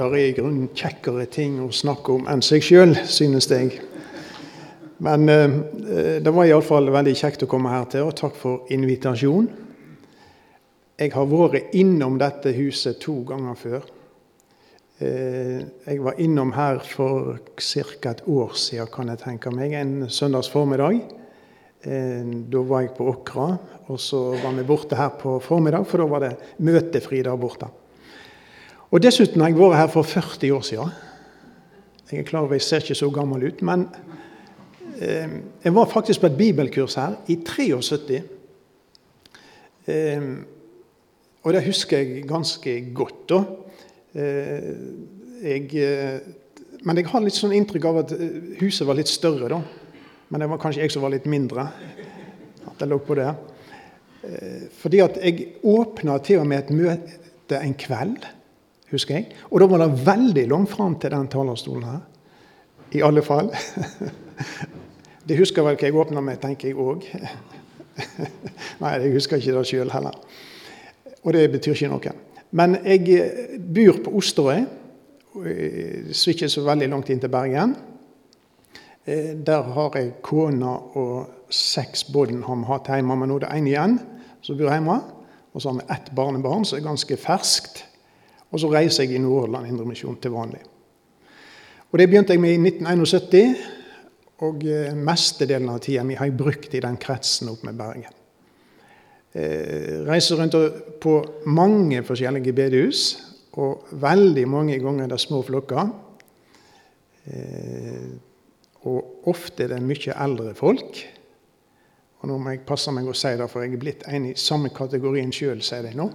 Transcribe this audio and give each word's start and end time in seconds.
der 0.00 0.16
er 0.16 0.30
i 0.30 0.36
grunnen 0.36 0.70
kjekkere 0.76 1.26
ting 1.28 1.58
å 1.60 1.68
snakke 1.74 2.14
om 2.16 2.28
enn 2.30 2.40
seg 2.44 2.64
sjøl, 2.64 2.94
synes 3.04 3.50
jeg. 3.52 3.76
Men 5.04 5.28
eh, 5.28 5.56
det 6.24 6.32
var 6.32 6.48
iallfall 6.48 6.88
veldig 6.92 7.16
kjekt 7.16 7.44
å 7.44 7.48
komme 7.50 7.72
her 7.72 7.88
til, 7.92 8.08
og 8.08 8.16
takk 8.16 8.36
for 8.36 8.70
invitasjonen. 8.72 9.48
Jeg 11.00 11.14
har 11.14 11.28
vært 11.28 11.72
innom 11.80 12.18
dette 12.20 12.52
huset 12.52 12.98
to 13.00 13.22
ganger 13.28 13.56
før. 13.56 13.84
Eh, 15.00 15.60
jeg 15.86 16.02
var 16.04 16.20
innom 16.20 16.52
her 16.52 16.82
for 16.84 17.38
ca. 17.56 18.10
et 18.10 18.22
år 18.28 18.56
siden, 18.56 18.92
kan 18.92 19.08
jeg 19.08 19.22
tenke 19.24 19.52
meg, 19.52 19.72
en 19.72 20.08
søndags 20.12 20.52
formiddag. 20.52 21.00
Eh, 21.80 22.24
da 22.52 22.64
var 22.68 22.84
jeg 22.84 22.94
på 22.96 23.08
Åkra, 23.08 23.50
og 23.88 24.00
så 24.00 24.34
var 24.42 24.56
vi 24.56 24.68
borte 24.68 24.96
her 24.96 25.12
på 25.20 25.38
formiddag, 25.40 25.88
for 25.88 26.04
da 26.04 26.08
var 26.08 26.24
det 26.24 26.34
møtefri 26.60 27.22
der 27.24 27.40
borte. 27.40 27.68
Og 28.90 29.02
Dessuten 29.02 29.38
har 29.38 29.52
jeg 29.52 29.58
vært 29.58 29.78
her 29.78 29.90
for 29.92 30.02
40 30.02 30.52
år 30.56 30.62
siden. 30.66 30.94
Jeg 32.10 32.24
er 32.24 32.26
klar 32.26 32.42
over 32.42 32.56
jeg 32.58 32.64
ser 32.66 32.82
ikke 32.82 32.98
så 32.98 33.06
gammel 33.14 33.44
ut, 33.46 33.60
men 33.62 33.84
eh, 34.98 35.36
jeg 35.62 35.74
var 35.76 35.86
faktisk 35.92 36.24
på 36.24 36.26
et 36.26 36.38
bibelkurs 36.38 36.96
her 36.98 37.14
i 37.30 37.36
73. 37.46 38.18
Eh, 39.86 40.26
og 41.46 41.54
det 41.54 41.62
husker 41.68 42.02
jeg 42.02 42.24
ganske 42.26 42.74
godt. 42.94 43.28
da. 43.30 43.38
Eh, 44.12 44.74
jeg, 45.42 45.70
eh, 45.78 46.18
men 46.82 46.98
jeg 46.98 47.06
har 47.12 47.22
litt 47.22 47.38
sånn 47.38 47.54
inntrykk 47.54 47.86
av 47.92 48.02
at 48.02 48.16
eh, 48.18 48.58
huset 48.58 48.88
var 48.90 48.98
litt 48.98 49.12
større 49.12 49.52
da. 49.54 49.60
Men 50.34 50.42
det 50.42 50.50
var 50.50 50.62
kanskje 50.62 50.82
jeg 50.82 50.96
som 50.96 51.06
var 51.06 51.14
litt 51.14 51.30
mindre. 51.30 51.68
At 52.66 52.82
jeg 52.82 52.90
lå 52.90 52.98
på 53.06 53.14
det. 53.18 53.30
Fordi 54.82 54.98
at 55.00 55.14
jeg 55.22 55.46
åpna 55.64 56.18
til 56.20 56.42
og 56.42 56.50
med 56.50 56.58
et 56.58 56.74
møte 56.76 57.56
en 57.56 57.72
kveld, 57.78 58.26
husker 58.90 59.16
jeg. 59.16 59.30
Og 59.50 59.60
da 59.62 59.68
var 59.70 59.84
det 59.84 60.06
veldig 60.06 60.46
langt 60.50 60.72
fram 60.72 60.96
til 61.00 61.12
den 61.14 61.28
talerstolen 61.30 61.86
her. 61.88 62.02
I 62.92 63.04
alle 63.06 63.22
fall. 63.22 63.52
Det 65.28 65.36
husker 65.38 65.62
vel 65.62 65.76
hva 65.76 65.86
jeg 65.86 65.94
åpna 65.94 66.22
med, 66.24 66.40
tenker 66.42 66.70
jeg 66.70 66.78
òg. 66.80 67.04
Nei, 68.80 68.92
jeg 68.96 69.12
husker 69.14 69.38
ikke 69.38 69.52
det 69.54 69.66
sjøl 69.68 69.92
heller. 69.92 70.16
Og 71.22 71.36
det 71.36 71.44
betyr 71.52 71.76
ikke 71.76 71.90
noe. 71.92 72.14
Men 72.56 72.78
jeg 72.82 73.60
bor 73.62 74.00
på 74.02 74.14
Osterøy, 74.18 74.64
så 76.10 76.32
ikke 76.32 76.48
så 76.50 76.64
veldig 76.66 76.88
langt 76.90 77.12
inn 77.12 77.20
til 77.22 77.30
Bergen. 77.30 77.76
Eh, 79.06 79.36
der 79.46 79.68
har 79.76 79.94
jeg 79.96 80.16
kona 80.26 80.72
og 80.98 81.52
seks 81.52 82.04
barn 82.10 82.42
har 82.46 82.58
vi 82.58 82.68
hatt 82.68 82.90
hjemme, 82.90 83.16
men 83.16 83.30
nå 83.30 83.38
er 83.38 83.44
det 83.44 83.52
én 83.54 83.68
igjen 83.70 83.96
som 84.42 84.58
bor 84.58 84.72
hjemme. 84.72 84.98
Og 85.54 85.62
så 85.62 85.70
har 85.70 85.78
vi 85.78 85.86
ett 85.94 86.10
barnebarn 86.14 86.66
som 86.66 86.78
er 86.78 86.88
ganske 86.88 87.16
ferskt. 87.18 87.84
Og 88.50 88.60
så 88.62 88.70
reiser 88.72 89.06
jeg 89.06 89.18
i 89.18 89.22
Nordhordland 89.22 89.68
Indremisjon 89.70 90.18
til 90.22 90.34
vanlig. 90.34 90.62
Og 91.90 91.98
Det 91.98 92.06
begynte 92.08 92.34
jeg 92.34 92.42
med 92.42 92.54
i 92.54 92.62
1971, 92.70 93.54
og 94.46 94.64
eh, 94.64 94.94
mestedelen 94.96 95.68
av 95.68 95.80
tida 95.84 96.04
mi 96.06 96.16
har 96.16 96.30
jeg 96.30 96.38
brukt 96.38 96.74
i 96.74 96.82
den 96.82 96.96
kretsen 97.00 97.50
opp 97.52 97.64
med 97.66 97.76
Bergen. 97.78 98.14
Eh, 99.34 100.00
reiser 100.06 100.40
rundt 100.40 100.56
på 101.02 101.16
mange 101.46 102.02
forskjellige 102.06 102.54
bedehus, 102.56 103.02
og 103.58 103.90
veldig 103.90 104.46
mange 104.48 104.78
ganger 104.82 105.04
er 105.04 105.12
det 105.12 105.20
små 105.20 105.42
flokker. 105.46 105.90
Eh, 107.30 108.10
og 108.88 109.28
ofte 109.28 109.66
er 109.66 109.74
det 109.74 109.82
mye 109.84 110.14
eldre 110.24 110.54
folk. 110.56 111.02
Og 112.20 112.28
nå 112.28 112.36
må 112.40 112.54
jeg 112.54 112.64
passe 112.68 112.92
meg 112.92 113.08
å 113.08 113.16
si 113.16 113.32
det, 113.36 113.48
for 113.50 113.64
jeg 113.64 113.74
er 113.74 113.82
blitt 113.82 114.06
en 114.08 114.30
i 114.30 114.36
samme 114.38 114.72
kategorien 114.76 115.32
sjøl, 115.32 115.60
sier 115.64 115.84
de 115.86 115.92
nå. 115.96 116.08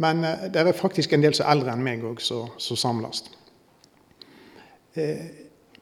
Men 0.00 0.24
eh, 0.24 0.46
det 0.52 0.62
er 0.62 0.76
faktisk 0.76 1.12
en 1.12 1.24
del 1.24 1.36
som 1.36 1.46
er 1.46 1.56
eldre 1.56 1.74
enn 1.74 1.84
meg 1.84 2.04
òg, 2.06 2.22
som 2.24 2.78
samles. 2.78 3.24
Eh, 4.94 5.26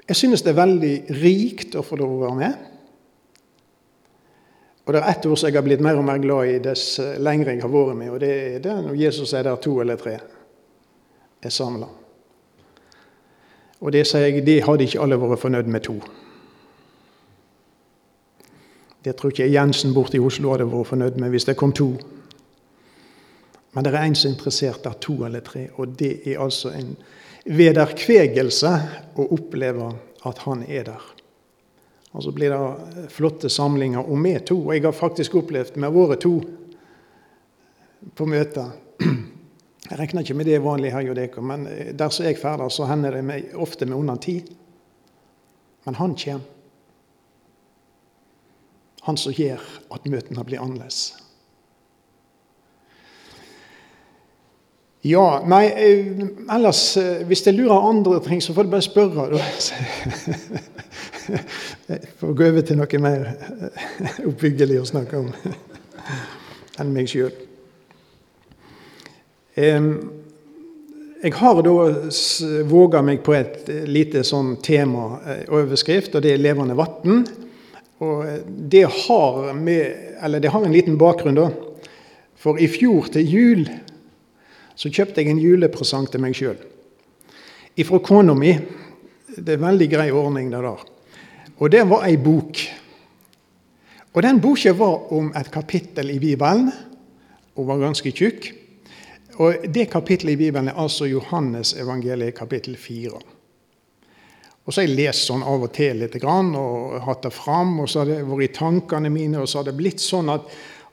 jeg 0.09 0.17
synes 0.17 0.43
det 0.43 0.55
er 0.55 0.63
veldig 0.63 0.95
rikt 1.21 1.77
å 1.77 1.85
få 1.85 2.01
lov 2.01 2.17
å 2.17 2.25
være 2.25 2.41
med. 2.41 2.67
Og 4.89 4.95
Det 4.95 5.01
er 5.03 5.11
ett 5.11 5.27
ord 5.29 5.37
som 5.37 5.51
jeg 5.51 5.59
har 5.59 5.67
blitt 5.67 5.85
mer 5.85 5.99
og 6.01 6.05
mer 6.09 6.19
glad 6.19 6.49
i 6.49 6.61
dess 6.65 6.97
lenger 7.21 7.51
jeg 7.53 7.61
har 7.61 7.69
vært 7.69 7.97
med, 7.97 8.09
og 8.09 8.21
det 8.23 8.31
er 8.33 8.63
det 8.65 8.77
når 8.87 8.95
Jesus 8.97 9.35
er 9.37 9.45
der 9.45 9.57
to 9.61 9.75
eller 9.83 10.01
tre 10.01 10.15
er 11.45 11.53
samla. 11.53 11.87
Og 13.81 13.93
det 13.93 14.07
sier 14.09 14.25
jeg, 14.27 14.47
det 14.47 14.63
hadde 14.65 14.89
ikke 14.89 15.03
alle 15.05 15.21
vært 15.21 15.43
fornøyd 15.45 15.69
med 15.71 15.85
to. 15.85 15.99
Det 19.05 19.15
tror 19.17 19.31
ikke 19.31 19.53
Jensen 19.53 19.93
borte 19.95 20.17
i 20.17 20.25
Oslo 20.25 20.55
hadde 20.55 20.67
vært 20.73 20.89
fornøyd 20.89 21.21
med 21.21 21.37
hvis 21.37 21.47
det 21.47 21.59
kom 21.61 21.73
to. 21.77 21.93
Men 23.73 23.85
det 23.85 23.93
er 23.93 24.03
en 24.03 24.17
som 24.17 24.31
er 24.31 24.35
interessert 24.37 24.87
av 24.89 24.97
to 25.05 25.21
eller 25.27 25.45
tre, 25.45 25.69
og 25.77 25.95
det 26.01 26.13
er 26.27 26.41
altså 26.41 26.73
en 26.75 26.95
vederkvegelse 27.49 28.73
å 29.19 29.29
oppleve 29.37 29.93
at 30.29 30.43
han 30.47 30.65
er 30.67 30.89
der. 30.89 31.05
Og 32.17 32.25
så 32.25 32.33
blir 32.35 32.53
det 32.55 33.09
flotte 33.13 33.51
samlinger 33.53 34.09
om 34.09 34.25
vi 34.25 34.35
to. 34.41 34.57
Og 34.65 34.73
jeg 34.75 34.87
har 34.87 34.97
faktisk 34.97 35.37
opplevd 35.43 35.77
med 35.77 35.93
våre 35.93 36.17
to 36.21 36.39
på 38.17 38.27
møter 38.27 38.73
jeg 39.89 39.97
regner 39.97 40.25
ikke 40.25 40.37
med 40.37 40.49
det 40.49 40.59
vanlig 40.61 40.91
her, 40.93 41.07
Jodeko, 41.07 41.43
men 41.45 41.67
eh, 41.71 41.95
der 41.97 42.13
som 42.13 42.27
jeg 42.27 42.37
ferdes, 42.41 42.77
så 42.77 42.89
hender 42.91 43.15
det 43.17 43.25
meg 43.25 43.55
ofte 43.57 43.87
med 43.89 43.97
under 43.97 44.19
ti. 44.21 44.43
Men 45.87 45.97
han 45.97 46.17
kommer. 46.19 46.45
Han 49.07 49.17
som 49.17 49.33
gjør 49.33 49.63
at 49.95 50.05
møtene 50.11 50.45
blir 50.45 50.61
annerledes. 50.61 51.15
Ja, 55.07 55.43
nei, 55.47 55.67
eh, 55.67 56.07
ellers 56.51 56.97
eh, 56.97 57.27
Hvis 57.27 57.47
jeg 57.47 57.55
lurer 57.55 57.87
andre 57.89 58.21
ting, 58.25 58.43
så 58.43 58.55
får 58.55 58.67
du 58.67 58.73
bare 58.73 58.83
spørre. 58.83 59.41
For 62.19 62.33
å 62.33 62.35
gå 62.35 62.49
over 62.49 62.65
til 62.67 62.81
noe 62.81 63.03
mer 63.03 63.29
oppbyggelig 64.27 64.81
å 64.81 64.89
snakke 64.89 65.21
om 65.21 65.29
enn 66.79 66.95
meg 66.95 67.11
sjøl. 67.11 67.35
Jeg 71.19 71.35
har 71.35 71.63
da 71.67 71.73
våga 72.71 73.01
meg 73.03 73.25
på 73.27 73.33
et 73.35 73.67
eh, 73.73 73.87
lite 73.91 74.23
sånn 74.23 74.53
temaoverskrift, 74.63 76.15
og 76.15 76.23
det 76.23 76.37
er 76.37 76.39
'Levende 76.39 76.77
vann'. 76.79 77.25
Og 77.99 78.23
eh, 78.23 78.45
det 78.47 78.85
har, 78.87 79.53
med, 79.55 80.39
det 80.43 80.53
har 80.55 80.63
en 80.63 80.73
liten 80.73 80.99
bakgrunn, 80.99 81.35
da. 81.35 81.49
For 82.39 82.59
i 82.63 82.69
fjor 82.71 83.11
til 83.11 83.27
jul 83.27 83.65
så 84.79 84.91
kjøpte 84.95 85.23
jeg 85.23 85.33
en 85.33 85.43
julepresang 85.43 86.07
til 86.11 86.23
meg 86.23 86.37
sjøl. 86.39 86.59
Ifra 87.79 87.99
kona 88.03 88.35
mi. 88.39 88.53
Det 89.35 89.55
er 89.55 89.59
en 89.59 89.67
veldig 89.67 89.89
grei 89.91 90.11
ordning, 90.15 90.53
det 90.53 90.61
der. 90.63 90.85
Og 91.59 91.73
det 91.75 91.83
var 91.91 92.07
ei 92.07 92.19
bok. 92.19 92.61
Og 94.15 94.23
den 94.23 94.39
boka 94.43 94.73
var 94.79 95.11
om 95.15 95.33
et 95.37 95.51
kapittel 95.51 96.11
i 96.15 96.21
Bibelen, 96.23 96.71
og 97.59 97.67
var 97.67 97.83
ganske 97.83 98.13
tjukk. 98.15 98.53
Og 99.39 99.67
Det 99.75 99.91
kapittelet 99.91 100.35
i 100.35 100.45
Bibelen 100.47 100.69
er 100.69 100.79
altså 100.79 101.07
Johannes 101.07 101.75
evangeliet 101.75 102.35
kapittel 102.35 102.77
4. 102.77 103.11
Og 104.65 104.73
så 104.73 104.81
har 104.81 104.89
jeg 104.89 104.97
lest 104.99 105.27
sånn 105.27 105.43
av 105.43 105.63
og 105.63 105.73
til 105.73 106.03
litt 106.03 106.15
og 106.23 107.01
hatt 107.03 107.23
det 107.23 107.33
fram, 107.33 107.81
og 107.81 107.89
så 107.89 108.01
har 108.01 108.07
det 108.07 108.25
vært 108.27 108.45
i 108.45 108.55
tankene 108.55 109.11
mine, 109.11 109.41
og 109.41 109.49
så 109.49 109.59
har 109.59 109.71
det 109.71 109.77
blitt 109.79 110.01
sånn 110.01 110.29
at, 110.29 110.43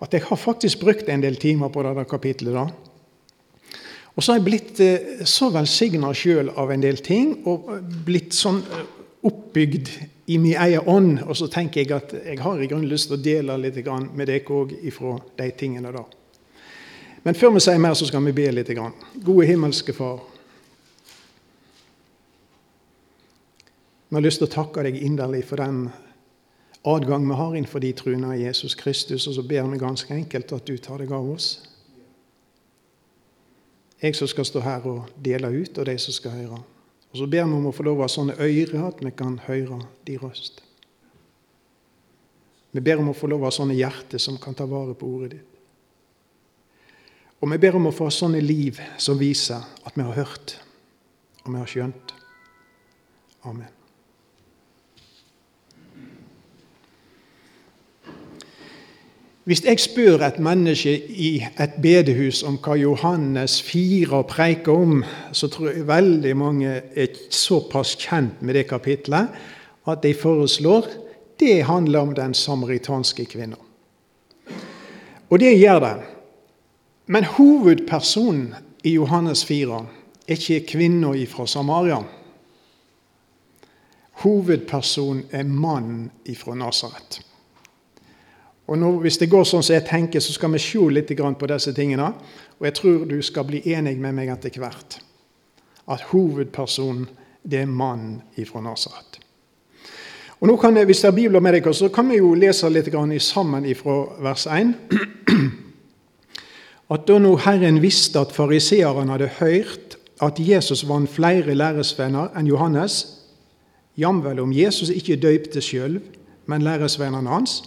at 0.01 0.13
jeg 0.13 0.23
har 0.29 0.37
faktisk 0.37 0.79
brukt 0.79 1.09
en 1.09 1.21
del 1.21 1.35
timer 1.35 1.69
på 1.69 1.83
det 1.83 2.07
kapittelet. 2.07 2.53
da. 2.53 2.94
Og 4.15 4.23
så 4.23 4.31
har 4.31 4.39
jeg 4.39 4.47
blitt 4.47 4.79
eh, 4.83 5.23
så 5.27 5.49
velsigna 5.51 6.13
sjøl 6.15 6.53
av 6.55 6.71
en 6.71 6.83
del 6.83 7.01
ting, 7.03 7.41
og 7.47 7.67
blitt 8.07 8.35
sånn 8.35 8.61
eh, 8.63 8.85
oppbygd 9.27 9.91
i 10.31 10.37
min 10.39 10.55
egen 10.55 10.87
ånd. 10.87 11.23
Og 11.25 11.35
så 11.35 11.49
tenker 11.51 11.83
jeg 11.83 11.91
at 11.95 12.13
jeg 12.21 12.39
har 12.43 12.61
i 12.61 12.69
grunnen 12.71 12.89
lyst 12.89 13.09
til 13.11 13.19
å 13.19 13.25
dele 13.25 13.57
litt 13.59 13.81
med 14.15 14.29
dere 14.29 14.55
òg 14.55 14.71
ifra 14.87 15.17
de 15.35 15.49
tingene 15.59 15.91
da. 15.95 16.05
Men 17.25 17.35
før 17.35 17.55
vi 17.55 17.65
sier 17.65 17.81
mer, 17.81 17.97
så 17.97 18.07
skal 18.07 18.23
vi 18.27 18.35
be 18.37 18.47
litt. 18.53 18.71
Gode 19.25 19.49
himmelske 19.49 19.93
Far. 19.97 20.23
Vi 24.07 24.15
har 24.15 24.23
lyst 24.23 24.39
til 24.39 24.47
å 24.47 24.53
takke 24.53 24.83
deg 24.85 25.01
inderlig 25.01 25.41
for 25.49 25.59
den 25.59 25.87
adgang 26.85 27.25
vi 27.27 27.35
har 27.35 27.55
innenfor 27.55 27.81
de 27.81 27.89
truene 27.97 28.29
av 28.31 28.39
Jesus 28.39 28.77
Kristus, 28.77 29.25
og 29.27 29.33
så 29.35 29.43
ber 29.43 29.65
vi 29.71 29.81
ganske 29.81 30.13
enkelt 30.13 30.53
at 30.53 30.69
du 30.69 30.77
tar 30.77 31.01
deg 31.01 31.11
av 31.11 31.31
oss. 31.33 31.74
Jeg 34.05 34.15
som 34.15 34.29
skal 34.29 34.45
stå 34.45 34.61
her 34.61 34.85
og 34.85 35.09
dele 35.25 35.49
ut, 35.49 35.77
og 35.81 35.87
de 35.89 35.97
som 35.97 36.13
skal 36.13 36.35
høre. 36.37 36.59
Og 37.09 37.17
så 37.17 37.25
ber 37.25 37.47
vi 37.47 37.57
om 37.57 37.65
å 37.65 37.73
få 37.73 37.85
lov 37.87 38.01
å 38.01 38.05
ha 38.05 38.11
sånne 38.11 38.35
ører 38.37 38.83
at 38.85 39.01
vi 39.01 39.11
kan 39.17 39.39
høre 39.47 39.79
de 40.05 40.17
røst. 40.21 40.61
Vi 42.75 42.83
ber 42.83 42.99
om 43.01 43.09
å 43.09 43.15
få 43.15 43.29
lov 43.31 43.45
å 43.45 43.47
ha 43.47 43.55
sånne 43.55 43.77
hjerter 43.77 44.21
som 44.21 44.37
kan 44.41 44.53
ta 44.53 44.67
vare 44.69 44.93
på 44.99 45.07
ordet 45.07 45.37
ditt. 45.37 45.51
Og 47.39 47.49
vi 47.51 47.59
ber 47.61 47.77
om 47.79 47.87
å 47.89 47.95
få 47.95 48.09
sånne 48.11 48.41
liv 48.43 48.79
som 49.01 49.19
viser 49.19 49.63
at 49.85 49.95
vi 49.95 50.03
har 50.05 50.17
hørt 50.17 50.57
og 51.45 51.53
vi 51.53 51.61
har 51.61 51.71
skjønt. 51.71 52.13
Amen. 53.45 53.84
Hvis 59.45 59.61
jeg 59.61 59.79
spør 59.79 60.23
et 60.25 60.39
menneske 60.41 60.95
i 61.05 61.35
et 61.61 61.75
bedehus 61.81 62.39
om 62.43 62.55
hva 62.57 62.73
Johannes 62.81 63.59
4 63.61 64.23
preiker 64.25 64.73
om, 64.73 65.03
så 65.31 65.47
tror 65.53 65.69
jeg 65.69 65.85
veldig 65.87 66.31
mange 66.37 66.71
er 66.81 67.19
såpass 67.29 67.93
kjent 68.01 68.41
med 68.41 68.57
det 68.57 68.63
kapitlet 68.71 69.29
at 69.85 70.01
de 70.01 70.13
foreslår 70.17 70.87
det 71.39 71.65
handler 71.67 71.99
om 71.99 72.15
den 72.17 72.33
samaritanske 72.33 73.25
kvinna. 73.25 73.59
Og 75.29 75.39
det 75.39 75.53
gjør 75.59 75.79
det. 75.79 75.93
Men 77.05 77.23
hovedpersonen 77.23 78.55
i 78.83 78.95
Johannes 78.95 79.45
4 79.45 79.85
er 80.27 80.33
ikke 80.39 80.65
kvinna 80.73 81.13
fra 81.29 81.45
Samaria. 81.45 82.01
Hovedpersonen 84.25 85.23
er 85.31 85.43
mannen 85.43 86.11
fra 86.33 86.55
Nasaret. 86.55 87.21
Og 88.67 88.77
nå, 88.77 88.91
Hvis 88.99 89.17
det 89.17 89.29
går 89.29 89.43
sånn 89.43 89.63
som 89.63 89.75
jeg 89.75 89.85
tenker, 89.85 90.19
så 90.19 90.33
skal 90.33 90.51
vi 90.51 90.59
se 90.59 90.79
litt 90.89 91.11
på 91.15 91.47
disse 91.47 91.73
tingene. 91.73 92.13
Og 92.59 92.65
jeg 92.65 92.73
tror 92.73 93.05
du 93.05 93.21
skal 93.21 93.45
bli 93.45 93.61
enig 93.73 93.97
med 93.99 94.13
meg 94.13 94.29
etter 94.29 94.49
hvert. 94.59 94.99
At 95.87 96.01
hovedpersonen, 96.11 97.07
det 97.43 97.59
er 97.61 97.65
mannen 97.65 98.21
ifra 98.37 98.61
Nasaret. 98.61 99.19
Og 100.41 100.47
nå 100.47 100.57
kan 100.57 100.73
Hvis 100.73 101.01
det 101.01 101.07
er 101.07 101.15
bibler 101.15 101.39
med 101.39 101.53
deg, 101.53 101.73
så 101.73 101.89
kan 101.89 102.09
vi 102.09 102.17
jo 102.17 102.33
lese 102.33 102.69
litt 102.69 102.89
sammen 103.21 103.65
ifra 103.65 104.05
vers 104.19 104.47
1. 104.47 104.73
At 106.93 107.07
da 107.07 107.17
nå 107.17 107.35
Herren 107.37 107.81
visste 107.81 108.19
at 108.19 108.31
fariseerne 108.31 109.11
hadde 109.11 109.29
hørt 109.39 109.97
at 110.21 110.39
Jesus 110.39 110.87
vant 110.87 111.09
flere 111.09 111.55
læresvenner 111.55 112.29
enn 112.37 112.47
Johannes, 112.47 113.25
jamvel 113.97 114.39
om 114.39 114.53
Jesus 114.53 114.89
ikke 114.89 115.15
døypte 115.15 115.61
sjøl, 115.61 115.97
men 116.45 116.61
læresvennene 116.61 117.29
hans, 117.29 117.63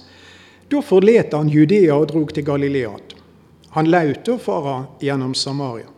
da 0.69 0.83
forlot 0.85 1.33
han 1.33 1.49
Judea 1.49 1.95
og 1.97 2.09
drog 2.11 2.35
til 2.35 2.45
Galileat. 2.45 3.15
Han 3.77 3.89
laut 3.93 4.29
å 4.29 4.37
fare 4.41 4.75
gjennom 5.05 5.35
Samaria. 5.37 5.89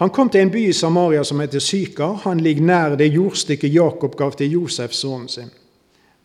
Han 0.00 0.10
kom 0.10 0.30
til 0.30 0.42
en 0.42 0.50
by 0.50 0.64
i 0.68 0.74
Samaria 0.74 1.22
som 1.24 1.40
heter 1.40 1.62
Sykar. 1.62 2.16
Han 2.24 2.40
ligger 2.42 2.66
nær 2.66 2.96
det 2.98 3.12
jordstykket 3.14 3.72
Jakob 3.72 4.16
gav 4.18 4.34
til 4.38 4.56
Josef, 4.56 4.92
sønnen 4.92 5.28
sin. 5.28 5.52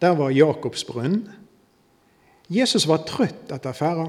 Der 0.02 0.16
var 0.18 0.34
Jakobs 0.34 0.86
brønn. 0.88 1.28
Jesus 2.50 2.88
var 2.90 3.04
trøtt 3.06 3.52
etter 3.54 3.76
ferda 3.78 4.08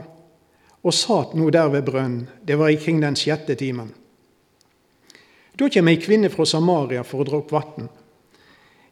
og 0.81 0.97
satt 0.97 1.35
nå 1.37 1.51
der 1.53 1.69
ved 1.69 1.85
brønnen. 1.85 2.29
Det 2.41 2.57
var 2.57 2.73
ikring 2.73 3.03
den 3.03 3.19
sjette 3.19 3.55
timen. 3.61 3.91
Da 5.61 5.69
kommer 5.69 5.93
ei 5.93 6.01
kvinne 6.01 6.31
fra 6.33 6.47
Samaria 6.49 7.03
for 7.05 7.21
å 7.21 7.29
dra 7.29 7.41
opp 7.43 7.53
vann. 7.53 7.91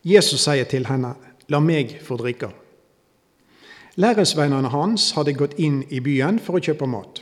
Jesus 0.04 0.44
sier 0.44 0.68
til 0.68 0.84
henne, 0.84 1.14
'La 1.48 1.60
meg 1.60 1.96
få 2.04 2.16
drikke'. 2.16 2.67
Læresveinene 3.98 4.70
hans 4.70 5.10
hadde 5.16 5.34
gått 5.34 5.56
inn 5.58 5.80
i 5.90 5.98
byen 5.98 6.38
for 6.38 6.58
å 6.58 6.62
kjøpe 6.62 6.86
mat. 6.86 7.18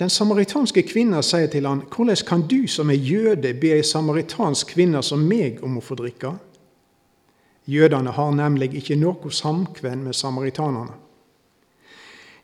Den 0.00 0.10
samaritanske 0.10 0.82
kvinna 0.88 1.20
sier 1.22 1.46
til 1.46 1.66
han, 1.66 1.82
'Hvordan 1.82 2.26
kan 2.26 2.42
du 2.48 2.66
som 2.66 2.90
er 2.90 2.94
jøde, 2.94 3.54
be 3.54 3.72
ei 3.72 3.82
samaritansk 3.82 4.66
kvinne 4.66 5.02
som 5.02 5.28
meg 5.28 5.62
om 5.62 5.78
å 5.78 5.80
få 5.80 5.94
drikke?' 5.94 6.38
Jødene 7.66 8.10
har 8.10 8.30
nemlig 8.30 8.74
ikke 8.74 8.96
noe 8.96 9.30
samkvem 9.30 9.98
med 9.98 10.14
samaritanerne. 10.14 10.94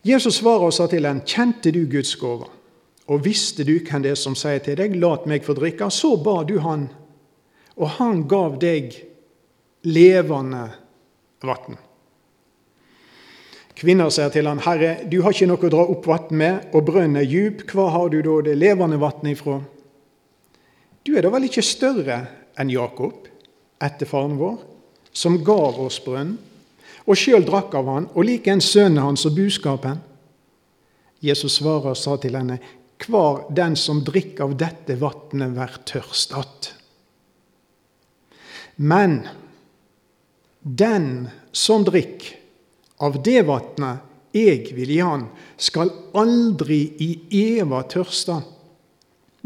Jesus 0.05 0.35
svarer 0.35 0.67
og 0.67 0.73
sa 0.73 0.87
til 0.87 1.07
henne, 1.07 1.23
'Kjente 1.27 1.73
du 1.73 1.87
Guds 1.87 2.17
gåve?' 2.17 2.47
Og 3.09 3.25
visste 3.25 3.65
du 3.65 3.79
hvem 3.79 4.03
det 4.03 4.11
er 4.11 4.15
som 4.15 4.35
sier 4.35 4.59
til 4.59 4.77
deg, 4.77 4.95
'Lat 4.95 5.27
meg 5.27 5.45
få 5.45 5.55
drikke', 5.55 5.91
så 5.91 6.17
ba 6.17 6.45
du 6.45 6.59
han, 6.59 6.89
og 7.77 7.89
han 7.89 8.29
gav 8.29 8.61
deg 8.61 8.95
levende 9.83 10.71
vann. 11.43 11.79
Kvinner 13.77 14.09
sier 14.09 14.31
til 14.33 14.47
han, 14.49 14.59
'Herre, 14.59 15.05
du 15.05 15.21
har 15.23 15.35
ikke 15.35 15.47
noe 15.51 15.61
å 15.61 15.71
dra 15.73 15.83
opp 15.85 16.07
vann 16.09 16.31
med, 16.31 16.69
og 16.73 16.87
brønnen 16.87 17.21
er 17.21 17.29
djup. 17.29 17.67
Hva 17.69 17.91
har 17.93 18.09
du 18.09 18.23
da 18.23 18.41
det 18.49 18.57
levende 18.57 19.01
vannet 19.01 19.37
ifra?' 19.37 19.61
Du 21.05 21.15
er 21.17 21.23
da 21.23 21.31
vel 21.31 21.45
ikke 21.45 21.63
større 21.63 22.27
enn 22.59 22.71
Jakob, 22.71 23.29
ettefaren 23.81 24.39
vår, 24.39 24.57
som 25.13 25.45
gav 25.45 25.79
oss 25.79 26.01
brønn, 26.01 26.39
og 27.07 27.17
sjøl 27.17 27.45
drakk 27.45 27.75
av 27.75 27.87
han, 27.87 28.09
og 28.15 28.25
like 28.25 28.51
en 28.51 28.61
sønnen 28.61 29.05
hans 29.05 29.27
og 29.27 29.37
buskapen? 29.37 30.01
Jesus 31.23 31.61
svarer 31.61 31.93
og 31.93 31.97
sa 31.97 32.17
til 32.17 32.35
henne, 32.35 32.59
hver 33.07 33.45
den 33.55 33.77
som 33.77 34.01
drikker 34.05 34.45
av 34.45 34.57
dette 34.57 34.97
vannet, 34.99 35.53
vær 35.55 35.79
tørst 35.85 36.33
att. 36.33 36.75
Men 38.77 39.29
den 40.63 41.29
som 41.53 41.85
drikker 41.85 42.46
av 43.03 43.19
det 43.23 43.43
vatnet 43.49 44.05
jeg 44.37 44.75
vil 44.77 44.91
gi 44.93 45.01
han, 45.01 45.29
skal 45.57 45.93
aldri 46.17 46.81
i 47.01 47.11
eva 47.57 47.83
tørste. 47.89 48.41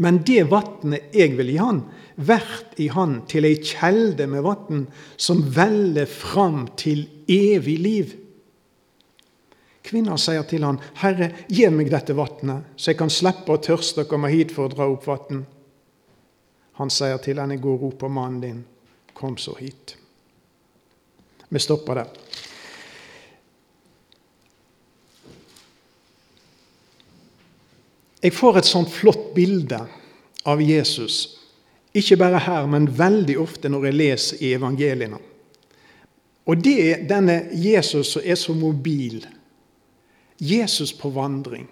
Men 0.00 0.22
det 0.26 0.46
vatnet 0.50 1.14
jeg 1.14 1.36
vil 1.38 1.52
gi 1.52 1.58
han, 1.60 1.82
vert 2.16 2.78
i 2.80 2.88
han 2.92 3.20
til 3.28 3.46
ei 3.48 3.58
kjelde 3.60 4.26
med 4.30 4.44
vatn 4.44 4.86
som 5.20 5.42
veller 5.54 6.08
fram 6.10 6.66
til 6.80 7.04
evig 7.28 7.76
liv. 7.80 8.16
Kvinna 9.84 10.16
sier 10.20 10.42
til 10.44 10.64
han, 10.64 10.78
'Herre, 10.94 11.32
gi 11.48 11.68
meg 11.70 11.90
dette 11.90 12.14
vatnet, 12.14 12.64
så 12.76 12.90
jeg 12.90 12.98
kan 12.98 13.10
slippe 13.10 13.52
å 13.52 13.62
tørste 13.62 14.04
og 14.04 14.08
komme 14.08 14.28
hit 14.30 14.52
for 14.52 14.68
å 14.68 14.74
dra 14.74 14.88
opp 14.88 15.06
vann.' 15.06 15.46
Han 16.80 16.90
sier 16.90 17.18
til 17.18 17.40
henne, 17.40 17.56
'Gå 17.56 17.74
og 17.74 17.82
rop 17.82 17.98
på 17.98 18.08
mannen 18.08 18.40
din. 18.40 18.64
Kom 19.14 19.36
så 19.36 19.56
hit.' 19.58 19.96
Vi 21.48 21.58
stopper 21.58 21.94
der. 21.94 22.08
Jeg 28.20 28.36
får 28.36 28.60
et 28.60 28.68
sånt 28.68 28.92
flott 28.92 29.30
bilde 29.34 29.80
av 30.48 30.60
Jesus, 30.62 31.38
ikke 31.96 32.18
bare 32.20 32.40
her, 32.44 32.68
men 32.70 32.88
veldig 32.98 33.36
ofte 33.40 33.70
når 33.72 33.88
jeg 33.88 33.98
leser 33.98 34.42
i 34.44 34.52
evangeliene. 34.54 35.18
Og 36.48 36.58
det 36.64 36.76
er 36.84 37.04
denne 37.08 37.42
Jesus 37.54 38.14
som 38.14 38.24
er 38.24 38.38
så 38.38 38.54
mobil. 38.56 39.22
Jesus 40.40 40.92
på 40.96 41.10
vandring. 41.12 41.68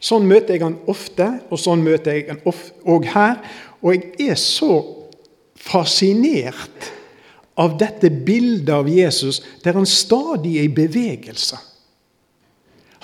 Sånn 0.00 0.26
møter 0.28 0.56
jeg 0.56 0.64
han 0.64 0.78
ofte, 0.90 1.26
og 1.50 1.60
sånn 1.60 1.84
møter 1.84 2.16
jeg 2.16 2.28
han 2.30 2.40
òg 2.88 3.08
her. 3.12 3.40
Og 3.82 3.94
jeg 3.94 4.32
er 4.32 4.40
så 4.40 4.80
fascinert 5.56 6.90
av 7.56 7.78
dette 7.80 8.10
bildet 8.10 8.74
av 8.74 8.88
Jesus 8.90 9.40
der 9.64 9.78
han 9.78 9.88
stadig 9.88 10.58
er 10.60 10.68
i 10.68 10.74
bevegelse. 10.76 11.58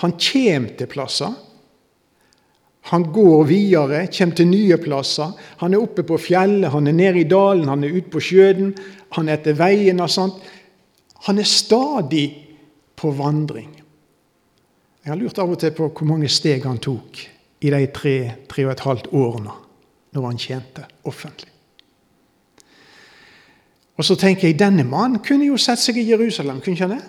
Han 0.03 0.15
kommer 0.19 0.77
til 0.77 0.89
plasser. 0.91 1.33
Han 2.91 3.05
går 3.15 3.43
videre, 3.47 4.07
kommer 4.11 4.35
til 4.35 4.49
nye 4.49 4.77
plasser. 4.77 5.31
Han 5.61 5.73
er 5.73 5.83
oppe 5.83 6.03
på 6.03 6.17
fjellet, 6.19 6.71
han 6.71 6.87
er 6.87 6.97
nede 6.97 7.21
i 7.21 7.29
dalen, 7.29 7.69
han 7.71 7.83
er 7.83 7.95
ute 7.95 8.11
på 8.11 8.19
sjøen, 8.19 8.73
han 9.15 9.29
er 9.29 9.39
etter 9.39 9.55
veien 9.55 10.03
og 10.03 10.11
sånt. 10.11 10.43
Han 11.29 11.39
er 11.39 11.47
stadig 11.47 12.25
på 12.99 13.13
vandring. 13.15 13.71
Jeg 15.03 15.11
har 15.11 15.19
lurt 15.19 15.39
av 15.39 15.51
og 15.51 15.59
til 15.59 15.71
på 15.75 15.89
hvor 15.91 16.07
mange 16.07 16.29
steg 16.31 16.67
han 16.67 16.79
tok 16.83 17.23
i 17.63 17.71
de 17.71 17.87
tre, 17.95 18.17
tre 18.51 18.67
og 18.67 18.73
et 18.73 18.85
halvt 18.85 19.09
årene 19.15 19.55
når 20.13 20.27
han 20.27 20.39
tjente 20.39 20.85
offentlig. 21.07 21.49
Og 23.97 24.05
så 24.05 24.15
tenker 24.19 24.49
jeg 24.49 24.59
denne 24.59 24.85
mannen 24.87 25.21
kunne 25.23 25.47
jo 25.47 25.57
sett 25.59 25.79
seg 25.79 25.99
i 26.01 26.07
Jerusalem. 26.09 26.61
kunne 26.61 26.75
ikke 26.75 26.87
Han 26.87 26.95
det? 26.97 27.03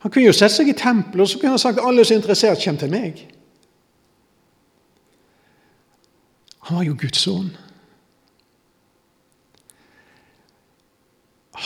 Han 0.00 0.10
kunne 0.10 0.26
jo 0.26 0.36
sett 0.36 0.52
seg 0.52 0.68
i 0.68 0.76
tempelet 0.76 1.24
og 1.24 1.28
så 1.28 1.38
kunne 1.38 1.54
han 1.54 1.62
sagt 1.62 1.82
alle 1.84 2.04
som 2.04 2.16
er 2.16 2.20
interessert, 2.20 2.64
kommer 2.64 2.80
til 2.80 2.92
meg. 2.92 3.20
Han 6.70 6.76
var 6.78 6.84
jo 6.86 6.94
Guds 6.94 7.24
sønn. 7.24 7.48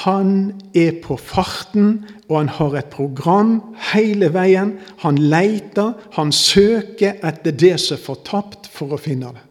Han 0.04 0.30
er 0.72 0.94
på 1.04 1.18
farten, 1.20 2.06
og 2.24 2.38
han 2.38 2.48
har 2.56 2.76
et 2.78 2.88
program 2.88 3.58
hele 3.92 4.30
veien. 4.32 4.78
Han 5.04 5.20
leter, 5.20 5.92
han 6.16 6.32
søker 6.32 7.20
etter 7.20 7.52
det 7.52 7.74
som 7.82 7.98
er 7.98 8.00
fortapt, 8.06 8.70
for 8.72 8.96
å 8.96 9.00
finne 9.00 9.34
det. 9.36 9.44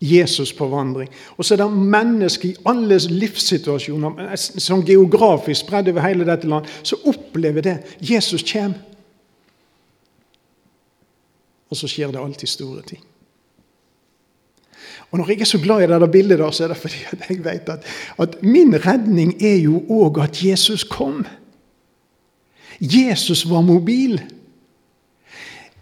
Jesus 0.00 0.54
på 0.56 0.70
vandring. 0.72 1.12
Og 1.36 1.44
så 1.44 1.54
er 1.54 1.60
det 1.60 1.84
mennesker 1.92 2.48
i 2.48 2.56
alle 2.72 2.96
livssituasjoner, 3.12 4.32
som 4.40 4.86
geografisk 4.88 5.66
spredd 5.66 5.92
over 5.92 6.06
hele 6.08 6.24
dette 6.24 6.48
land, 6.48 6.72
som 6.80 7.04
opplever 7.12 7.68
det. 7.68 7.76
Jesus 8.00 8.40
kommer. 8.48 8.80
Og 11.68 11.76
så 11.76 11.92
skjer 11.92 12.16
det 12.16 12.24
alltid 12.24 12.56
store 12.56 12.88
ting. 12.88 13.04
Og 15.10 15.18
Når 15.18 15.28
jeg 15.28 15.40
er 15.40 15.44
så 15.44 15.58
glad 15.58 15.82
i 15.82 15.86
det 15.90 16.10
bildet, 16.10 16.38
der, 16.38 16.50
så 16.50 16.64
er 16.64 16.68
det 16.68 16.76
fordi 16.76 17.02
at 17.12 17.24
jeg 17.28 17.44
vet 17.44 17.68
at, 17.68 17.86
at 18.18 18.42
min 18.42 18.74
redning 18.86 19.42
er 19.42 19.56
jo 19.56 19.82
òg 19.90 20.22
at 20.22 20.44
Jesus 20.44 20.84
kom. 20.84 21.26
Jesus 22.80 23.50
var 23.50 23.60
mobil. 23.60 24.20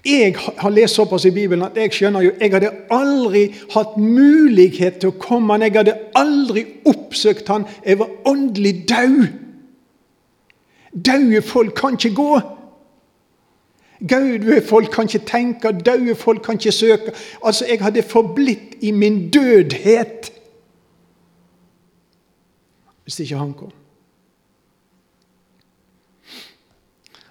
Jeg 0.04 0.34
har 0.58 0.70
lest 0.70 0.94
såpass 0.94 1.24
i 1.24 1.30
Bibelen 1.30 1.62
at 1.62 1.76
jeg 1.76 1.92
skjønner 1.92 2.24
jo, 2.24 2.30
jeg 2.40 2.52
hadde 2.54 2.70
aldri 2.90 3.42
hatt 3.74 3.96
mulighet 4.00 5.00
til 5.02 5.12
å 5.12 5.18
komme 5.20 5.52
han. 5.52 5.66
Jeg 5.66 5.76
hadde 5.76 5.98
aldri 6.16 6.64
oppsøkt 6.88 7.50
han. 7.52 7.66
Jeg 7.84 7.98
var 8.00 8.08
åndelig 8.24 8.88
død. 8.88 9.26
Døde 10.94 11.42
folk 11.42 11.74
kan 11.76 11.98
ikke 11.98 12.14
gå. 12.16 12.30
Døde 13.98 14.62
folk 14.62 14.90
kan 14.94 15.04
ikke 15.04 15.26
tenke, 15.26 15.72
døde 15.86 16.14
folk 16.14 16.42
kan 16.42 16.54
ikke 16.54 16.72
søke. 16.72 17.12
Altså, 17.44 17.66
jeg 17.70 17.82
hadde 17.82 18.02
forblitt 18.02 18.78
i 18.80 18.90
min 18.90 19.30
dødhet 19.30 20.32
hvis 23.08 23.20
ikke 23.20 23.36
han 23.36 23.54
kom. 23.54 23.72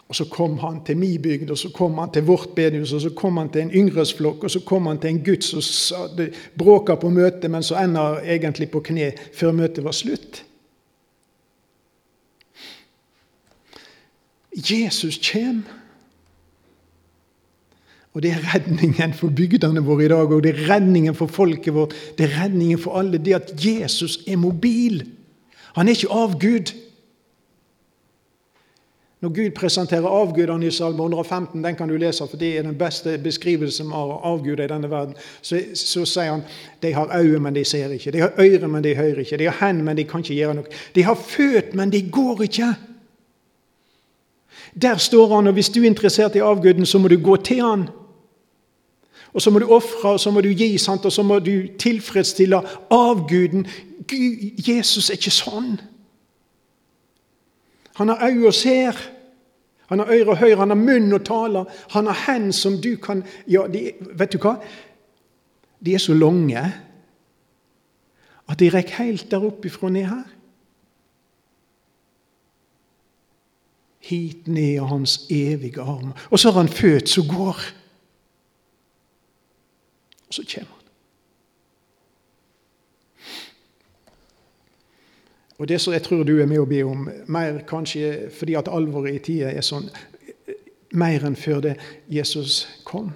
Og 0.07 0.15
Så 0.15 0.25
kom 0.25 0.57
han 0.57 0.83
til 0.85 0.97
min 0.97 1.21
bygd, 1.21 1.51
og 1.51 1.57
så 1.57 1.69
kom 1.69 1.97
han 1.97 2.11
til 2.11 2.23
vårt 2.23 2.49
bedehus, 2.55 2.93
og 2.93 3.01
så 3.01 3.09
kom 3.09 3.37
han 3.37 3.49
til 3.49 3.61
en 3.61 3.71
yngresflokk, 3.71 4.43
og 4.43 4.51
så 4.51 4.59
kom 4.59 4.85
han 4.85 4.99
til 4.99 5.09
en 5.09 5.23
gutt 5.23 5.43
som 5.43 5.61
bråka 6.57 6.95
på 6.95 7.09
møtet, 7.09 7.51
men 7.51 7.63
så 7.63 7.77
ender 7.83 8.19
egentlig 8.19 8.71
på 8.71 8.79
kne 8.79 9.11
før 9.33 9.51
møtet 9.51 9.83
var 9.83 9.91
slutt. 9.91 10.45
Jesus 14.55 15.31
kommer. 15.31 15.76
Og 18.17 18.23
det 18.25 18.31
er 18.33 18.45
redningen 18.49 19.11
for 19.13 19.29
bygdene 19.29 19.83
våre 19.85 20.07
i 20.07 20.09
dag, 20.09 20.31
og 20.33 20.39
det 20.41 20.55
er 20.55 20.63
redningen 20.71 21.13
for 21.13 21.29
folket 21.29 21.75
vårt. 21.75 21.91
Det 22.17 22.25
er 22.25 22.39
redningen 22.39 22.79
for 22.81 22.97
alle, 22.97 23.19
det 23.21 23.35
at 23.37 23.51
Jesus 23.61 24.23
er 24.25 24.39
mobil. 24.41 25.03
Han 25.75 25.85
er 25.85 25.93
ikke 25.93 26.09
av 26.09 26.33
Gud. 26.41 26.71
Når 29.21 29.33
Gud 29.35 29.51
presenterer 29.59 30.09
avgudene 30.09 30.65
i 30.65 30.73
Salme 30.73 31.05
115, 31.05 31.61
den 31.61 31.77
kan 31.77 31.93
du 31.93 31.93
lese, 31.97 32.25
for 32.25 32.41
det 32.41 32.49
er 32.57 32.65
den 32.65 32.79
beste 32.79 33.19
beskrivelsen 33.21 33.93
av 33.93 34.15
avguder 34.31 34.65
i 34.65 34.71
denne 34.73 34.89
verden, 34.89 35.13
så, 35.41 35.61
så, 35.77 36.01
sier 36.09 36.33
han 36.33 36.43
de 36.81 36.95
har 36.97 37.13
øyne, 37.19 37.43
men 37.45 37.53
de 37.53 37.65
ser 37.65 37.93
ikke. 37.93 38.15
De 38.17 38.25
har 38.25 38.33
ører, 38.33 38.65
men 38.65 38.81
de 38.85 38.95
hører 38.97 39.21
ikke. 39.21 39.37
De 39.37 39.51
har 39.51 39.59
hender, 39.61 39.91
men 39.91 40.01
de 40.01 40.07
kan 40.09 40.25
ikke 40.25 40.39
gjøre 40.39 40.57
noe. 40.57 40.81
De 40.97 41.05
har 41.05 41.21
født, 41.21 41.77
men 41.77 41.93
de 41.93 42.01
går 42.09 42.43
ikke. 42.49 42.73
Der 44.81 44.97
står 44.97 45.35
han, 45.35 45.53
og 45.53 45.53
hvis 45.53 45.69
du 45.69 45.83
er 45.83 45.89
interessert 45.93 46.35
i 46.35 46.41
avguden, 46.41 46.85
så 46.85 46.97
må 46.97 47.13
du 47.13 47.19
gå 47.21 47.37
til 47.45 47.61
han. 47.61 47.87
Og 49.33 49.41
så 49.41 49.51
må 49.51 49.59
du 49.59 49.67
ofre, 49.71 50.09
og 50.09 50.19
så 50.19 50.31
må 50.31 50.41
du 50.41 50.49
gi, 50.49 50.77
sant? 50.77 51.05
og 51.05 51.11
så 51.11 51.23
må 51.23 51.39
du 51.39 51.67
tilfredsstille 51.79 52.61
avguden. 52.93 53.67
Gud, 54.07 54.63
Jesus 54.67 55.09
er 55.09 55.19
ikke 55.19 55.33
sånn. 55.33 55.77
Han 57.97 58.09
har 58.13 58.27
øyne 58.29 58.47
og 58.47 58.53
ser. 58.53 58.97
Han 59.87 59.99
har 59.99 60.11
øre 60.11 60.29
og 60.29 60.37
hører, 60.37 60.59
han 60.59 60.69
har 60.69 60.79
munn 60.79 61.13
og 61.13 61.23
taler. 61.25 61.65
Han 61.95 62.07
har 62.07 62.23
hender 62.27 62.51
som 62.51 62.81
du 62.81 62.95
kan 63.01 63.23
ja, 63.47 63.67
de, 63.71 63.91
Vet 64.19 64.33
du 64.33 64.41
hva? 64.43 64.57
De 65.85 65.93
er 65.93 66.01
så 66.01 66.13
lange 66.13 66.63
at 68.47 68.59
de 68.59 68.69
rekker 68.71 69.03
helt 69.03 69.31
der 69.31 69.43
oppe 69.43 69.67
ifra 69.67 69.89
ned 69.91 70.07
her. 70.07 70.27
Hit 74.07 74.47
ned 74.47 74.79
av 74.79 74.87
hans 74.93 75.17
evige 75.29 75.83
arm. 75.83 76.13
Og 76.31 76.39
så 76.39 76.51
har 76.51 76.61
han 76.61 76.71
født 76.71 77.09
som 77.09 77.27
går. 77.27 77.59
Og 80.27 80.33
så 80.33 80.43
kommer 80.53 80.71
han. 80.71 80.83
Og 85.57 85.67
det 85.67 85.81
som 85.81 85.93
jeg 85.93 86.03
tror 86.03 86.23
du 86.23 86.37
er 86.37 86.45
med 86.45 86.61
å 86.61 86.69
be 86.69 86.83
om, 86.85 87.07
mer 87.27 87.63
kanskje 87.69 88.29
fordi 88.33 88.53
at 88.59 88.69
alvoret 88.69 89.17
i 89.17 89.23
tida 89.31 89.51
er 89.51 89.65
sånn 89.65 89.89
Mer 90.97 91.25
enn 91.27 91.35
før 91.35 91.59
det 91.65 91.73
Jesus 92.07 92.61
kom. 92.87 93.09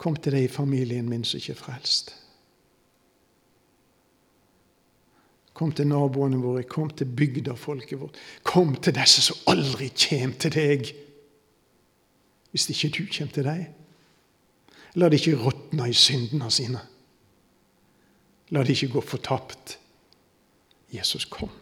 Kom 0.00 0.16
til 0.16 0.32
deg 0.32 0.46
i 0.46 0.50
familien 0.50 1.10
min 1.12 1.28
som 1.28 1.42
ikke 1.42 1.52
er 1.52 1.60
frelst. 1.60 2.14
Kom 5.62 5.70
til 5.70 5.86
naboene 5.86 6.40
våre, 6.42 6.64
kom 6.66 6.88
til 6.90 7.06
bygdafolket 7.06 8.00
vårt. 8.00 8.16
Kom 8.42 8.72
til 8.82 8.96
disse 8.96 9.22
som 9.22 9.36
aldri 9.46 9.92
kommer 9.94 10.34
til 10.42 10.50
deg, 10.56 10.88
hvis 12.50 12.64
ikke 12.72 12.88
du 12.96 13.04
kommer 13.06 13.36
til 13.36 13.46
dem. 13.46 13.60
La 14.98 15.06
det 15.08 15.20
ikke 15.20 15.38
råtne 15.38 15.86
i 15.86 15.94
syndene 15.94 16.50
sine. 16.50 16.80
La 18.50 18.64
det 18.66 18.74
ikke 18.74 18.96
gå 18.96 19.02
fortapt. 19.06 19.76
Jesus 20.90 21.28
kom. 21.30 21.52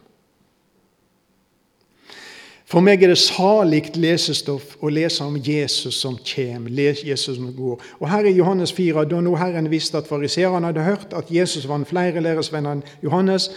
For 2.65 2.81
meg 2.81 3.03
er 3.03 3.11
det 3.11 3.19
salig 3.19 3.83
lesestoff 3.99 4.79
å 4.81 4.89
lese 4.89 5.21
om 5.27 5.37
Jesus 5.37 5.99
som 6.01 6.17
kommer, 6.17 6.73
Jesus 6.73 7.37
som 7.37 7.51
går. 7.53 7.85
Og 7.99 8.09
Her 8.09 8.25
i 8.25 8.33
Johannes 8.33 8.73
4, 8.73 9.05
da 9.11 9.21
nå 9.21 9.35
Herren 9.37 9.69
visste 9.69 10.01
at 10.01 10.09
fariseerne 10.09 10.71
hadde 10.71 10.87
hørt 10.89 11.13
at 11.13 11.29
Jesus 11.29 11.69
var 11.69 11.83
en 11.83 11.85
flere 11.85 12.23
læresvenner 12.23 12.79
enn 12.79 12.83
Johannes, 13.05 13.51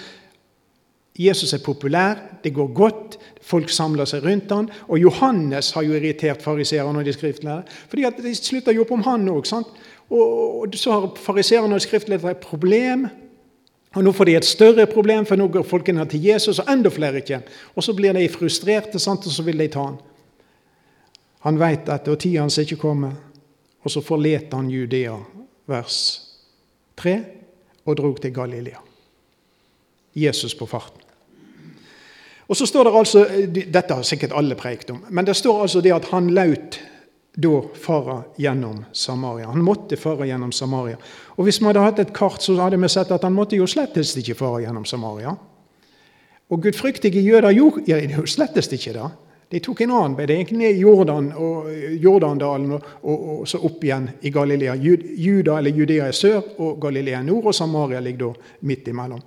Jesus 1.18 1.52
er 1.54 1.62
populær, 1.62 2.18
det 2.42 2.50
går 2.54 2.72
godt, 2.74 3.18
folk 3.40 3.70
samler 3.70 4.08
seg 4.08 4.24
rundt 4.24 4.50
han, 4.50 4.70
Og 4.88 4.98
Johannes 4.98 5.70
har 5.70 5.82
jo 5.86 5.94
irritert 5.94 6.42
fariseerne 6.42 6.98
og 6.98 7.04
de 7.04 7.12
skriftlærde. 7.12 7.62
fordi 7.88 8.04
at 8.04 8.16
de 8.18 8.34
slutter 8.34 8.72
jo 8.72 8.82
opp 8.82 8.90
om 8.90 9.02
han 9.02 9.28
òg. 9.28 9.52
Og, 10.10 10.74
så 10.74 10.92
har 10.92 11.14
fariseerne 11.16 11.74
og 11.74 11.80
skriftlærere 11.80 12.30
et 12.30 12.36
problem. 12.42 13.06
Og 13.94 14.04
Nå 14.04 14.12
får 14.12 14.24
de 14.24 14.34
et 14.36 14.44
større 14.44 14.86
problem, 14.86 15.26
for 15.26 15.36
nå 15.36 15.48
går 15.48 15.62
folkene 15.62 16.04
til 16.06 16.22
Jesus, 16.22 16.58
og 16.58 16.72
enda 16.72 16.90
flere 16.90 17.16
ikke. 17.22 17.42
Og 17.76 17.84
så 17.84 17.94
blir 17.94 18.12
de 18.12 18.28
frustrerte, 18.28 18.98
sant? 18.98 19.26
og 19.26 19.32
så 19.32 19.42
vil 19.42 19.58
de 19.58 19.68
ta 19.68 19.84
han. 19.84 20.00
Han 21.46 21.60
veit 21.60 21.88
at 21.88 22.08
og 22.08 22.18
tida 22.18 22.40
hans 22.40 22.58
ikke 22.58 22.76
kommer. 22.76 23.12
Og 23.84 23.90
så 23.90 24.00
forlot 24.00 24.52
han 24.52 24.70
Judea, 24.70 25.14
vers 25.66 25.96
3, 26.96 27.20
og 27.86 27.96
drog 27.96 28.20
til 28.20 28.34
Galilea. 28.34 28.82
Jesus 30.14 30.54
på 30.54 30.66
farten. 30.66 31.03
Og 32.46 32.56
så 32.56 32.66
står 32.66 32.84
det 32.84 32.96
altså, 32.98 33.22
Dette 33.48 33.94
har 33.94 34.02
sikkert 34.04 34.34
alle 34.36 34.56
preikt 34.58 34.90
om, 34.92 35.04
men 35.08 35.24
det 35.24 35.36
står 35.38 35.62
altså 35.64 35.80
det 35.84 35.94
at 35.96 36.10
han 36.12 36.32
laut 36.36 36.78
da 37.34 37.62
fara 37.74 38.20
gjennom 38.38 38.84
Samaria. 38.92 39.48
Han 39.50 39.64
måtte 39.64 39.96
fara 39.98 40.26
gjennom 40.26 40.52
Samaria. 40.52 40.96
Og 41.34 41.44
Hvis 41.44 41.58
vi 41.60 41.66
hadde 41.66 41.82
hatt 41.82 41.98
et 41.98 42.12
kart, 42.14 42.42
så 42.42 42.54
hadde 42.60 42.78
vi 42.78 42.88
sett 42.88 43.10
at 43.10 43.26
han 43.26 43.34
måtte 43.34 43.58
jo 43.58 43.66
slettest 43.66 44.20
ikke 44.20 44.36
fara 44.38 44.60
gjennom 44.62 44.84
Samaria. 44.86 45.34
Og 46.50 46.62
gudfryktige 46.62 47.24
jøder 47.24 47.50
gjorde 47.50 47.98
jo 48.14 48.26
slettest 48.26 48.72
ikke 48.72 48.94
det. 48.94 49.10
De 49.50 49.60
tok 49.62 49.82
en 49.84 49.92
annen 49.94 50.16
vei. 50.18 50.26
De 50.26 50.38
gikk 50.38 50.54
ned 50.56 50.78
Jordan 50.78 51.32
og 51.36 51.68
Jordandalen 52.00 52.76
og, 52.76 52.88
og, 53.02 53.28
og, 53.34 53.44
så 53.48 53.60
opp 53.66 53.82
igjen 53.84 54.08
i 54.22 54.32
Galilea. 54.34 54.74
Juda 54.78 55.58
eller 55.58 55.74
Judea 55.74 56.08
er 56.08 56.16
sør, 56.16 56.40
og 56.58 56.78
Galilea 56.82 57.20
er 57.20 57.26
nord, 57.26 57.50
og 57.50 57.54
Samaria 57.56 58.00
ligger 58.02 58.30
da 58.32 58.50
midt 58.70 58.88
imellom. 58.90 59.22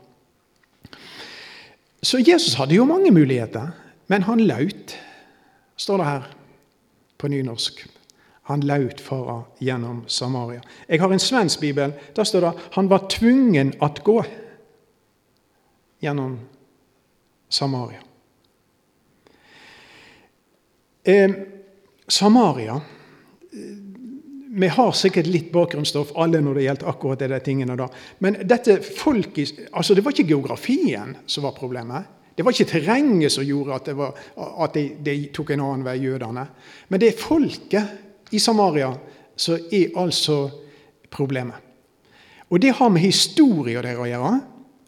Så 2.02 2.20
Jesus 2.20 2.54
hadde 2.54 2.76
jo 2.76 2.86
mange 2.86 3.12
muligheter, 3.12 3.68
men 4.08 4.24
han 4.24 4.40
laut, 4.40 4.98
står 5.78 5.98
det 5.98 6.06
her 6.06 6.28
på 7.18 7.28
nynorsk. 7.28 7.88
Han 8.48 8.64
laut 8.64 9.02
fara 9.02 9.42
gjennom 9.60 10.04
Samaria. 10.08 10.62
Jeg 10.88 11.02
har 11.02 11.12
en 11.12 11.20
svensk 11.20 11.60
bibel. 11.60 11.94
Der 12.16 12.24
står 12.24 12.40
det 12.40 12.52
han 12.74 12.90
var 12.90 13.08
tvungen 13.10 13.74
at 13.82 14.04
gå 14.04 14.24
gjennom 16.02 16.40
Samaria. 17.50 18.00
Eh, 21.04 21.32
Samaria 22.08 22.82
vi 24.58 24.68
har 24.74 24.92
sikkert 24.98 25.28
litt 25.30 25.50
bakgrunnsstoff 25.54 26.16
alle 26.18 26.40
når 26.42 26.58
det 26.58 26.64
gjelder 26.66 26.90
akkurat 26.90 27.22
de 27.22 27.40
tingene. 27.46 27.76
da. 27.78 27.86
Men 28.26 28.40
dette 28.42 28.80
folk, 28.82 29.38
altså 29.72 29.94
det 29.94 30.04
var 30.06 30.16
ikke 30.16 30.32
geografien 30.32 31.14
som 31.30 31.46
var 31.46 31.54
problemet. 31.58 32.10
Det 32.34 32.46
var 32.46 32.54
ikke 32.54 32.72
terrenget 32.72 33.34
som 33.34 33.46
gjorde 33.46 33.78
at, 33.78 33.92
var, 33.98 34.18
at 34.38 34.74
de, 34.74 34.88
de, 35.06 35.16
tok 35.34 35.54
en 35.54 35.64
annen 35.66 35.86
vei, 35.86 35.96
jødene. 36.02 36.48
Men 36.90 37.02
det 37.02 37.12
er 37.12 37.22
folket 37.22 38.34
i 38.34 38.42
Samaria 38.42 38.92
som 39.38 39.62
er 39.74 39.94
altså 39.98 40.40
problemet. 41.14 41.62
Og 42.50 42.62
det 42.62 42.74
har 42.80 42.90
med 42.90 43.06
historien 43.06 43.84
deres 43.84 44.02
å 44.02 44.10
gjøre. 44.10 44.36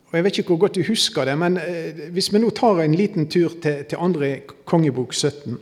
Og 0.10 0.14
Jeg 0.18 0.26
vet 0.26 0.38
ikke 0.42 0.56
hvor 0.56 0.64
godt 0.66 0.78
du 0.80 0.86
husker 0.88 1.30
det, 1.30 1.38
men 1.38 1.58
eh, 1.62 2.06
hvis 2.10 2.32
vi 2.34 2.42
nå 2.42 2.50
tar 2.58 2.82
en 2.82 2.98
liten 2.98 3.30
tur 3.30 3.54
til, 3.62 3.84
til 3.86 4.02
andre 4.02 4.40
kongebok 4.66 5.14
17 5.14 5.60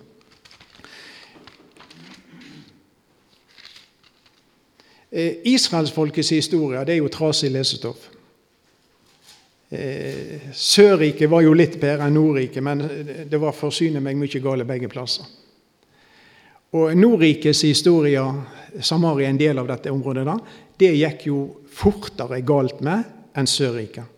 Israelsfolkets 5.11 6.33
historie 6.35 6.81
det 6.85 6.97
er 6.97 6.99
jo 6.99 7.11
trasig 7.11 7.51
lesestoff. 7.53 8.09
Eh, 9.69 10.51
Sørriket 10.55 11.29
var 11.31 11.43
jo 11.43 11.53
litt 11.55 11.75
bedre 11.79 12.07
enn 12.07 12.15
Nordriket, 12.15 12.63
men 12.63 12.83
det 13.27 13.39
var 13.39 13.55
forsyne 13.55 14.01
meg 14.03 14.19
mye 14.19 14.43
gale 14.43 14.67
begge 14.67 14.89
plasser. 14.91 15.27
Og 16.75 16.91
Nordrikets 16.99 17.63
historie, 17.63 18.23
Samaria 18.83 19.27
er 19.27 19.31
en 19.31 19.39
del 19.39 19.59
av 19.59 19.67
dette 19.69 19.91
området, 19.91 20.25
da, 20.27 20.35
det 20.79 20.91
gikk 20.95 21.27
jo 21.29 21.39
fortere 21.71 22.41
galt 22.47 22.83
med 22.83 23.07
enn 23.37 23.47
Sørriket. 23.47 24.16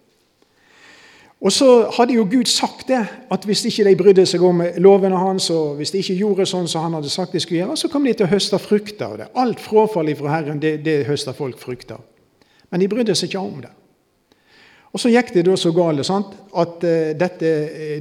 Og 1.40 1.54
så 1.56 1.68
hadde 1.96 2.18
jo 2.18 2.28
Gud 2.28 2.50
sagt 2.52 2.90
det, 2.90 3.00
at 3.32 3.46
hvis 3.48 3.64
ikke 3.66 3.86
de 3.88 3.96
brydde 3.96 4.26
seg 4.28 4.44
om 4.44 4.60
lovene 4.84 5.16
hans, 5.16 5.48
og 5.56 5.78
hvis 5.80 5.94
de 5.94 6.02
ikke 6.04 6.18
gjorde 6.20 6.48
sånn 6.52 6.68
som 6.68 6.84
han 6.84 6.98
hadde 6.98 7.12
sagt 7.12 7.32
de 7.32 7.40
skulle 7.40 7.62
gjøre, 7.62 7.78
så 7.80 7.88
kom 7.92 8.04
de 8.04 8.14
til 8.14 8.28
å 8.28 8.32
høste 8.34 8.60
frukter 8.60 9.06
av 9.08 9.18
det. 9.22 9.28
Alt 9.40 9.62
frafall 9.64 10.12
fra 10.20 10.34
Herren, 10.34 10.60
det, 10.60 10.82
det 10.84 11.06
høster 11.08 11.38
folk 11.38 11.62
frukter. 11.62 12.02
Men 12.70 12.84
de 12.84 12.90
brydde 12.92 13.16
seg 13.16 13.32
ikke 13.32 13.44
om 13.46 13.62
det. 13.64 13.72
Og 14.92 15.00
Så 15.00 15.12
gikk 15.14 15.32
det 15.36 15.46
da 15.46 15.56
så 15.58 15.72
galt 15.72 16.04
sant? 16.06 16.34
at 16.60 16.84
uh, 16.84 17.12
dette 17.16 17.50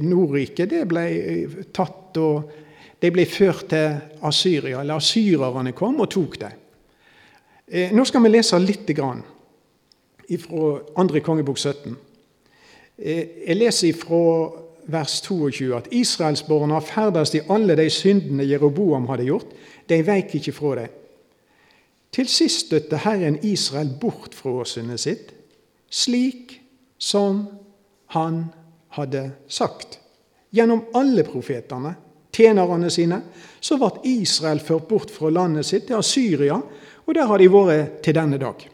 Nordriket 0.03 0.71
det 0.71 0.83
ble 0.89 1.05
tatt 1.71 2.17
og 2.17 2.49
det 2.99 3.13
ble 3.15 3.23
ført 3.29 3.69
til 3.71 3.95
Asyria. 4.27 4.81
eller 4.81 4.99
Asyrerne 4.99 5.71
kom 5.71 6.01
og 6.01 6.09
tok. 6.11 6.35
Eh, 6.43 7.93
nå 7.95 8.03
skal 8.03 8.23
vi 8.25 8.33
lese 8.33 8.59
litt 8.59 8.89
grann 8.97 9.21
fra 10.27 10.71
2. 10.97 11.21
kongebok 11.23 11.57
17. 11.57 11.95
Eh, 13.01 13.47
jeg 13.47 13.55
leser 13.55 13.95
fra 13.95 14.49
vers 14.89 15.21
22 15.21 15.75
at 15.77 15.87
israelsborna 15.91 16.79
har 16.79 16.87
ferdes 16.87 17.33
i 17.37 17.43
alle 17.49 17.75
de 17.77 17.89
syndene 17.93 18.47
Jeroboam 18.47 19.07
hadde 19.07 19.29
gjort. 19.29 19.53
De 19.89 20.01
veik 20.05 20.35
ikke 20.35 20.55
fra 20.55 20.75
det. 20.81 20.89
Til 22.11 22.27
sist 22.27 22.65
støtte 22.67 22.97
Herren 23.03 23.37
Israel 23.45 23.91
bort 24.01 24.33
fra 24.35 24.51
åsynet 24.63 24.99
sitt, 24.99 25.33
slik 25.89 26.55
som 26.97 27.45
han 28.15 28.45
hadde 28.97 29.29
sagt. 29.47 29.99
Gjennom 30.51 30.87
alle 30.97 31.23
profetene, 31.23 31.93
tjenerne 32.33 32.89
sine, 32.89 33.21
så 33.61 33.77
ble 33.77 34.01
Israel 34.09 34.59
ført 34.59 34.87
bort 34.89 35.13
fra 35.13 35.29
landet 35.29 35.67
sitt 35.69 35.87
til 35.87 36.03
Syria, 36.03 36.57
og 37.05 37.15
der 37.15 37.29
har 37.29 37.37
de 37.37 37.49
vært 37.53 38.01
til 38.05 38.17
denne 38.17 38.41
dag. 38.41 38.65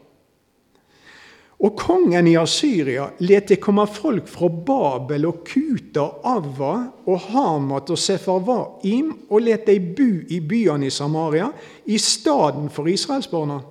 Og 1.56 1.72
kongen 1.78 2.26
i 2.28 2.34
Asyria 2.36 3.06
let 3.24 3.48
det 3.48 3.56
komme 3.64 3.86
folk 3.88 4.26
fra 4.28 4.50
Babel 4.52 5.24
og 5.24 5.40
Kuta 5.48 6.02
og 6.04 6.26
Avva 6.28 6.72
og 7.08 7.22
Hamat 7.30 7.92
og 7.94 8.00
Sefarvaim 8.00 9.14
og 9.30 9.40
let 9.40 9.64
de 9.70 9.78
bo 9.80 10.10
i 10.28 10.42
byene 10.44 10.90
i 10.90 10.92
Samaria 10.92 11.48
i 11.88 11.96
stedet 11.98 12.68
for 12.74 12.92
israelsbarna. 12.92 13.62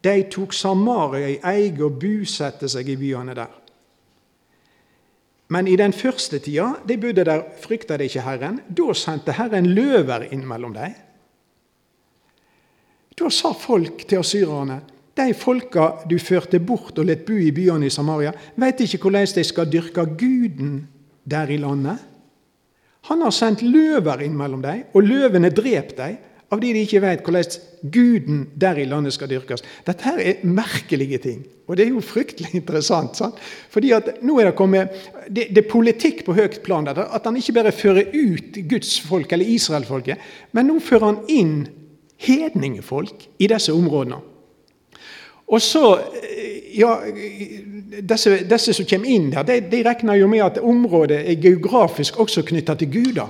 De 0.00 0.16
tok 0.32 0.56
Samaria 0.56 1.34
i 1.34 1.40
eie 1.52 1.76
og 1.84 1.98
bosatte 2.00 2.70
seg 2.70 2.88
i 2.88 2.96
byene 2.96 3.36
der. 3.36 3.52
Men 5.52 5.68
i 5.68 5.76
den 5.80 5.92
første 5.96 6.40
tida 6.44 6.74
de 6.88 6.96
bodde 7.00 7.24
der, 7.24 7.44
frykta 7.60 7.96
de 7.96 8.08
ikke 8.08 8.24
Herren. 8.24 8.60
Da 8.68 8.94
sendte 8.96 9.36
Herren 9.36 9.68
løver 9.76 10.28
inn 10.32 10.44
mellom 10.48 10.74
dem. 10.76 10.96
Da 13.18 13.28
sa 13.32 13.52
folk 13.56 14.04
til 14.08 14.20
asyrerne 14.20 14.82
de 15.18 15.34
folka 15.36 15.88
du 16.08 16.16
førte 16.22 16.60
bort 16.60 16.98
og 16.98 17.08
lett 17.08 17.26
bo 17.26 17.36
i 17.38 17.52
byene 17.54 17.88
i 17.88 17.92
Samaria, 17.92 18.32
veit 18.56 18.80
ikke 18.84 19.02
hvordan 19.04 19.26
de 19.34 19.44
skal 19.46 19.70
dyrke 19.70 20.06
guden 20.18 20.86
der 21.28 21.50
i 21.50 21.58
landet. 21.60 21.98
Han 23.08 23.22
har 23.24 23.34
sendt 23.34 23.62
løver 23.64 24.24
inn 24.24 24.36
mellom 24.36 24.62
dem, 24.64 24.86
og 24.92 25.06
løvene 25.06 25.52
drept 25.54 25.96
dem 25.98 26.18
av 26.48 26.62
de 26.62 26.70
de 26.72 26.82
ikke 26.86 27.02
vet 27.04 27.24
hvordan 27.24 27.58
guden 27.92 28.44
der 28.56 28.78
i 28.80 28.86
landet 28.88 29.14
skal 29.14 29.28
dyrkes. 29.30 29.62
Dette 29.84 30.06
her 30.06 30.20
er 30.22 30.44
merkelige 30.48 31.20
ting, 31.20 31.42
og 31.68 31.76
det 31.76 31.84
er 31.84 31.92
jo 31.92 32.04
fryktelig 32.04 32.54
interessant. 32.56 33.18
Sant? 33.18 33.36
Fordi 33.70 33.92
at 33.92 34.22
nå 34.24 34.38
er 34.40 34.50
Det 34.50 34.56
kommet, 34.56 34.88
det, 35.28 35.50
det 35.52 35.64
er 35.64 35.70
politikk 35.70 36.24
på 36.24 36.32
høyt 36.32 36.62
plan. 36.64 36.88
At 36.88 37.24
han 37.24 37.36
ikke 37.36 37.52
bare 37.52 37.72
fører 37.72 38.08
ut 38.14 38.56
Guds 38.70 38.96
folk, 39.00 39.32
eller 39.32 39.44
Israelfolket, 39.44 40.16
men 40.52 40.66
nå 40.66 40.78
fører 40.80 41.12
han 41.12 41.20
inn 41.28 41.68
hedningefolk 42.16 43.28
i 43.38 43.46
disse 43.46 43.72
områdene. 43.72 44.37
Og 45.48 45.62
så, 45.62 45.98
eh, 45.98 46.78
ja, 46.78 46.96
disse, 48.08 48.44
disse, 48.50 48.72
som 48.76 48.86
kommer 48.86 49.08
inn 49.08 49.30
der, 49.32 49.46
de, 49.48 49.60
de, 49.70 49.82
regner 49.86 50.20
jo 50.20 50.28
med 50.28 50.44
at 50.44 50.58
området 50.58 51.22
er 51.24 51.40
geografisk 51.40 52.20
også 52.20 52.44
knytta 52.48 52.74
til 52.74 52.92
guder. 52.92 53.28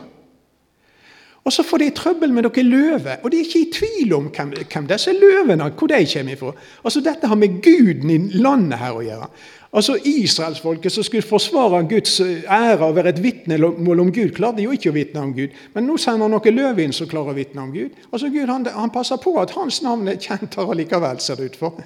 Og 1.44 1.52
så 1.52 1.62
får 1.64 1.80
de 1.80 1.92
trøbbel 1.96 2.32
med 2.34 2.44
noen 2.44 2.66
løver, 2.68 3.22
og 3.22 3.30
de 3.32 3.38
er 3.38 3.46
ikke 3.46 3.60
i 3.62 3.70
tvil 3.72 4.10
om 4.12 4.26
hvem, 4.34 4.50
hvem 4.68 4.88
disse 4.90 5.14
løvene 5.16 5.70
hvor 5.70 5.88
de 5.88 6.02
kommer 6.12 6.34
ifra. 6.34 6.50
Altså, 6.84 7.00
Dette 7.00 7.30
har 7.30 7.38
med 7.40 7.62
guden 7.64 8.10
i 8.10 8.18
landet 8.42 8.82
her 8.82 8.98
å 8.98 9.04
gjøre. 9.06 9.30
Altså 9.72 9.98
Israelsfolket 10.04 10.92
som 10.92 11.04
skulle 11.04 11.22
forsvare 11.22 11.82
Guds 11.88 12.20
ære 12.20 12.84
og 12.84 12.94
være 12.96 13.08
et 13.08 13.22
vitnemål 13.22 14.00
om 14.00 14.12
Gud, 14.12 14.30
klarte 14.37 14.64
jo 14.64 14.72
ikke 14.72 14.90
å 14.92 14.96
vitne 14.96 15.25
om 15.25 15.32
Gud. 15.37 15.56
Men 15.75 15.84
nå 15.88 15.96
sender 16.00 16.25
han 16.25 16.37
noen 16.37 16.56
løv 16.56 16.80
inn 16.84 16.92
som 16.96 17.08
klarer 17.08 17.32
å 17.32 17.37
vitne 17.37 17.64
om 17.64 17.72
Gud. 17.72 17.96
Altså 18.10 18.28
Gud 18.32 18.48
han, 18.48 18.64
han 18.72 18.92
passer 18.92 19.20
på 19.20 19.35
at 19.40 19.52
hans 19.57 19.83
navn 19.85 20.09
er 20.09 20.20
kjent 20.20 20.57
her 20.57 20.72
allikevel, 20.72 21.20
ser 21.20 21.40
det 21.40 21.52
ut 21.52 21.61
for. 21.61 21.81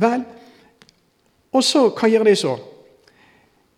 Vel, 0.00 0.24
og 1.54 1.62
så, 1.62 1.88
hva 1.94 2.10
gjør 2.10 2.26
de 2.26 2.34
så? 2.38 2.54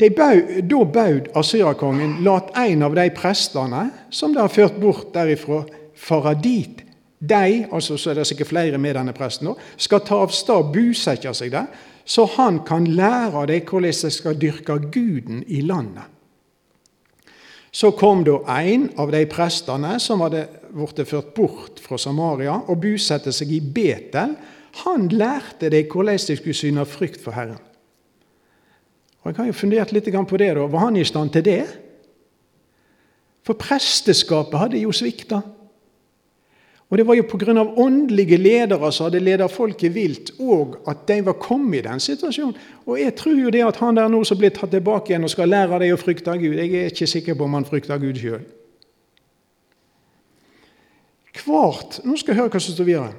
De 0.00 0.10
baud, 0.12 0.50
da 0.68 0.80
baud 0.92 1.28
Assyrakongen 1.36 2.18
lat 2.24 2.52
en 2.60 2.84
av 2.84 2.96
de 2.96 3.06
prestene 3.16 3.86
som 4.12 4.34
de 4.34 4.42
har 4.42 4.52
ført 4.52 4.76
bort 4.80 5.12
derifra, 5.14 5.62
fara 5.96 6.34
dit. 6.36 6.82
De, 7.18 7.64
altså 7.72 7.96
så 7.96 8.12
er 8.12 8.20
det 8.20 8.26
sikkert 8.28 8.52
flere 8.52 8.78
med 8.78 8.98
denne 8.98 9.14
presten, 9.16 9.54
skal 9.80 10.02
ta 10.04 10.18
av 10.20 10.34
sted 10.36 10.52
og 10.52 10.74
bosette 10.74 11.32
seg 11.36 11.54
der, 11.54 11.70
så 12.06 12.26
han 12.36 12.60
kan 12.68 12.84
lære 12.86 13.46
dem 13.48 13.64
hvordan 13.64 13.96
de 13.96 14.10
skal 14.12 14.36
dyrke 14.40 14.76
guden 14.92 15.40
i 15.48 15.62
landet. 15.64 16.04
Så 17.72 17.90
kom 17.96 18.22
da 18.24 18.38
en 18.62 18.86
av 19.00 19.10
de 19.12 19.24
prestene 19.28 19.96
som 20.00 20.22
hadde 20.24 20.46
blitt 20.72 21.08
ført 21.08 21.32
bort 21.36 21.80
fra 21.80 21.98
Samaria, 22.00 22.54
og 22.68 22.80
bosatte 22.84 23.32
seg 23.32 23.52
i 23.52 23.60
Betel, 23.60 24.36
han 24.84 25.08
lærte 25.08 25.70
deg 25.72 25.88
hvordan 25.92 26.18
de 26.20 26.36
skulle 26.36 26.56
syne 26.56 26.84
frykt 26.88 27.22
for 27.22 27.36
Herren. 27.36 27.62
Og 29.22 29.32
Jeg 29.32 29.36
har 29.36 29.46
jo 29.46 29.58
fundert 29.58 29.92
litt 29.92 30.06
på 30.06 30.36
det. 30.36 30.54
da. 30.54 30.66
Var 30.66 30.78
han 30.78 30.96
i 30.96 31.04
stand 31.04 31.30
til 31.32 31.44
det? 31.44 31.66
For 33.42 33.54
presteskapet 33.54 34.58
hadde 34.58 34.78
jo 34.78 34.92
svikta. 34.92 35.42
Og 36.86 36.98
det 36.98 37.06
var 37.06 37.14
jo 37.14 37.22
pga. 37.22 37.52
åndelige 37.76 38.36
ledere 38.36 38.92
som 38.92 39.06
hadde 39.06 39.20
ledet 39.20 39.50
folket 39.50 39.94
vilt, 39.94 40.30
og 40.38 40.76
at 40.86 41.08
de 41.08 41.24
var 41.26 41.32
kommet 41.32 41.78
i 41.78 41.88
den 41.88 42.00
situasjonen. 42.00 42.54
Og 42.86 43.00
jeg 43.00 43.14
tror 43.14 43.34
jo 43.34 43.50
det 43.50 43.64
at 43.66 43.76
han 43.76 43.96
der 43.96 44.08
nå 44.08 44.24
som 44.24 44.38
blir 44.38 44.50
tatt 44.50 44.70
tilbake 44.70 45.10
igjen 45.10 45.24
og 45.24 45.30
skal 45.30 45.48
lære 45.48 45.80
deg 45.82 45.94
å 45.94 45.98
frykte 45.98 46.38
Gud 46.38 46.54
Jeg 46.54 46.74
er 46.74 46.86
ikke 46.86 47.06
sikker 47.06 47.34
på 47.34 47.44
om 47.44 47.54
han 47.54 47.64
frykter 47.64 47.98
Gud 47.98 48.14
sjøl. 48.14 48.44
Hvert 51.34 52.00
Nå 52.04 52.16
skal 52.16 52.34
jeg 52.34 52.40
høre 52.40 52.50
hva 52.50 52.60
som 52.60 52.74
står 52.74 52.84
videre. 52.86 53.12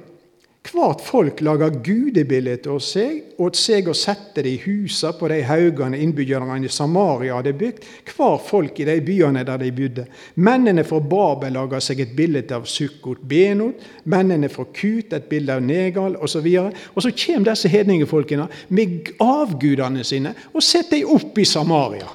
Hvert 0.68 1.00
folk 1.00 1.40
lager 1.40 1.70
gudebilder 1.84 2.58
til 2.60 2.80
seg 2.82 3.40
åt 3.40 3.56
seg 3.56 3.86
og 3.88 3.96
setter 3.96 4.44
det 4.44 4.50
i 4.52 4.60
husa 4.66 5.14
på 5.16 5.28
de 5.30 5.38
haugene 5.46 6.00
innbyggerne 6.02 6.58
i 6.66 6.70
Samaria 6.72 7.38
hadde 7.38 7.54
bygd, 7.56 7.84
hver 8.10 8.36
folk 8.44 8.80
i 8.82 8.86
de 8.88 8.96
byene 9.04 9.44
der 9.46 9.60
de 9.62 9.70
bodde. 9.72 10.04
Mennene 10.34 10.84
fra 10.84 11.00
Babel 11.00 11.56
lager 11.56 11.80
seg 11.84 12.02
et 12.02 12.14
bilde 12.16 12.44
av 12.54 12.66
Sukkot 12.68 13.22
Benot, 13.28 13.80
mennene 14.04 14.50
fra 14.52 14.66
Kut 14.74 15.14
et 15.16 15.28
bilde 15.30 15.56
av 15.56 15.64
Negal 15.64 16.18
osv. 16.20 16.46
Og, 16.60 16.72
og 16.94 17.04
så 17.06 17.14
kommer 17.24 17.52
disse 17.52 17.72
hedningefolkene 17.72 18.48
med 18.68 19.12
avgudene 19.24 20.04
sine 20.04 20.34
og 20.52 20.64
setter 20.64 20.98
dem 20.98 21.14
opp 21.16 21.38
i 21.38 21.48
Samaria, 21.48 22.08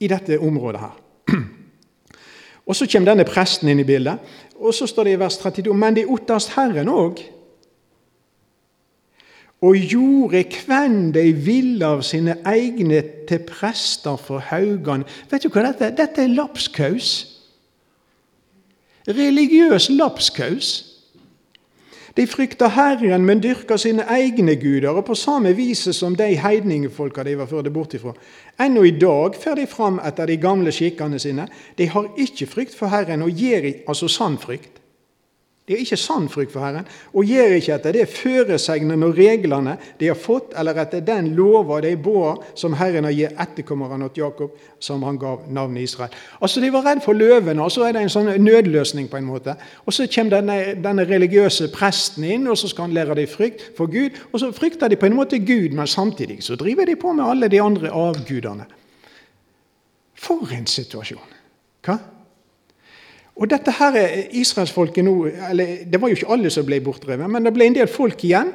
i 0.00 0.08
dette 0.08 0.38
området 0.40 0.84
her. 0.86 0.98
Og 2.68 2.76
Så 2.76 2.84
kommer 2.84 3.14
denne 3.14 3.24
presten 3.24 3.70
inn 3.72 3.78
i 3.80 3.84
bildet, 3.88 4.20
og 4.60 4.74
så 4.76 4.84
står 4.84 5.08
det 5.08 5.12
i 5.14 5.20
vers 5.22 5.38
32.: 5.40 5.72
Men 5.72 5.94
de 5.96 6.02
otterst 6.04 6.50
Herren 6.52 6.90
òg 6.92 7.22
og 9.60 9.76
gjorde 9.76 10.44
hvem 10.66 11.12
de 11.12 11.32
ville 11.32 11.86
av 11.86 12.02
sine 12.06 12.36
egne 12.46 13.02
til 13.28 13.42
prester 13.46 14.16
for 14.16 14.38
haugene. 14.38 15.06
Vet 15.30 15.42
du 15.42 15.50
hva 15.50 15.66
dette 15.66 15.88
er? 15.88 15.96
Dette 15.98 16.22
er 16.22 16.30
lapskaus. 16.30 17.10
Religiøs 19.08 19.88
lapskaus. 19.90 20.70
De 22.18 22.26
frykter 22.26 22.68
Herren, 22.74 23.24
men 23.26 23.42
dyrker 23.42 23.78
sine 23.78 24.02
egne 24.10 24.56
guder, 24.58 24.90
og 24.90 25.04
på 25.06 25.14
samme 25.14 25.52
vis 25.54 25.84
som 25.94 26.16
de 26.18 26.32
heidningefolka 26.38 27.22
de 27.22 27.36
var 27.38 27.46
ført 27.46 27.72
bort 27.72 27.94
ifra. 27.94 28.14
Ennå 28.58 28.82
i 28.82 28.96
dag 28.98 29.38
fer 29.38 29.54
de 29.54 29.66
fram 29.70 30.00
etter 30.02 30.26
de 30.26 30.36
gamle 30.42 30.72
skikkene 30.74 31.18
sine. 31.22 31.46
De 31.78 31.86
har 31.86 32.10
ikke 32.18 32.46
frykt 32.50 32.74
for 32.74 32.90
Herren, 32.90 33.22
og 33.22 33.30
gir 33.30 33.70
altså 33.86 34.08
sann 34.10 34.38
frykt. 34.38 34.77
De 35.68 35.74
har 35.74 35.82
ikke 35.84 35.98
sann 36.00 36.30
frykt 36.32 36.54
for 36.54 36.64
Herren, 36.64 36.86
og 37.12 37.28
gjør 37.28 37.58
ikke 37.58 37.74
etter 37.74 37.92
det 37.92 38.06
føresegnene 38.08 39.04
og 39.04 39.18
reglene 39.18 39.74
de 40.00 40.08
har 40.08 40.16
fått, 40.16 40.54
eller 40.56 40.78
etter 40.80 41.02
den 41.04 41.34
lova 41.36 41.82
de 41.84 41.90
båa 42.00 42.38
som 42.56 42.72
Herren 42.80 43.04
har 43.04 43.12
gitt 43.12 43.42
etterkommerne 43.44 44.08
til 44.08 44.24
Jakob, 44.24 44.54
som 44.80 45.04
han 45.04 45.20
gav 45.20 45.44
navnet 45.52 45.84
Israel. 45.84 46.16
Altså 46.40 46.64
De 46.64 46.72
var 46.72 46.86
redd 46.88 47.04
for 47.04 47.12
løvene, 47.12 47.60
og 47.60 47.74
så 47.74 47.84
er 47.84 47.92
det 47.92 48.06
en 48.06 48.14
sånn 48.16 48.32
nødløsning. 48.40 49.10
på 49.10 49.16
en 49.16 49.28
måte. 49.28 49.56
Og 49.86 49.92
Så 49.92 50.08
kommer 50.14 50.40
denne, 50.40 50.82
denne 50.82 51.04
religiøse 51.04 51.68
presten 51.68 52.24
inn, 52.24 52.48
og 52.48 52.56
så 52.58 52.68
skal 52.68 52.88
han 52.88 52.94
lære 52.94 53.14
dem 53.14 53.28
frykt 53.28 53.76
for 53.76 53.86
Gud. 53.86 54.16
Og 54.32 54.40
så 54.40 54.52
frykter 54.52 54.88
de 54.88 54.96
på 54.96 55.06
en 55.06 55.16
måte 55.16 55.38
Gud, 55.38 55.72
men 55.72 55.86
samtidig 55.86 56.42
så 56.42 56.56
driver 56.56 56.84
de 56.84 56.96
på 56.96 57.12
med 57.12 57.24
alle 57.24 57.48
de 57.48 57.60
andre 57.62 57.90
avgudene. 57.90 58.64
For 60.14 60.48
en 60.52 60.66
situasjon! 60.66 61.34
Hva? 61.84 61.98
Og 63.38 63.46
dette 63.50 63.72
her 63.78 63.96
er 63.96 64.32
Israelsfolket 64.34 65.06
nå 65.06 65.14
eller 65.50 65.84
Det 65.86 66.00
var 66.00 66.10
jo 66.10 66.18
ikke 66.18 66.32
alle 66.34 66.50
som 66.50 66.66
ble 66.66 66.80
bortdrevet, 66.82 67.30
men 67.30 67.46
det 67.46 67.54
ble 67.54 67.68
en 67.68 67.76
del 67.76 67.90
folk 67.90 68.24
igjen. 68.26 68.50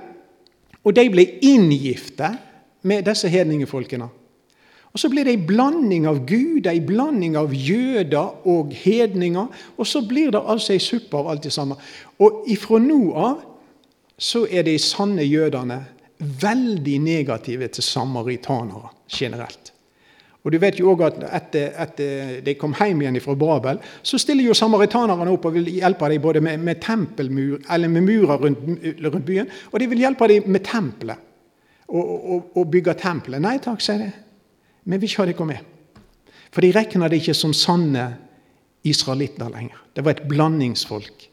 Og 0.84 0.96
de 0.96 1.06
ble 1.10 1.24
inngifte 1.48 2.34
med 2.84 3.06
disse 3.08 3.30
hedningefolkene. 3.32 4.10
Og 4.94 5.00
Så 5.00 5.10
blir 5.10 5.24
det 5.26 5.34
en 5.34 5.48
blanding 5.48 6.06
av 6.06 6.20
guder, 6.28 6.72
en 6.72 6.86
blanding 6.86 7.38
av 7.38 7.54
jøder 7.54 8.48
og 8.48 8.74
hedninger. 8.74 9.48
Og 9.78 9.88
så 9.88 10.04
blir 10.06 10.32
det 10.32 10.44
altså 10.46 10.74
ei 10.76 10.80
suppe 10.80 11.18
av 11.18 11.32
alt 11.32 11.44
det 11.44 11.54
samme. 11.54 11.80
Og 12.20 12.44
ifra 12.48 12.78
nå 12.80 13.14
av 13.18 13.42
så 14.18 14.46
er 14.52 14.68
de 14.68 14.78
sanne 14.78 15.26
jødene 15.26 15.80
veldig 16.20 17.00
negative 17.02 17.68
til 17.68 17.84
samaritanere 17.84 18.94
generelt. 19.10 19.73
Og 20.44 20.52
du 20.52 20.58
vet 20.60 20.80
jo 20.80 20.92
også 20.92 21.08
at 21.08 21.22
etter, 21.38 21.70
etter 21.80 22.32
de 22.44 22.56
kom 22.60 22.74
hjem 22.76 23.06
igjen 23.06 23.20
fra 23.24 23.36
Babel, 23.40 23.80
så 24.04 24.20
stiller 24.20 24.50
jo 24.50 24.56
samaritanerne 24.58 25.32
opp 25.32 25.46
og 25.48 25.56
vil 25.56 25.70
hjelpe 25.78 26.10
dem 26.12 26.24
både 26.24 26.42
med, 26.44 26.60
med 26.60 26.82
tempelmur, 26.84 27.62
eller 27.72 27.92
med 27.92 28.04
murer 28.04 28.42
rundt, 28.42 28.66
rundt, 29.06 29.26
byen, 29.26 29.52
og 29.72 29.80
de 29.80 29.88
vil 29.94 30.04
hjelpe 30.04 30.28
dem 30.28 30.50
med 30.52 30.66
tempelet. 30.68 31.30
Og, 31.94 32.04
og, 32.04 32.52
og 32.58 32.70
bygge 32.74 32.96
tempelet. 33.00 33.44
Nei 33.44 33.58
takk, 33.64 33.82
sier 33.84 34.02
de. 34.02 34.10
Men 34.84 35.00
Vi 35.00 35.06
vil 35.06 35.12
ikke 35.12 35.22
ha 35.22 35.30
dere 35.30 35.48
med. 35.48 36.00
For 36.54 36.66
de 36.66 36.72
regner 36.76 37.12
det 37.12 37.22
ikke 37.22 37.36
som 37.38 37.54
sanne 37.56 38.08
israelitter 38.84 39.52
lenger. 39.54 39.80
Det 39.96 40.04
var 40.04 40.18
et 40.18 40.28
blandingsfolk. 40.28 41.28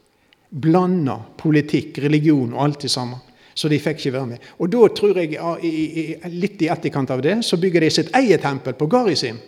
Blanda 0.51 1.17
politikk, 1.39 1.99
religion 2.03 2.53
og 2.53 2.63
alt 2.63 2.85
det 2.85 2.91
samme. 2.91 3.19
Så 3.55 3.69
de 3.71 3.79
fikk 3.81 3.99
ikke 3.99 4.13
være 4.15 4.29
med. 4.33 4.49
Og 4.59 4.69
da 4.71 4.87
tror 4.95 5.19
jeg, 5.19 5.37
litt 6.31 6.61
i 6.63 6.69
etterkant 6.71 7.11
av 7.11 7.23
det, 7.23 7.39
så 7.45 7.59
bygger 7.59 7.85
de 7.85 7.89
sitt 7.93 8.13
eget 8.17 8.43
tempel 8.45 8.77
på 8.79 8.87
Garisim, 8.91 9.39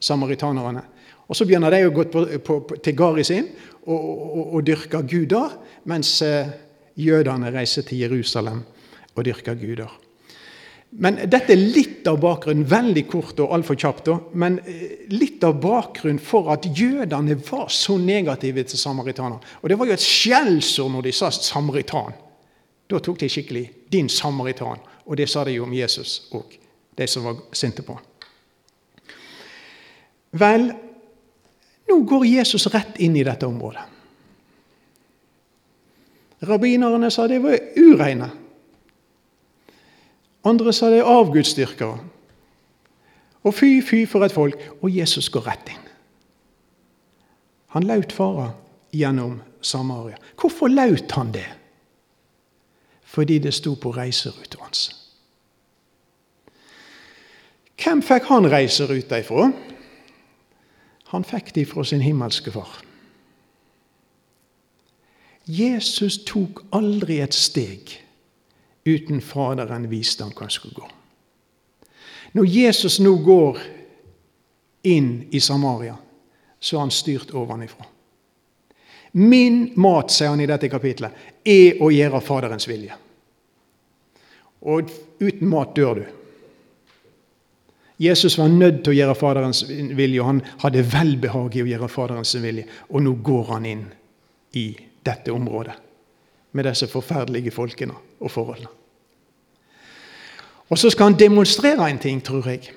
samaritanerne. 0.00 0.84
Og 1.24 1.36
så 1.36 1.46
begynner 1.48 1.72
de 1.72 1.86
å 1.86 1.94
gå 1.94 2.04
på, 2.12 2.24
på, 2.44 2.60
til 2.84 2.96
Garisim 2.98 3.48
og, 3.88 3.98
og, 3.98 4.44
og 4.58 4.64
dyrke 4.66 5.00
guder, 5.08 5.58
mens 5.88 6.18
eh, 6.24 6.52
jødene 7.00 7.52
reiser 7.54 7.86
til 7.88 8.04
Jerusalem 8.04 8.62
og 9.14 9.24
dyrker 9.24 9.56
guder. 9.58 9.92
Men 10.94 11.16
dette 11.26 11.56
er 11.56 11.58
litt 11.58 12.06
av 12.06 12.20
bakgrunnen, 12.22 12.66
veldig 12.70 13.02
kort 13.10 13.40
og 13.42 13.54
altfor 13.56 13.78
kjapt, 13.80 14.12
men 14.38 14.60
eh, 14.62 15.08
litt 15.10 15.42
av 15.46 15.56
bakgrunnen 15.62 16.22
for 16.22 16.52
at 16.54 16.68
jødene 16.70 17.34
var 17.48 17.66
så 17.72 17.96
negative 17.98 18.62
til 18.68 18.78
samaritanerne. 18.78 19.40
Og 19.62 19.72
det 19.72 19.78
var 19.80 19.90
jo 19.90 19.96
et 19.96 20.04
skjellsord 20.04 20.92
når 20.94 21.08
de 21.08 21.14
sa 21.16 21.32
samaritan. 21.34 22.14
Da 22.90 22.98
tok 22.98 23.20
de 23.20 23.28
skikkelig 23.28 23.70
'din 23.92 24.08
samaritan'. 24.08 24.80
Og 25.06 25.16
det 25.16 25.28
sa 25.28 25.44
de 25.44 25.50
jo 25.50 25.62
om 25.62 25.72
Jesus 25.72 26.28
og 26.32 26.52
de 26.98 27.06
som 27.06 27.24
var 27.24 27.36
sinte 27.52 27.82
på. 27.82 27.98
Vel, 30.32 30.72
nå 31.88 31.98
går 32.02 32.24
Jesus 32.24 32.66
rett 32.66 32.98
inn 32.98 33.16
i 33.16 33.24
dette 33.24 33.46
området. 33.46 33.82
Rabbinerne 36.44 37.10
sa 37.10 37.26
det 37.28 37.42
var 37.42 37.58
ureine. 37.76 38.30
Andre 40.44 40.72
sa 40.72 40.90
er 40.92 41.06
avgudsdyrkere. 41.08 41.98
Og 43.44 43.54
fy, 43.54 43.80
fy 43.84 44.04
for 44.08 44.24
et 44.24 44.32
folk. 44.32 44.56
Og 44.82 44.92
Jesus 44.92 45.28
går 45.32 45.46
rett 45.46 45.68
inn. 45.72 45.80
Han 47.76 47.86
laut 47.88 48.12
fara 48.12 48.50
gjennom 48.92 49.40
Samaria. 49.64 50.16
Hvorfor 50.40 50.68
laut 50.68 51.12
han 51.16 51.32
det? 51.32 51.46
Fordi 53.14 53.38
det 53.38 53.54
sto 53.54 53.74
på 53.78 53.92
reiseruta 53.94 54.58
hans. 54.60 54.88
Hvem 57.78 58.02
fikk 58.02 58.26
han 58.30 58.48
reiseruta 58.50 59.20
ifra? 59.22 59.52
Han 61.12 61.26
fikk 61.26 61.52
det 61.54 61.66
ifra 61.66 61.84
sin 61.84 62.02
himmelske 62.02 62.50
far. 62.54 62.80
Jesus 65.44 66.22
tok 66.24 66.64
aldri 66.72 67.20
et 67.20 67.36
steg 67.36 67.92
uten 68.88 69.20
Faderen 69.20 69.90
viste 69.90 70.24
ham 70.24 70.32
hva 70.32 70.46
han 70.46 70.54
skulle 70.54 70.78
gå. 70.78 70.88
Når 72.34 72.48
Jesus 72.50 72.98
nå 73.00 73.14
går 73.22 73.60
inn 74.90 75.28
i 75.30 75.40
Samaria, 75.40 75.94
så 76.58 76.76
er 76.76 76.86
han 76.86 76.92
styrt 76.92 77.34
ovenifra. 77.36 77.86
Min 79.14 79.68
mat, 79.78 80.10
sier 80.10 80.32
han 80.32 80.42
i 80.42 80.48
dette 80.50 80.68
kapitlet, 80.72 81.12
er 81.44 81.78
å 81.84 81.92
gjøre 81.94 82.20
Faderens 82.24 82.66
vilje. 82.66 82.96
Og 84.64 84.90
uten 85.20 85.48
mat 85.48 85.74
dør 85.76 85.98
du. 86.00 86.04
Jesus 88.00 88.38
var 88.38 88.48
nødt 88.50 88.82
til 88.82 88.94
å 88.94 88.96
gjøre 88.96 89.14
Faderens 89.14 89.62
vilje, 89.68 90.20
og 90.20 90.26
han 90.26 90.40
hadde 90.64 90.86
velbehag 90.90 91.54
i 91.54 91.62
å 91.62 91.68
gjøre 91.68 91.88
Faderens 91.92 92.34
vilje. 92.42 92.66
Og 92.90 93.04
nå 93.04 93.14
går 93.22 93.44
han 93.52 93.68
inn 93.70 93.84
i 94.58 94.72
dette 95.04 95.32
området 95.32 95.76
med 96.54 96.66
disse 96.68 96.88
forferdelige 96.90 97.52
folkene 97.54 97.94
og 98.20 98.30
forholdene. 98.30 98.72
Og 100.72 100.78
så 100.80 100.90
skal 100.90 101.10
han 101.10 101.18
demonstrere 101.18 101.86
en 101.90 102.00
ting, 102.00 102.22
tror 102.24 102.48
jeg. 102.48 102.72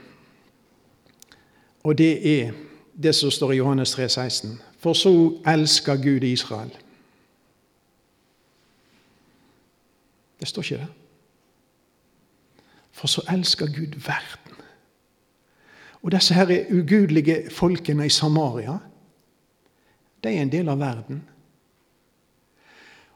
Og 1.84 1.98
det 1.98 2.14
er 2.30 2.52
det 2.94 3.16
som 3.16 3.32
står 3.32 3.54
i 3.56 3.60
Johannes 3.62 3.96
3, 3.96 4.10
16. 4.10 4.58
For 4.82 4.94
så 4.94 5.14
elsker 5.48 5.96
Gud 6.04 6.26
Israel. 6.28 6.74
Det 10.40 10.48
står 10.48 10.64
ikke 10.64 10.82
det. 10.84 11.07
For 12.98 13.08
så 13.08 13.22
elsker 13.30 13.70
Gud 13.70 14.00
verden. 14.08 14.62
Og 16.02 16.12
disse 16.12 16.34
her 16.34 16.66
ugudelige 16.72 17.44
folkene 17.52 18.06
i 18.06 18.10
Samaria, 18.10 18.78
de 20.24 20.30
er 20.30 20.42
en 20.42 20.52
del 20.52 20.70
av 20.70 20.80
verden. 20.80 21.22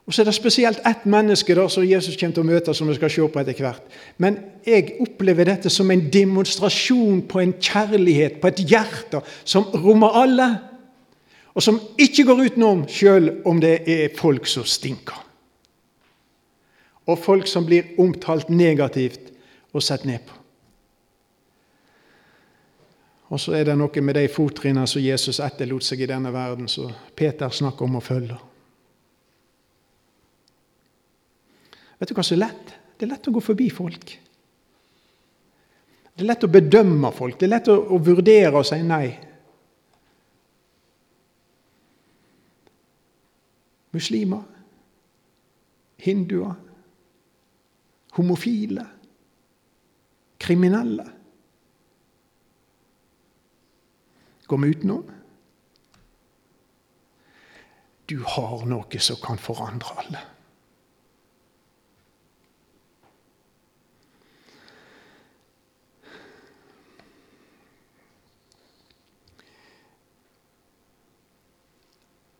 Og 0.06 0.14
Så 0.14 0.22
er 0.22 0.24
det 0.24 0.34
spesielt 0.34 0.80
ett 0.86 1.06
menneske 1.06 1.54
der 1.54 1.68
som 1.68 1.84
Jesus 1.86 2.16
kommer 2.16 2.34
til 2.34 2.42
å 2.42 2.46
møte, 2.46 2.74
som 2.74 2.88
vi 2.88 2.94
skal 2.94 3.10
se 3.10 3.26
på 3.28 3.40
etter 3.40 3.58
hvert. 3.62 3.82
Men 4.18 4.38
jeg 4.66 4.96
opplever 5.00 5.46
dette 5.46 5.70
som 5.70 5.90
en 5.90 6.08
demonstrasjon 6.12 7.22
på 7.28 7.40
en 7.40 7.54
kjærlighet, 7.60 8.40
på 8.40 8.50
et 8.50 8.64
hjerte, 8.66 9.22
som 9.44 9.64
rommer 9.64 10.18
alle. 10.22 10.48
Og 11.54 11.62
som 11.62 11.80
ikke 11.98 12.24
går 12.24 12.44
utenom, 12.46 12.86
sjøl 12.88 13.30
om 13.46 13.60
det 13.60 13.76
er 13.86 14.16
folk 14.18 14.46
som 14.46 14.64
stinker. 14.66 15.22
Og 17.06 17.18
folk 17.18 17.46
som 17.46 17.66
blir 17.66 17.94
omtalt 17.98 18.50
negativt 18.50 19.31
og 19.72 19.82
sett 19.82 20.04
ned 20.08 20.24
på. 20.26 20.38
Og 23.32 23.40
så 23.40 23.54
er 23.56 23.64
det 23.64 23.78
noe 23.80 24.04
med 24.04 24.18
de 24.18 24.26
fottrinnene 24.28 24.88
som 24.88 25.00
Jesus 25.00 25.40
etterlot 25.40 25.86
seg 25.86 26.02
i 26.04 26.08
denne 26.10 26.32
verden, 26.34 26.68
som 26.68 26.92
Peter 27.16 27.48
snakker 27.48 27.88
om 27.88 27.96
å 27.96 28.04
følge. 28.04 28.36
Vet 31.96 32.10
du 32.10 32.18
hva 32.18 32.24
som 32.26 32.36
er 32.36 32.42
lett? 32.44 32.74
Det 32.98 33.06
er 33.06 33.14
lett 33.14 33.28
å 33.30 33.32
gå 33.32 33.40
forbi 33.40 33.70
folk. 33.72 34.12
Det 36.12 36.20
er 36.20 36.28
lett 36.28 36.44
å 36.44 36.52
bedømme 36.52 37.12
folk. 37.16 37.38
Det 37.40 37.48
er 37.48 37.54
lett 37.54 37.72
å, 37.72 37.78
å 37.96 38.00
vurdere 38.04 38.60
og 38.60 38.68
si 38.68 38.82
nei. 38.84 39.06
Muslimer, 43.96 44.44
hinduer, 46.04 46.52
homofile 48.18 48.84
kriminelle. 50.42 51.06
Går 54.46 54.58
vi 54.58 54.68
utenom? 54.68 55.10
Du 58.06 58.18
har 58.26 58.66
noe 58.66 58.98
som 59.00 59.16
kan 59.22 59.38
forandre 59.38 59.94
alle. 60.02 60.20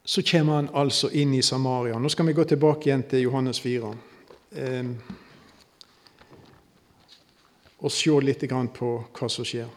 Så 0.05 0.23
kommer 0.23 0.59
han 0.59 0.69
altså 0.75 1.09
inn 1.15 1.33
i 1.35 1.41
Samaria. 1.43 1.97
Nå 1.99 2.11
skal 2.13 2.27
vi 2.29 2.35
gå 2.37 2.45
tilbake 2.45 2.91
igjen 2.91 3.07
til 3.09 3.23
Johannes 3.31 3.63
4. 3.65 3.95
Eh, 4.61 4.91
og 7.83 7.91
se 7.91 8.15
litt 8.23 8.45
på 8.77 8.91
hva 9.13 9.29
som 9.31 9.47
skjer. 9.47 9.69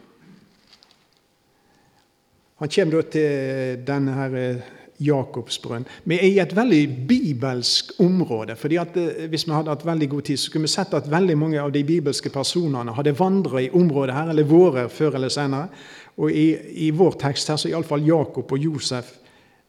Han 2.56 2.72
kommer 2.72 2.96
da 2.96 3.08
til 3.12 3.82
denne 3.84 4.12
her 4.16 4.36
eh, 4.40 4.68
Jakobsbrønn. 5.04 5.84
Vi 6.08 6.16
er 6.16 6.30
i 6.30 6.38
et 6.40 6.54
veldig 6.56 7.06
bibelsk 7.08 7.92
område. 8.00 8.56
fordi 8.56 8.78
at 8.80 8.96
eh, 8.96 9.26
Hvis 9.28 9.46
vi 9.46 9.52
hadde 9.52 9.70
hatt 9.70 9.84
veldig 9.84 10.08
god 10.08 10.22
tid, 10.22 10.38
så 10.38 10.50
kunne 10.50 10.64
vi 10.64 10.72
sett 10.72 10.94
at 10.94 11.10
veldig 11.10 11.36
mange 11.36 11.60
av 11.60 11.72
de 11.72 11.84
bibelske 11.84 12.30
personene 12.30 12.94
hadde 12.96 13.18
vandret 13.18 13.66
i 13.66 13.70
området 13.70 14.14
her, 14.14 14.30
eller 14.30 14.48
vært 14.48 14.92
før 14.92 15.14
eller 15.14 15.28
senere. 15.28 15.68
Og 16.16 16.32
i, 16.32 16.56
i 16.86 16.90
vår 16.90 17.18
tekst 17.20 17.48
her 17.48 17.60
så 17.60 17.68
er 17.68 17.74
iallfall 17.74 18.06
Jakob 18.06 18.52
og 18.52 18.58
Josef 18.58 19.12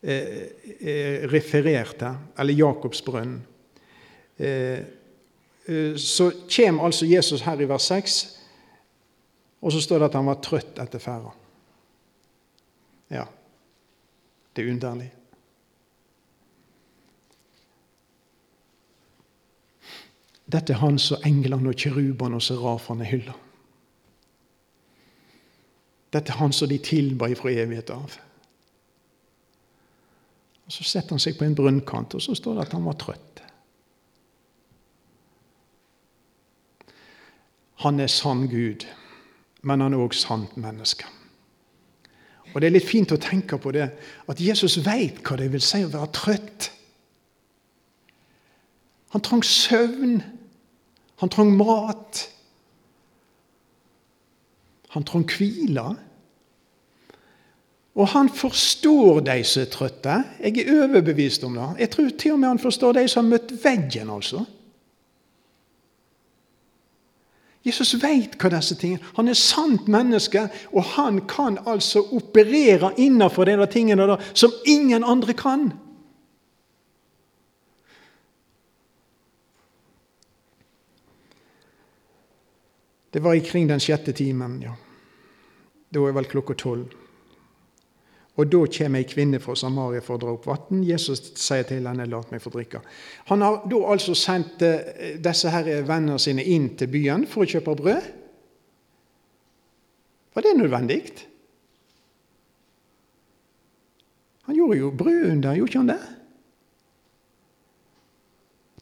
eh, 0.02 0.48
eh, 0.80 1.28
referert 1.28 2.02
her. 2.02 2.16
Eller 2.40 2.54
Jakobsbrønnen. 2.54 3.42
Eh, 4.38 4.80
så 5.98 6.32
kommer 6.56 6.84
altså 6.84 7.06
Jesus 7.06 7.42
her 7.42 7.60
i 7.62 7.68
vers 7.68 7.82
6, 7.82 8.40
og 9.62 9.72
så 9.72 9.82
står 9.82 10.00
det 10.00 10.06
at 10.06 10.16
han 10.16 10.30
var 10.30 10.40
trøtt 10.44 10.80
etter 10.80 11.02
ferda. 11.02 11.34
Ja, 13.12 13.26
det 14.56 14.64
er 14.64 14.72
underlig. 14.72 15.10
Dette 20.48 20.74
er 20.74 20.80
han 20.80 20.96
som 21.00 21.24
englene 21.28 21.74
og 21.74 21.76
kirubene 21.76 22.40
og 22.40 22.46
serafene 22.46 23.08
hyller. 23.08 23.36
Dette 26.16 26.32
er 26.32 26.40
han 26.40 26.56
som 26.56 26.72
de 26.72 26.80
tilba 26.80 27.28
fra 27.36 27.52
evighet 27.52 27.92
av. 27.92 28.16
Og 30.68 30.72
Så 30.72 30.84
setter 30.84 31.16
han 31.16 31.24
seg 31.24 31.36
på 31.40 31.44
en 31.44 31.56
brunnkant, 31.56 32.16
og 32.16 32.24
så 32.24 32.36
står 32.36 32.56
det 32.56 32.68
at 32.68 32.76
han 32.76 32.88
var 32.88 32.96
trøtt. 33.00 33.27
Han 37.84 38.00
er 38.00 38.10
sann 38.10 38.48
Gud, 38.50 38.88
men 39.62 39.82
han 39.82 39.94
er 39.94 40.02
òg 40.02 40.16
sant 40.18 40.58
menneske. 40.58 41.06
Og 42.54 42.62
Det 42.62 42.68
er 42.68 42.74
litt 42.74 42.88
fint 42.90 43.12
å 43.14 43.20
tenke 43.22 43.60
på 43.62 43.72
det, 43.76 43.92
at 44.28 44.40
Jesus 44.42 44.80
veit 44.86 45.20
hva 45.22 45.38
det 45.38 45.52
vil 45.54 45.62
si 45.62 45.84
å 45.86 45.92
være 45.94 46.10
trøtt. 46.16 46.72
Han 49.14 49.22
trang 49.22 49.44
søvn. 49.46 50.20
Han 51.22 51.30
trang 51.34 51.54
mat. 51.58 52.24
Han 54.96 55.06
trang 55.06 55.28
hvile. 55.30 55.86
Og 57.98 58.10
han 58.14 58.30
forstår 58.30 59.24
de 59.26 59.38
som 59.46 59.64
er 59.64 59.72
trøtte. 59.74 60.18
Jeg 60.42 60.62
er 60.62 60.84
overbevist 60.84 61.46
om 61.48 61.58
det. 61.58 61.70
Jeg 61.82 61.94
tror 61.94 62.12
til 62.14 62.36
og 62.36 62.40
med 62.42 62.52
han 62.56 62.62
forstår 62.62 63.00
de 63.00 63.08
som 63.10 63.26
har 63.26 63.38
møtt 63.38 63.54
veggen. 63.64 64.10
altså. 64.14 64.46
Jesus 67.68 67.98
veit 68.00 68.38
hva 68.40 68.52
disse 68.54 68.78
tingene 68.80 69.04
Han 69.18 69.28
er 69.28 69.36
sant 69.38 69.90
menneske, 69.92 70.46
og 70.72 70.86
han 70.96 71.20
kan 71.28 71.60
altså 71.68 72.06
operere 72.16 72.94
innenfor 72.96 73.50
de 73.50 73.58
tingene 73.72 74.08
der, 74.08 74.24
som 74.34 74.54
ingen 74.66 75.04
andre 75.04 75.36
kan. 75.36 75.72
Det 83.14 83.24
var 83.24 83.34
ikring 83.34 83.70
den 83.70 83.82
sjette 83.82 84.14
timen, 84.14 84.60
ja. 84.62 84.76
Da 85.90 86.04
er 86.04 86.16
vel 86.16 86.28
klokka 86.28 86.54
tolv. 86.60 86.92
Og 88.38 88.46
da 88.54 88.60
kommer 88.70 89.02
ei 89.02 89.08
kvinne 89.10 89.40
fra 89.42 89.56
Samaria 89.58 90.04
for 90.06 90.18
å 90.18 90.22
dra 90.22 90.34
opp 90.36 90.46
vann. 90.46 90.84
Jesus 90.86 91.24
sier 91.42 91.64
til 91.66 91.88
henne 91.88 92.06
'la 92.06 92.22
meg 92.32 92.42
få 92.42 92.52
drikke'. 92.54 92.82
Han 93.32 93.42
har 93.42 93.64
da 93.66 93.78
altså 93.92 94.14
sendt 94.14 94.62
eh, 94.62 95.18
disse 95.18 95.50
her 95.50 95.64
vennene 95.82 96.20
sine 96.20 96.44
inn 96.44 96.76
til 96.78 96.88
byen 96.88 97.26
for 97.26 97.44
å 97.44 97.50
kjøpe 97.50 97.76
brød. 97.76 98.04
Var 100.36 100.42
det 100.42 100.58
nødvendig? 100.58 101.02
Han 104.46 104.56
gjorde 104.56 104.78
jo 104.78 104.92
brødunder, 104.92 105.56
gjorde 105.58 105.72
ikke 105.72 105.80
han 105.80 105.88
det? 105.88 106.04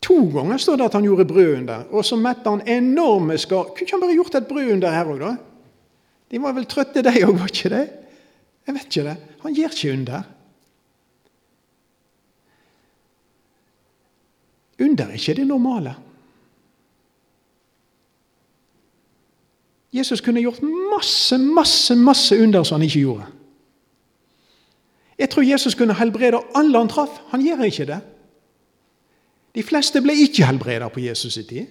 To 0.06 0.18
ganger 0.30 0.58
står 0.58 0.78
det 0.78 0.86
at 0.86 0.94
han 0.94 1.06
gjorde 1.08 1.26
brødunder, 1.26 1.88
og 1.90 2.06
så 2.06 2.16
metta 2.20 2.52
han 2.54 2.68
enorme 2.68 3.38
skar. 3.38 3.72
Kunne 3.72 3.88
ikke 3.88 3.96
han 3.96 4.04
bare 4.04 4.18
gjort 4.20 4.36
et 4.36 4.48
brødunder 4.48 4.94
her 4.94 5.10
òg, 5.10 5.24
da? 5.24 5.32
De 6.30 6.42
var 6.44 6.54
vel 6.54 6.68
trøtte, 6.70 7.02
de 7.02 7.24
òg, 7.24 7.40
var 7.40 7.50
ikke 7.50 7.72
det? 7.74 7.86
Jeg 8.68 8.76
vet 8.76 8.86
ikke 8.90 9.10
det. 9.10 9.18
Han 9.42 9.54
gjør 9.54 9.76
ikke 9.76 9.94
under. 9.94 10.24
Under 14.80 15.06
er 15.06 15.12
ikke 15.20 15.34
det 15.34 15.48
normale. 15.48 15.96
Jesus 19.96 20.22
kunne 20.22 20.42
gjort 20.44 20.60
masse, 20.92 21.38
masse, 21.38 21.96
masse 21.96 22.36
under 22.44 22.64
som 22.64 22.80
han 22.80 22.88
ikke 22.88 23.00
gjorde. 23.00 23.26
Jeg 25.20 25.30
tror 25.30 25.48
Jesus 25.48 25.76
kunne 25.76 25.96
helbrede 25.96 26.42
alle 26.56 26.78
han 26.78 26.92
traff. 26.92 27.22
Han 27.32 27.42
gjør 27.42 27.64
ikke 27.64 27.86
det. 27.88 28.02
De 29.56 29.64
fleste 29.64 30.02
ble 30.04 30.18
ikke 30.26 30.46
helbredet 30.46 30.92
på 30.92 31.00
Jesus' 31.00 31.40
i 31.40 31.44
tid. 31.48 31.68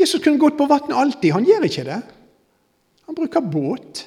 Jesus 0.00 0.20
kunne 0.20 0.38
gått 0.38 0.58
på 0.58 0.66
vann 0.68 0.92
alltid. 0.92 1.32
Han 1.32 1.46
gjør 1.48 1.64
ikke 1.64 1.86
det. 1.88 2.02
Han 3.06 3.16
bruker 3.16 3.40
båt. 3.40 4.06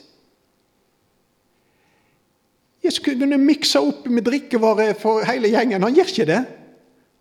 Jesus 2.82 3.04
kunne 3.04 3.38
mikse 3.42 3.82
opp 3.84 4.08
med 4.10 4.26
drikkevarer 4.26 4.96
for 4.98 5.26
hele 5.28 5.52
gjengen. 5.52 5.84
Han 5.84 5.96
gjør 5.96 6.14
ikke 6.14 6.30
det. 6.30 6.42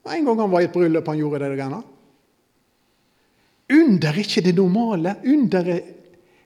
En 0.06 0.24
gang 0.28 0.40
han 0.44 0.52
var 0.52 0.62
i 0.62 0.68
et 0.68 0.74
bryllup, 0.74 1.08
han 1.10 1.18
gjorde 1.18 1.42
det. 1.42 1.52
Greiene. 1.58 1.82
Under 3.76 4.12
er 4.12 4.22
ikke 4.22 4.44
det 4.46 4.54
normale. 4.54 5.16
Under 5.26 5.70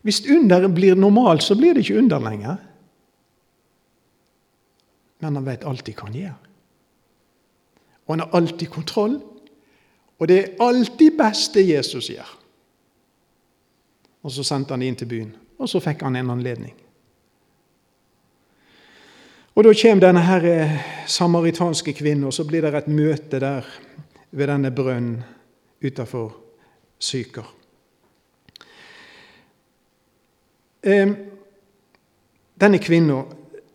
hvis 0.03 0.23
underet 0.33 0.73
blir 0.75 0.97
normalt, 0.97 1.45
så 1.45 1.55
blir 1.59 1.77
det 1.77 1.85
ikke 1.85 1.99
under 2.01 2.23
lenger. 2.25 2.57
Men 5.21 5.37
han 5.37 5.45
vet 5.45 5.67
alltid 5.69 5.99
hva 5.99 6.09
han 6.09 6.17
gjør. 6.17 6.39
Og 8.07 8.15
han 8.15 8.25
har 8.25 8.37
alltid 8.41 8.73
kontroll. 8.73 9.19
Og 10.21 10.29
det 10.29 10.39
er 10.39 10.65
alltid 10.65 11.19
best 11.19 11.55
det 11.57 11.69
Jesus 11.69 12.09
gjør. 12.09 12.31
Og 14.23 14.33
så 14.33 14.45
sendte 14.45 14.75
han 14.75 14.83
det 14.83 14.91
inn 14.91 14.99
til 15.01 15.11
byen. 15.11 15.33
Og 15.59 15.69
så 15.69 15.81
fikk 15.81 16.03
han 16.05 16.17
en 16.17 16.31
anledning. 16.31 16.75
Og 19.55 19.65
Da 19.65 19.73
kommer 19.75 20.01
denne 20.07 20.21
her 20.25 20.45
eh, 20.47 20.77
samaritanske 21.07 21.93
kvinnen, 21.93 22.25
og 22.25 22.33
så 22.33 22.45
blir 22.45 22.63
det 22.63 22.75
et 22.75 22.89
møte 22.89 23.41
der 23.41 23.67
ved 24.31 24.47
denne 24.49 24.71
brønnen 24.71 25.23
utafor 25.83 26.37
Syker. 27.01 27.49
Denne 32.61 32.79
kvinna 32.81 33.23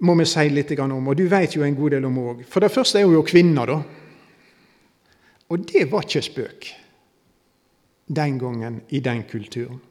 må 0.05 0.15
vi 0.19 0.25
si 0.29 0.49
litt 0.49 0.73
om, 0.79 1.07
og 1.07 1.17
du 1.17 1.27
vet 1.29 1.55
jo 1.55 1.63
en 1.63 1.75
god 1.75 1.95
del 1.95 2.05
om 2.05 2.17
òg. 2.21 2.43
For 2.49 2.61
det 2.61 2.71
første 2.73 2.99
er 2.99 3.05
hun 3.05 3.17
jo 3.17 3.25
kvinne, 3.25 3.65
da. 3.65 3.79
Og 5.49 5.67
det 5.69 5.85
var 5.91 6.05
ikke 6.05 6.21
spøk 6.25 6.69
den 8.07 8.39
gangen 8.39 8.81
i 8.89 8.99
den 8.99 9.23
kulturen. 9.29 9.81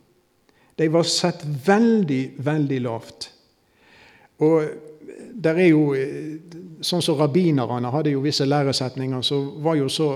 De 0.76 0.88
var 0.90 1.06
sett 1.06 1.44
veldig, 1.66 2.22
veldig 2.42 2.80
lavt. 2.82 3.30
Og 4.42 4.64
der 5.34 5.60
er 5.62 5.70
jo, 5.70 5.86
Sånn 6.84 7.00
som 7.00 7.16
rabbinerne 7.16 7.88
hadde 7.88 8.10
jo 8.12 8.20
visse 8.20 8.44
læresetninger 8.44 9.22
som 9.24 9.46
var 9.64 9.78
jo 9.78 9.86
så 9.88 10.08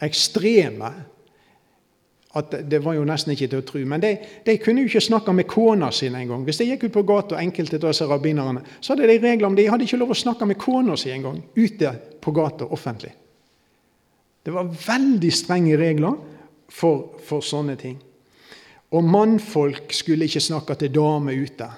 ekstreme 0.00 0.88
at 2.36 2.54
det 2.70 2.78
var 2.84 2.96
jo 2.96 3.04
nesten 3.08 3.32
ikke 3.32 3.48
til 3.48 3.60
å 3.62 3.66
tro. 3.66 3.82
Men 3.88 4.02
de, 4.02 4.12
de 4.44 4.56
kunne 4.60 4.82
jo 4.82 4.90
ikke 4.90 5.04
snakke 5.06 5.32
med 5.36 5.48
kona 5.48 5.90
si 5.94 6.08
engang. 6.08 6.44
Hvis 6.44 6.60
de 6.60 6.68
gikk 6.68 6.86
ut 6.88 6.94
på 6.96 7.04
gata, 7.08 7.38
enkelte 7.40 7.78
av 7.80 7.90
disse 7.90 8.08
rabbinerne, 8.08 8.62
så 8.80 8.92
hadde 8.92 9.08
de 9.08 9.18
regler 9.22 9.48
om 9.48 9.56
de 9.56 9.68
hadde 9.68 9.86
ikke 9.86 10.00
lov 10.00 10.12
å 10.12 10.18
snakke 10.18 10.48
med 10.48 10.60
kona 10.60 10.96
si 11.00 11.12
engang 11.14 11.40
ute 11.56 11.92
på 12.20 12.34
gata 12.36 12.68
offentlig. 12.72 13.12
Det 14.44 14.54
var 14.54 14.68
veldig 14.68 15.32
strenge 15.34 15.78
regler 15.80 16.18
for, 16.68 17.16
for 17.24 17.44
sånne 17.44 17.76
ting. 17.80 17.96
Og 18.90 19.04
mannfolk 19.04 19.92
skulle 19.92 20.28
ikke 20.28 20.40
snakke 20.40 20.76
til 20.78 20.94
damer 20.94 21.34
ute 21.42 21.68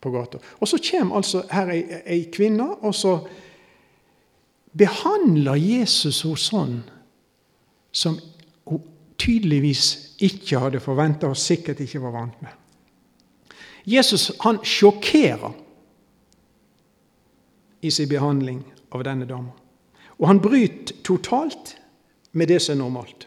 på 0.00 0.10
gata. 0.10 0.40
Og 0.60 0.68
så 0.68 0.80
kommer 0.90 1.20
altså 1.20 1.44
her 1.52 1.70
ei, 1.70 1.84
ei 2.06 2.22
kvinne, 2.32 2.66
og 2.80 2.94
så 2.94 3.18
behandler 4.76 5.58
Jesus 5.58 6.22
henne 6.24 6.40
sånn 6.40 6.76
som 7.92 8.18
hun 8.70 8.82
tydeligvis 9.20 10.16
ikke 10.22 10.60
hadde 10.62 10.80
forventa 10.80 11.28
og 11.28 11.38
sikkert 11.38 11.82
ikke 11.84 12.02
var 12.02 12.14
vant 12.14 12.42
med. 12.42 12.52
Jesus 13.84 14.30
han 14.44 14.60
sjokkerer 14.64 15.52
i 17.80 17.90
sin 17.90 18.08
behandling 18.08 18.62
av 18.92 19.04
denne 19.04 19.26
dama. 19.28 19.52
Og 20.20 20.28
han 20.28 20.40
bryter 20.42 21.00
totalt 21.04 21.74
med 22.32 22.48
det 22.52 22.60
som 22.62 22.76
er 22.76 22.82
normalt. 22.82 23.26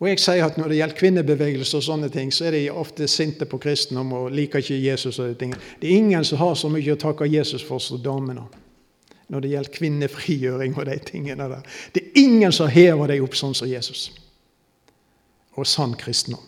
Og 0.00 0.08
jeg 0.08 0.20
sier 0.20 0.46
at 0.46 0.56
Når 0.56 0.68
det 0.68 0.76
gjelder 0.76 0.96
kvinnebevegelse, 0.96 1.76
og 1.76 1.82
sånne 1.84 2.08
ting, 2.08 2.32
så 2.32 2.48
er 2.48 2.56
de 2.56 2.70
ofte 2.70 3.08
sinte 3.08 3.44
på 3.44 3.58
kristendom 3.60 4.12
og 4.12 4.30
liker 4.32 4.58
ikke 4.58 4.80
Jesus. 4.80 5.18
og 5.18 5.28
de 5.28 5.34
tingene. 5.34 5.60
Det 5.80 5.90
er 5.90 5.96
ingen 5.96 6.24
som 6.24 6.38
har 6.38 6.54
så 6.54 6.68
mye 6.68 6.92
å 6.92 6.96
takke 6.96 7.28
Jesus 7.28 7.62
for 7.62 7.78
som 7.78 8.00
damene. 8.02 8.46
Når 9.28 9.40
det 9.40 9.50
gjelder 9.50 9.70
kvinnefrigjøring 9.70 10.76
og 10.76 10.86
de 10.86 10.98
tingene 10.98 11.48
der. 11.48 11.62
Det 11.94 12.02
er 12.02 12.20
ingen 12.22 12.52
som 12.52 12.68
hever 12.68 13.06
deg 13.06 13.22
opp 13.22 13.36
sånn 13.36 13.54
som 13.54 13.68
Jesus. 13.68 14.10
Og 15.56 15.66
sann 15.66 15.94
kristendom. 15.94 16.40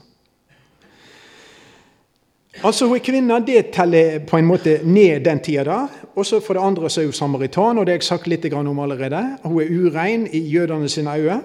Altså 2.64 2.86
Hun 2.86 2.96
er 2.96 3.04
kvinne, 3.04 3.46
det 3.46 3.70
teller 3.72 4.18
på 4.18 4.36
en 4.36 4.46
måte 4.46 4.80
ned 4.84 5.24
den 5.24 5.40
tida. 5.40 5.64
da. 5.64 5.88
Og 6.16 6.26
så 6.26 6.40
For 6.40 6.54
det 6.54 6.62
andre 6.62 6.90
så 6.90 7.00
er 7.00 7.04
hun 7.04 7.12
samaritan, 7.12 7.78
og 7.78 7.86
det 7.86 7.92
har 7.92 7.98
jeg 7.98 8.04
sagt 8.04 8.26
litt 8.26 8.52
om 8.52 8.78
allerede. 8.78 9.38
Hun 9.44 9.60
er 9.60 9.70
urein 9.70 10.26
i 10.32 10.38
jødene 10.38 10.88
sine 10.88 11.18
øyne. 11.18 11.40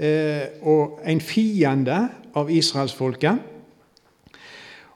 Eh, 0.00 0.46
og 0.64 1.00
en 1.04 1.20
fiende 1.20 1.98
av 2.34 2.48
israelsfolket. 2.48 3.40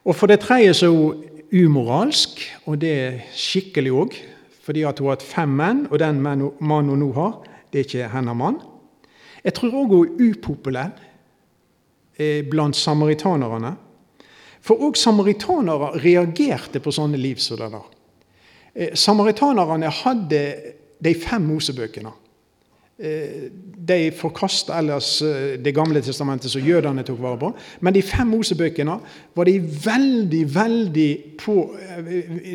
Og 0.05 0.15
for 0.17 0.29
det 0.29 0.39
tredje 0.41 0.73
så 0.73 0.89
er 0.89 0.95
hun 0.95 1.23
umoralsk, 1.55 2.41
og 2.65 2.79
det 2.81 2.93
er 2.93 3.19
skikkelig 3.37 3.93
òg. 3.93 4.17
Fordi 4.65 4.81
at 4.81 4.99
hun 4.99 5.11
har 5.11 5.19
hatt 5.19 5.27
fem 5.27 5.51
menn, 5.53 5.83
og 5.91 6.01
den 6.01 6.23
mannen 6.25 6.89
hun 6.89 7.03
nå 7.03 7.11
har, 7.13 7.37
det 7.69 7.83
er 7.83 7.85
ikke 7.85 8.13
hennes 8.15 8.37
mann. 8.37 8.57
Jeg 9.45 9.53
tror 9.53 9.77
òg 9.77 9.93
hun 9.93 10.07
er 10.09 10.31
upopulær 10.31 10.95
eh, 12.17 12.41
blant 12.49 12.75
samaritanerne. 12.75 13.75
For 14.65 14.81
òg 14.81 14.97
samaritanere 14.97 15.99
reagerte 16.01 16.81
på 16.81 16.93
sånne 16.93 17.21
liv 17.21 17.37
som 17.37 17.61
det 17.61 17.69
der. 17.75 17.89
Eh, 18.73 18.95
samaritanerne 18.97 19.93
hadde 20.01 20.45
de 20.97 21.13
fem 21.13 21.45
Mosebøkene. 21.45 22.24
Eh, 22.97 23.51
de 23.77 24.11
forkasta 24.15 24.77
ellers 24.79 25.21
eh, 25.21 25.59
Det 25.59 25.73
gamle 25.75 25.99
testamentet 25.99 26.47
som 26.47 26.63
jødene 26.63 27.03
tok 27.03 27.17
vare 27.19 27.39
på. 27.41 27.49
Men 27.83 27.93
de 27.93 28.01
fem 28.05 28.29
Mosebøkene 28.31 28.95
var 29.35 29.49
de 29.49 29.55
veldig 29.59 30.43
veldig 30.55 31.09
på, 31.41 31.55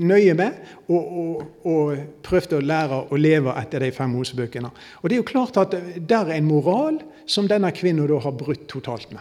nøye 0.00 0.32
med 0.38 0.56
og, 0.88 0.96
og, 0.96 1.44
og 1.68 2.00
prøvde 2.24 2.56
å 2.56 2.64
lære 2.64 3.02
å 3.12 3.20
leve 3.20 3.52
etter 3.60 3.84
de 3.84 3.92
fem 3.92 4.16
Mosebøkene. 4.16 4.72
Og 5.02 5.10
det 5.10 5.18
er 5.18 5.20
jo 5.20 5.28
klart 5.28 5.60
at 5.60 5.76
der 6.08 6.32
er 6.32 6.38
en 6.38 6.48
moral 6.48 7.02
som 7.28 7.48
denne 7.50 7.68
kvinnen 7.76 8.08
da 8.08 8.24
har 8.24 8.32
brutt 8.32 8.64
totalt 8.72 9.12
med. 9.12 9.20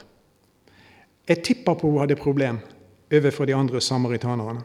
Jeg 1.28 1.44
tipper 1.44 1.76
på 1.76 1.92
hun 1.92 2.00
hadde 2.00 2.16
problem 2.16 2.64
overfor 3.12 3.46
de 3.46 3.60
andre 3.60 3.84
samaritanerne. 3.84 4.64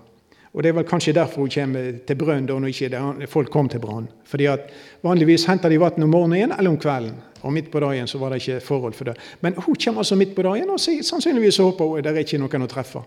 Og 0.54 0.62
Det 0.62 0.68
er 0.68 0.76
vel 0.76 0.86
kanskje 0.86 1.12
derfor 1.12 1.42
hun 1.42 1.50
kommer 1.50 1.96
til 2.06 2.16
brønn 2.16 2.46
når 2.46 2.68
ikke 2.70 3.26
folk 3.26 3.50
kom 3.50 3.68
til 3.68 3.80
brann. 3.82 4.06
Fordi 4.24 4.46
at 4.46 4.70
Vanligvis 5.02 5.46
henter 5.46 5.68
de 5.68 5.80
vann 5.80 6.02
om 6.02 6.10
morgenen 6.10 6.52
eller 6.52 6.70
om 6.70 6.78
kvelden. 6.78 7.16
Og 7.42 7.52
midt 7.52 7.70
på 7.70 7.80
dagen 7.80 8.06
så 8.06 8.18
var 8.18 8.30
det 8.30 8.36
ikke 8.40 8.60
forhold 8.60 8.94
for 8.94 9.04
det. 9.04 9.16
Men 9.40 9.54
hun 9.54 9.74
kommer 9.74 10.00
altså 10.00 10.16
midt 10.16 10.34
på 10.34 10.42
dagen, 10.42 10.70
og 10.70 10.80
sannsynligvis 10.80 11.56
håper 11.56 11.84
hun 11.84 12.02
det 12.02 12.12
er 12.12 12.22
ikke 12.22 12.38
noen 12.38 12.62
å 12.62 12.70
treffe. 12.70 13.02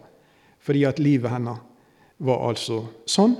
Fordi 0.60 0.84
at 0.84 1.00
livet 1.00 1.32
hennes 1.32 1.58
var 2.20 2.44
altså 2.50 2.84
sånn 3.06 3.38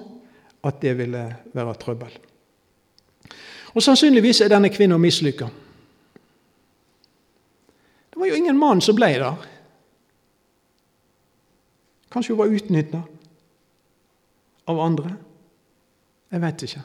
at 0.64 0.82
det 0.82 0.96
ville 0.98 1.26
være 1.54 1.76
trøbbel. 1.76 2.18
Og 3.76 3.84
Sannsynligvis 3.84 4.42
er 4.42 4.50
denne 4.50 4.72
kvinnen 4.74 5.02
mislykka. 5.02 5.50
Det 8.10 8.18
var 8.18 8.32
jo 8.32 8.40
ingen 8.40 8.58
mann 8.58 8.82
som 8.82 8.96
ble 8.96 9.12
der. 9.20 9.46
Kanskje 12.10 12.34
hun 12.34 12.40
var 12.40 12.56
utnytta 12.56 13.04
av 14.68 14.80
andre? 14.84 15.16
Jeg 16.32 16.44
vet 16.44 16.66
ikke. 16.68 16.84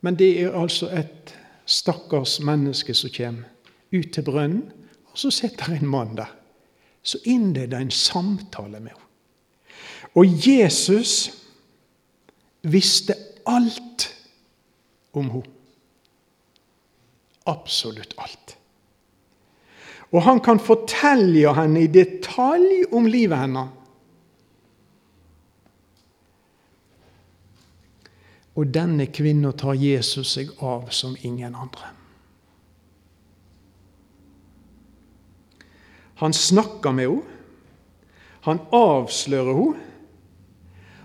Men 0.00 0.16
det 0.16 0.30
er 0.42 0.56
altså 0.56 0.90
et 0.96 1.34
stakkars 1.70 2.38
menneske 2.44 2.94
som 2.96 3.12
kommer 3.14 3.48
ut 3.92 4.12
til 4.14 4.24
brønnen, 4.26 4.68
og 5.10 5.18
så 5.18 5.30
sitter 5.34 5.74
en 5.74 5.88
mann 5.90 6.16
der. 6.16 6.30
Så 7.02 7.18
innleder 7.24 7.80
en 7.80 7.90
samtale 7.90 8.80
med 8.80 8.92
henne. 8.92 9.06
Og 10.14 10.26
Jesus 10.26 11.30
visste 12.62 13.14
alt 13.46 14.08
om 15.12 15.30
henne. 15.30 15.56
Absolutt 17.46 18.14
alt. 18.18 18.56
Og 20.10 20.22
han 20.22 20.40
kan 20.42 20.60
fortelle 20.60 21.54
henne 21.54 21.84
i 21.84 21.90
detalj 21.90 22.84
om 22.92 23.06
livet 23.06 23.38
hennes. 23.38 23.79
Og 28.58 28.70
denne 28.74 29.06
kvinna 29.06 29.52
tar 29.54 29.78
Jesus 29.78 30.34
seg 30.34 30.50
av 30.58 30.88
som 30.94 31.14
ingen 31.22 31.54
andre. 31.54 31.92
Han 36.20 36.34
snakker 36.36 36.92
med 36.92 37.08
henne, 37.08 37.36
han 38.44 38.58
avslører 38.74 39.56
henne, 39.56 39.86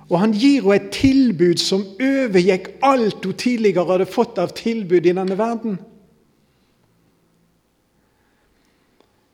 og 0.05 0.19
han 0.21 0.33
gir 0.37 0.61
henne 0.65 0.75
et 0.77 0.91
tilbud 0.93 1.61
som 1.61 1.85
overgikk 1.97 2.73
alt 2.85 3.23
hun 3.25 3.37
tidligere 3.39 3.87
hadde 3.89 4.09
fått 4.09 4.41
av 4.41 4.53
tilbud 4.57 5.05
i 5.05 5.13
denne 5.15 5.37
verden. 5.39 5.79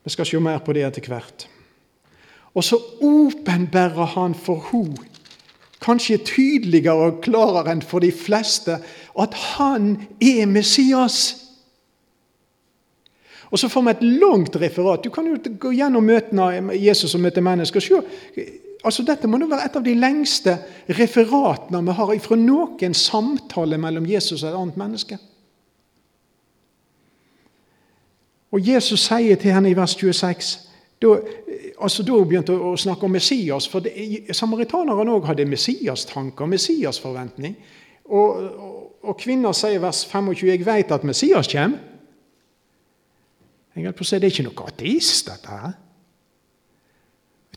Vi 0.02 0.10
skal 0.10 0.26
se 0.26 0.40
mer 0.42 0.62
på 0.64 0.74
det 0.74 0.86
etter 0.86 1.06
hvert. 1.10 1.46
Og 2.52 2.64
så 2.66 2.78
åpenbærer 3.00 4.14
han 4.16 4.34
for 4.36 4.64
henne 4.70 5.11
kanskje 5.82 6.22
tydeligere 6.26 7.10
og 7.10 7.20
klarere 7.24 7.74
enn 7.74 7.84
for 7.84 8.04
de 8.04 8.12
fleste, 8.14 8.78
at 9.18 9.38
han 9.56 9.96
er 10.22 10.46
Messias. 10.46 11.36
Og 13.52 13.58
så 13.58 13.68
får 13.68 13.82
vi 13.82 13.90
et 13.90 14.04
langt 14.22 14.56
referat. 14.56 15.04
Du 15.04 15.10
kan 15.12 15.26
jo 15.28 15.36
gå 15.60 15.74
gjennom 15.76 16.06
møtene 16.08 16.44
av 16.46 16.70
Jesus 16.78 17.14
og 17.14 17.20
møte 17.20 17.44
mennesker. 17.44 17.84
Se, 17.84 18.46
altså 18.84 19.04
Dette 19.04 19.28
må 19.28 19.42
være 19.42 19.66
et 19.66 19.76
av 19.76 19.84
de 19.84 19.94
lengste 19.98 20.56
referatene 20.88 21.82
vi 21.84 21.98
har 21.98 22.14
fra 22.24 22.38
noen 22.40 22.96
samtale 22.96 23.78
mellom 23.78 24.08
Jesus 24.08 24.42
og 24.42 24.48
et 24.48 24.58
annet 24.62 24.80
menneske. 24.80 25.18
Og 28.52 28.68
Jesus 28.68 29.08
sier 29.08 29.36
til 29.40 29.52
henne 29.52 29.70
i 29.72 29.76
vers 29.76 29.96
26 29.96 30.71
da, 31.02 31.12
altså 31.82 32.04
da 32.06 32.18
begynte 32.24 32.54
å 32.54 32.72
snakke 32.78 33.06
om 33.06 33.14
Messias. 33.16 33.68
For 33.70 33.84
det, 33.84 33.92
samaritanerne 34.36 35.16
òg 35.16 35.28
hadde 35.30 35.46
Messias-tanker, 35.50 36.50
Messias-forventning. 36.50 37.56
Og, 38.12 38.42
og, 38.42 38.76
og, 39.02 39.16
kvinner 39.20 39.54
sier 39.56 39.78
i 39.78 39.82
vers 39.82 40.04
25 40.08 40.50
jeg 40.50 40.66
vet 40.66 40.94
at 40.94 41.06
Messias 41.06 41.50
kommer. 41.52 41.88
Jeg 43.72 43.94
på 43.96 44.04
å 44.04 44.06
si, 44.06 44.18
Det 44.20 44.28
er 44.28 44.34
ikke 44.34 44.48
noe 44.50 44.68
ateist, 44.68 45.28
dette 45.30 45.58
her. 45.62 45.74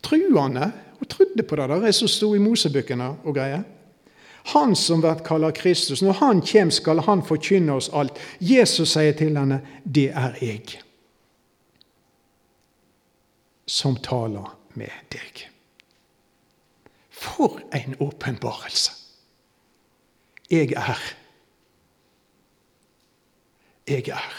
Truende. 0.06 0.70
Hun 0.96 1.10
trodde 1.12 1.44
på 1.44 1.58
det 1.58 1.66
der 1.68 1.92
som 1.92 2.08
sto 2.08 2.30
i 2.34 2.40
Mosebøkene 2.40 3.10
og 3.24 3.36
greier. 3.36 3.66
Han 4.54 4.76
som 4.78 5.02
blir 5.02 5.20
kalt 5.26 5.58
Kristus, 5.58 6.00
når 6.02 6.20
han 6.22 6.40
kommer, 6.46 6.72
skal 6.72 7.02
han 7.04 7.24
forkynne 7.26 7.76
oss 7.76 7.90
alt. 7.92 8.16
Jesus 8.40 8.94
sier 8.94 9.12
til 9.12 9.36
henne, 9.36 9.60
'Det 9.84 10.10
er 10.14 10.32
jeg' 10.40 10.85
som 13.66 13.96
taler 14.02 14.58
med 14.74 14.92
deg. 15.12 15.46
For 17.10 17.60
en 17.74 17.96
åpenbarelse! 18.00 18.92
Jeg 20.50 20.72
er. 20.76 21.00
Jeg 23.88 24.08
er. 24.08 24.34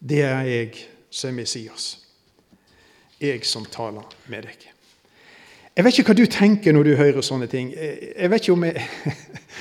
Det 0.00 0.22
er 0.22 0.40
jeg 0.40 0.86
som 1.10 1.30
er 1.30 1.34
Messias. 1.34 1.98
Jeg 3.20 3.44
som 3.46 3.64
taler 3.64 4.06
med 4.26 4.42
deg. 4.42 4.70
Jeg 5.76 5.84
vet 5.84 5.98
ikke 5.98 6.10
hva 6.10 6.16
du 6.18 6.26
tenker 6.26 6.74
når 6.74 6.88
du 6.88 6.94
hører 6.98 7.22
sånne 7.22 7.46
ting. 7.46 7.70
Jeg 7.76 8.30
vet 8.30 8.42
ikke 8.42 8.52
om 8.56 8.64
jeg, 8.64 8.82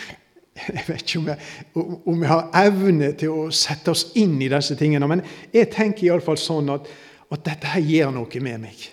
jeg 0.78 0.86
vet 0.88 1.04
ikke 1.04 1.20
om 1.20 1.28
jeg, 1.30 1.38
om 1.76 2.24
jeg 2.24 2.32
har 2.32 2.50
evne 2.66 3.12
til 3.20 3.36
å 3.36 3.46
sette 3.54 3.94
oss 3.94 4.08
inn 4.18 4.40
i 4.42 4.50
disse 4.50 4.76
tingene, 4.80 5.08
men 5.12 5.22
jeg 5.54 5.70
tenker 5.76 6.08
iallfall 6.08 6.40
sånn 6.40 6.74
at 6.74 6.90
at 7.30 7.46
dette 7.46 7.70
her 7.74 7.86
gjør 7.86 8.14
noe 8.16 8.42
med 8.42 8.64
meg. 8.64 8.88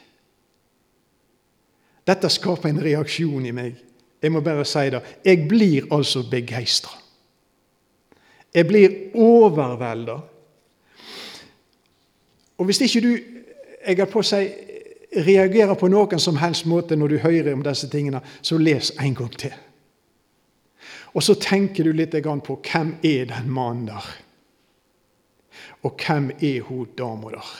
Dette 2.07 2.31
skaper 2.31 2.71
en 2.71 2.83
reaksjon 2.83 3.49
i 3.49 3.55
meg. 3.57 3.81
Jeg 4.23 4.33
må 4.33 4.41
bare 4.45 4.65
si 4.69 4.87
det. 4.93 5.03
Jeg 5.25 5.49
blir 5.49 5.89
altså 5.93 6.23
begeistra. 6.31 6.93
Jeg 8.55 8.67
blir 8.69 8.95
overvelda. 9.15 10.17
Og 12.57 12.65
hvis 12.65 12.81
ikke 12.81 13.03
du 13.05 13.11
jeg 13.87 13.99
har 14.01 14.09
på 14.11 14.23
å 14.23 14.27
si, 14.27 14.47
reagerer 15.27 15.77
på 15.79 15.89
noen 15.93 16.21
som 16.21 16.39
helst 16.41 16.67
måte 16.67 16.97
når 16.99 17.13
du 17.13 17.19
hører 17.23 17.53
om 17.55 17.63
disse 17.65 17.89
tingene, 17.93 18.23
så 18.43 18.59
les 18.59 18.91
en 18.99 19.15
gang 19.15 19.37
til. 19.39 19.55
Og 21.15 21.23
så 21.25 21.37
tenker 21.41 21.87
du 21.87 21.95
litt 21.95 22.13
på 22.13 22.59
hvem 22.67 22.97
er 23.03 23.29
den 23.31 23.51
mannen 23.51 23.87
der? 23.89 24.09
Og 25.83 25.95
hvem 25.97 26.31
er 26.41 26.61
hun 26.67 26.89
dama 26.99 27.31
der? 27.31 27.53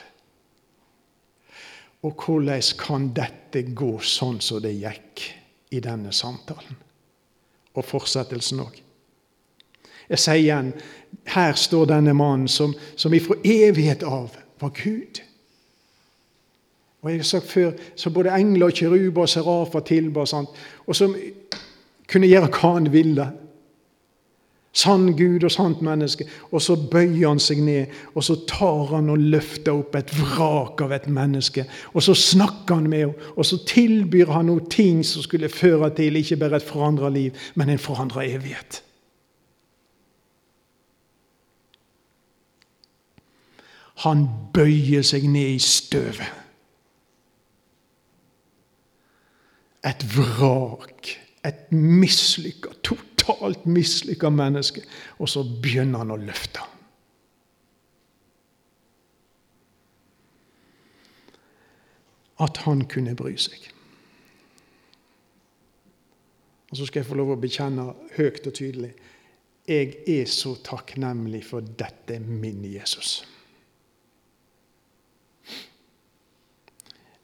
Og 2.05 2.13
hvordan 2.25 2.63
kan 2.79 3.07
dette 3.17 3.63
gå 3.75 3.97
sånn 4.05 4.41
som 4.45 4.61
det 4.63 4.75
gikk 4.77 5.23
i 5.73 5.81
denne 5.83 6.13
samtalen? 6.13 6.77
Og 7.77 7.85
fortsettelsen 7.85 8.61
òg. 8.65 8.83
Jeg 10.07 10.23
sier 10.23 10.39
igjen, 10.39 10.69
her 11.33 11.57
står 11.59 11.89
denne 11.91 12.15
mannen 12.15 12.49
som, 12.49 12.75
som 12.97 13.15
ifra 13.15 13.39
evighet 13.43 14.05
av 14.07 14.37
var 14.61 14.71
Gud. 14.77 15.21
Og 17.03 17.11
jeg 17.11 17.21
har 17.23 17.29
sagt 17.29 17.51
før, 17.51 17.73
så 17.97 18.11
Både 18.11 18.35
engler, 18.35 18.71
kiruber 18.71 19.27
serafer 19.27 19.81
tilba, 19.81 20.25
og 20.87 20.97
som 20.97 21.17
kunne 22.09 22.31
gjøre 22.31 22.51
hva 22.51 22.73
han 22.79 22.89
ville. 22.93 23.27
Sann 24.77 25.15
Gud 25.17 25.45
og 25.45 25.53
sant 25.53 25.81
menneske. 25.85 26.27
Og 26.53 26.61
så 26.63 26.77
bøyer 26.77 27.31
han 27.31 27.41
seg 27.41 27.63
ned, 27.65 27.93
og 28.15 28.25
så 28.27 28.37
tar 28.49 28.91
han 28.93 29.09
og 29.13 29.23
løfter 29.33 29.73
opp 29.73 29.97
et 29.97 30.13
vrak 30.19 30.83
av 30.85 30.93
et 30.93 31.07
menneske. 31.09 31.65
Og 31.95 32.05
så 32.05 32.15
snakker 32.17 32.77
han 32.77 32.91
med 32.93 33.07
henne, 33.07 33.31
og 33.37 33.49
så 33.49 33.59
tilbyr 33.69 34.35
han 34.35 34.51
henne 34.51 34.69
ting 34.73 35.01
som 35.07 35.25
skulle 35.25 35.49
føre 35.53 35.91
til 35.97 36.21
ikke 36.21 36.41
bare 36.45 36.61
et 36.61 36.69
forandra 36.69 37.09
liv, 37.13 37.33
men 37.55 37.73
en 37.73 37.81
forandra 37.81 38.27
evighet. 38.27 38.83
Han 44.05 44.27
bøyer 44.53 45.07
seg 45.09 45.25
ned 45.33 45.57
i 45.57 45.63
støvet. 45.63 46.43
Et 49.87 50.03
vrak, 50.13 51.15
et 51.47 51.69
mislykka, 51.73 52.75
totalt 52.83 53.06
totalt 53.27 53.67
mislykka 53.67 54.31
menneske. 54.31 54.85
Og 55.19 55.29
så 55.29 55.45
begynner 55.45 56.05
han 56.05 56.15
å 56.15 56.21
løfte. 56.21 56.65
At 62.43 62.63
han 62.67 62.85
kunne 62.91 63.17
bry 63.17 63.35
seg. 63.41 63.73
Og 66.71 66.79
så 66.79 66.87
skal 66.87 67.01
jeg 67.01 67.09
få 67.09 67.17
lov 67.19 67.35
å 67.37 67.41
bekjenne 67.41 67.93
høyt 68.17 68.47
og 68.47 68.57
tydelig 68.57 68.95
jeg 69.67 69.97
er 70.07 70.29
så 70.31 70.55
takknemlig 70.63 71.43
for 71.49 71.65
dette 71.79 72.21
min 72.23 72.63
Jesus. 72.71 73.25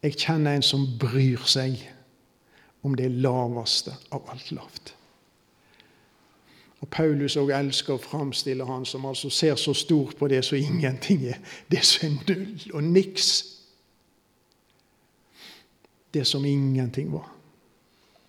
Jeg 0.02 0.18
kjenner 0.18 0.58
en 0.58 0.66
som 0.66 0.82
bryr 0.98 1.44
seg 1.46 1.78
om 2.82 2.96
det 2.98 3.12
laveste 3.22 3.94
av 4.10 4.26
alt 4.32 4.50
lavt. 4.50 4.94
Og 6.82 6.88
Paulus 6.90 7.36
òg 7.38 7.52
elsker 7.54 7.94
å 7.94 8.02
framstille 8.02 8.66
han 8.66 8.84
som 8.88 9.06
altså 9.06 9.30
ser 9.30 9.54
så 9.60 9.74
stort 9.74 10.16
på 10.18 10.28
det 10.28 10.42
som 10.44 10.58
ingenting 10.58 11.22
er. 11.30 11.38
Det 11.70 11.84
som 11.86 12.08
er 12.08 12.32
null 12.34 12.72
og 12.74 12.84
niks. 12.84 13.28
Det 16.14 16.26
som 16.26 16.44
ingenting 16.44 17.12
var. 17.12 17.28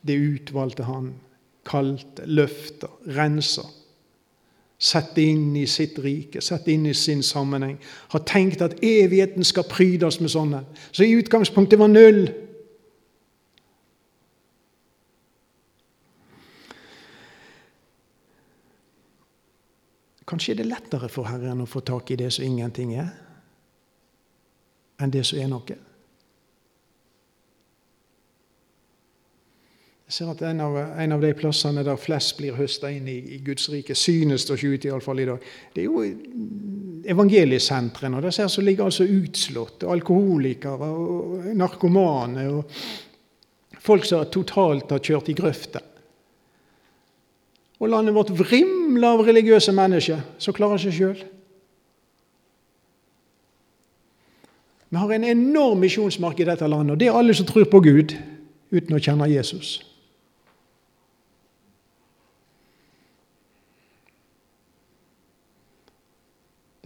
Det 0.07 0.19
utvalgte 0.19 0.85
han, 0.85 1.13
kalte, 1.65 2.27
løfter, 2.29 2.91
renser. 3.17 3.65
Sette 4.83 5.23
inn 5.23 5.55
i 5.55 5.65
sitt 5.65 5.97
rike, 6.03 6.41
sette 6.43 6.73
inn 6.73 6.85
i 6.85 6.93
sin 6.93 7.23
sammenheng. 7.23 7.77
Har 8.11 8.25
tenkt 8.27 8.61
at 8.61 8.75
evigheten 8.83 9.43
skal 9.47 9.65
prydes 9.69 10.19
med 10.19 10.29
sånne. 10.29 10.65
Så 10.91 11.07
i 11.07 11.15
utgangspunktet 11.17 11.79
var 11.79 11.89
null. 11.89 12.27
Kanskje 20.33 20.55
er 20.55 20.63
det 20.63 20.65
lettere 20.65 21.07
for 21.13 21.29
Herren 21.29 21.61
å 21.61 21.69
få 21.69 21.83
tak 21.85 22.09
i 22.09 22.15
det 22.17 22.31
som 22.33 22.41
ingenting 22.47 22.95
er, 22.97 23.11
enn 24.97 25.11
det 25.13 25.21
som 25.29 25.37
er 25.37 25.51
noe. 25.51 25.75
Jeg 30.09 30.15
ser 30.17 30.31
at 30.31 30.41
en 30.49 30.63
av, 30.65 30.79
en 31.05 31.13
av 31.13 31.21
de 31.21 31.29
plassene 31.37 31.85
der 31.85 32.01
flest 32.01 32.33
blir 32.39 32.57
høsta 32.57 32.89
inn 32.89 33.05
i, 33.13 33.19
i 33.37 33.39
Guds 33.45 33.69
rike, 33.69 33.93
synes 33.93 34.47
det 34.49 34.57
å 34.57 34.57
se 34.57 34.73
ut 34.73 34.89
iallfall 34.89 35.21
i 35.21 35.29
dag, 35.29 35.45
det 35.75 35.85
er 35.85 35.87
jo 35.91 36.01
evangeliesentrene. 37.13 38.25
Der 38.25 38.65
ligger 38.65 38.89
altså 38.89 39.05
utslåtte, 39.05 39.85
alkoholikere 39.93 40.89
og 40.97 41.49
narkomane 41.61 42.49
og 42.57 42.77
folk 43.85 44.09
som 44.09 44.25
totalt 44.33 44.97
har 44.97 45.05
kjørt 45.11 45.29
i 45.29 45.37
grøfta. 45.37 45.85
Og 47.83 47.89
landet 47.91 48.15
vårt 48.15 48.31
vrimler 48.31 49.09
av 49.11 49.25
religiøse 49.27 49.73
mennesker 49.75 50.21
som 50.39 50.55
klarer 50.55 50.79
seg 50.79 50.93
sjøl. 50.95 51.23
Vi 54.93 55.01
har 55.01 55.11
en 55.11 55.25
enorm 55.27 55.81
misjonsmark 55.83 56.39
i 56.39 56.47
dette 56.47 56.69
landet, 56.69 56.93
og 56.93 57.01
det 57.01 57.09
er 57.09 57.17
alle 57.17 57.35
som 57.35 57.49
tror 57.49 57.65
på 57.67 57.81
Gud 57.83 58.13
uten 58.71 58.95
å 58.95 59.01
kjenne 59.03 59.27
Jesus. 59.27 59.81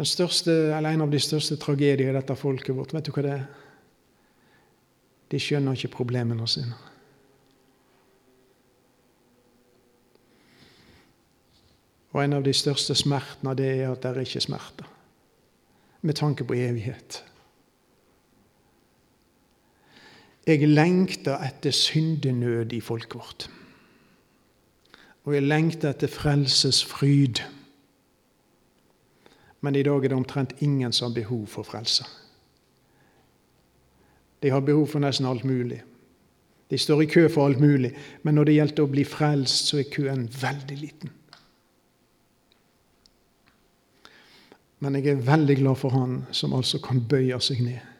Den 0.01 0.05
største, 0.05 0.55
eller 0.77 0.89
En 0.89 1.05
av 1.05 1.13
de 1.13 1.19
største 1.19 1.59
tragediene 1.61 2.09
i 2.09 2.17
dette 2.17 2.35
folket 2.35 2.75
vårt, 2.75 2.93
vet 2.93 3.05
du 3.05 3.11
hva 3.11 3.27
det 3.27 3.37
er? 3.37 3.47
De 5.29 5.39
skjønner 5.41 5.77
ikke 5.77 5.97
problemene 5.99 6.47
sine. 6.47 6.86
Og 12.17 12.23
en 12.23 12.33
av 12.33 12.41
de 12.41 12.53
største 12.57 12.95
smertene 12.97 13.51
det 13.53 13.67
er 13.75 13.91
at 13.91 14.01
det 14.01 14.09
er 14.09 14.23
ikke 14.25 14.41
smerter, 14.41 14.87
med 16.01 16.17
tanke 16.17 16.45
på 16.49 16.55
evighet. 16.57 17.19
Jeg 20.47 20.65
lengter 20.65 21.37
etter 21.45 21.75
syndenød 21.75 22.73
i 22.73 22.79
folket 22.81 23.19
vårt. 23.19 23.45
Og 25.27 25.35
jeg 25.35 25.43
lengter 25.45 25.91
etter 25.91 26.09
frelsesfryd. 26.09 27.43
Men 29.61 29.75
i 29.75 29.83
dag 29.85 30.05
er 30.05 30.09
det 30.09 30.17
omtrent 30.17 30.55
ingen 30.57 30.95
som 30.95 31.11
har 31.11 31.19
behov 31.19 31.45
for 31.51 31.67
frelse. 31.67 32.07
De 34.41 34.49
har 34.49 34.65
behov 34.65 34.87
for 34.87 35.05
nesten 35.05 35.29
alt 35.29 35.45
mulig. 35.45 35.83
De 36.71 36.77
står 36.77 37.05
i 37.05 37.11
kø 37.13 37.27
for 37.29 37.45
alt 37.45 37.59
mulig, 37.61 37.93
men 38.23 38.35
når 38.35 38.49
det 38.49 38.57
gjelder 38.57 38.83
å 38.87 38.93
bli 38.95 39.05
frelst, 39.05 39.69
så 39.69 39.83
er 39.83 39.91
køen 39.93 40.25
veldig 40.41 40.81
liten. 40.81 41.16
Men 44.79 44.95
jeg 44.95 45.07
er 45.11 45.25
veldig 45.25 45.55
glad 45.57 45.79
for 45.79 45.95
han 45.95 46.19
som 46.31 46.53
altså 46.53 46.79
kan 46.83 47.01
bøye 47.09 47.39
seg 47.41 47.63
ned 47.65 47.93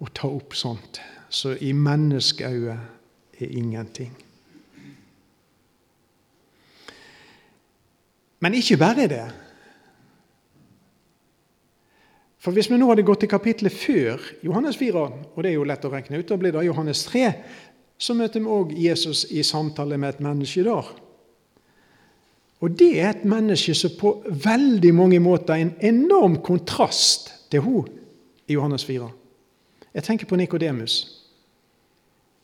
og 0.00 0.08
ta 0.16 0.28
opp 0.32 0.54
sånt 0.56 1.00
så 1.30 1.54
i 1.62 1.70
menneskeøyet 1.76 3.40
er 3.40 3.52
ingenting. 3.54 4.10
Men 8.40 8.56
ikke 8.56 8.76
bare 8.80 9.06
det. 9.08 9.26
For 12.40 12.56
Hvis 12.56 12.70
vi 12.70 12.78
nå 12.80 12.88
hadde 12.88 13.04
gått 13.04 13.20
til 13.20 13.30
kapitlet 13.30 13.72
før 13.72 14.22
Johannes 14.42 14.78
4, 14.80 15.00
og 15.36 15.42
det 15.44 15.52
er 15.52 15.58
jo 15.58 15.66
lett 15.68 15.84
å 15.84 15.92
regne 15.92 16.18
ut, 16.18 16.28
da 16.28 16.38
blir 16.40 16.56
det 16.56 16.64
Johannes 16.66 17.04
3, 17.04 17.26
så 18.00 18.16
møter 18.16 18.40
vi 18.40 18.48
òg 18.48 18.72
Jesus 18.80 19.26
i 19.30 19.44
samtale 19.44 19.98
med 20.00 20.16
et 20.16 20.22
menneske 20.24 20.64
der. 20.64 20.88
Og 22.60 22.70
det 22.76 22.90
er 23.00 23.14
et 23.14 23.24
menneske 23.24 23.74
som 23.76 23.94
på 23.96 24.12
veldig 24.28 24.92
mange 24.94 25.20
måter 25.22 25.54
er 25.54 25.64
en 25.64 25.76
enorm 25.94 26.36
kontrast 26.44 27.32
til 27.50 27.64
hun 27.64 27.88
i 28.46 28.56
Johannes 28.58 28.84
4. 28.84 29.08
Jeg 29.94 30.04
tenker 30.06 30.28
på 30.28 30.36
Nikodemus, 30.36 31.00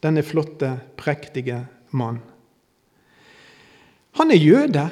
denne 0.02 0.24
flotte, 0.24 0.72
prektige 0.96 1.60
mann. 1.90 2.18
Han 4.16 4.32
er 4.32 4.40
jøde. 4.40 4.88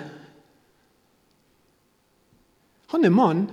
Han 2.92 3.04
er 3.04 3.10
mann. 3.10 3.46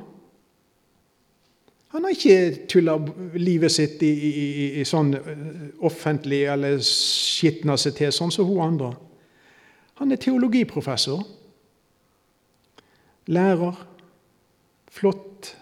Han 1.96 2.04
har 2.04 2.12
ikke 2.12 2.68
tulla 2.72 2.98
livet 3.34 3.72
sitt 3.72 4.04
i, 4.04 4.12
i, 4.12 4.32
i, 4.32 4.66
i 4.80 4.84
sånn 4.88 5.16
eh, 5.16 5.40
offentlig 5.88 6.46
eller 6.52 6.80
skitna 6.86 7.76
seg 7.80 7.98
til, 7.98 8.14
sånn 8.16 8.32
som 8.32 8.48
hun 8.48 8.62
andre. 8.64 8.92
Han 10.00 10.12
er 10.12 10.20
teologiprofessor 10.22 11.24
lærer, 13.28 13.88
flott, 14.92 15.58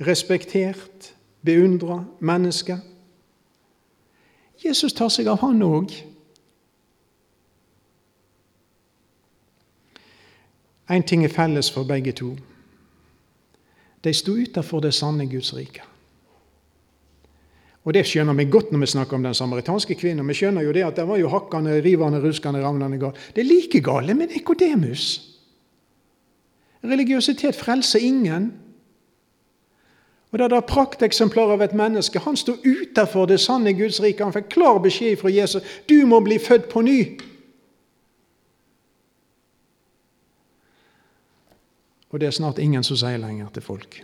respektert, 0.00 1.14
beundra 1.44 2.04
menneske. 2.20 2.78
Jesus 4.64 4.92
tar 4.92 5.08
seg 5.12 5.28
av 5.30 5.40
han 5.44 5.62
òg. 5.62 5.92
Én 10.90 11.02
ting 11.02 11.24
er 11.24 11.32
felles 11.34 11.70
for 11.72 11.86
begge 11.88 12.14
to. 12.14 12.36
De 14.04 14.12
sto 14.14 14.36
utenfor 14.38 14.84
det 14.84 14.94
sanne 14.94 15.26
Guds 15.26 15.52
rike. 15.56 15.82
Og 17.86 17.94
Det 17.94 18.02
skjønner 18.06 18.34
vi 18.34 18.48
godt 18.50 18.72
når 18.72 18.82
vi 18.82 18.86
snakker 18.90 19.14
om 19.14 19.22
den 19.22 19.34
samaritanske 19.34 19.94
kvinnen. 19.94 20.26
Vi 20.26 20.34
skjønner 20.34 20.64
jo 20.66 20.72
det 20.74 20.82
at 20.82 20.96
det 20.98 21.04
var 21.06 21.20
jo 21.20 21.30
hakkende, 21.30 21.78
rivende, 21.82 22.18
ruskende, 22.18 22.62
ravnende 22.62 22.98
galt. 22.98 23.18
Det 23.34 23.44
er 23.44 23.46
like 23.46 23.80
gale 23.80 24.14
med 24.14 24.34
Nikodemus. 24.34 25.35
Religiøsitet 26.84 27.56
frelser 27.56 27.98
ingen. 27.98 28.52
Og 30.32 30.38
Det 30.38 30.52
er 30.52 30.60
prakteksemplar 30.60 31.52
av 31.52 31.62
et 31.62 31.72
menneske. 31.74 32.18
Han 32.18 32.36
sto 32.36 32.52
utenfor 32.52 33.26
det 33.26 33.40
sanne 33.40 33.72
Guds 33.72 34.02
rike. 34.02 34.24
Han 34.24 34.32
fikk 34.32 34.50
klar 34.52 34.78
beskjed 34.84 35.16
fra 35.16 35.30
Jesus 35.32 35.62
du 35.88 36.06
må 36.06 36.20
bli 36.20 36.38
født 36.38 36.68
på 36.68 36.82
ny. 36.82 37.20
Og 42.10 42.20
det 42.20 42.26
er 42.26 42.36
snart 42.36 42.58
ingen 42.58 42.84
som 42.84 42.96
sier 42.96 43.16
lenger 43.16 43.48
til 43.54 43.62
folk. 43.62 44.02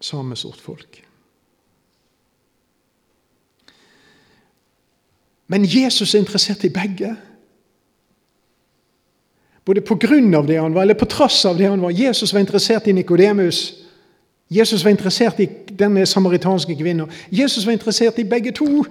Samme 0.00 0.36
sort 0.36 0.60
folk. 0.60 1.05
Men 5.46 5.64
Jesus 5.64 6.14
er 6.14 6.18
interessert 6.18 6.64
i 6.64 6.68
begge. 6.68 7.16
Både 9.64 9.80
på 9.80 9.94
grunn 9.98 10.34
av 10.34 10.46
det 10.46 10.60
han 10.60 10.74
var, 10.74 10.82
eller 10.82 10.98
på 10.98 11.08
trass 11.10 11.44
av 11.44 11.58
det 11.58 11.66
han 11.66 11.82
var. 11.82 11.90
Jesus 11.90 12.32
var 12.32 12.40
interessert 12.40 12.86
i 12.86 12.92
Nikodemus. 12.92 13.74
Jesus 14.50 14.84
var 14.84 14.90
interessert 14.90 15.40
i 15.40 15.48
denne 15.78 16.06
samaritanske 16.06 16.76
kvinnen. 16.78 17.10
Jesus 17.30 17.66
var 17.66 17.72
interessert 17.72 18.18
i 18.18 18.24
begge 18.24 18.52
to. 18.54 18.84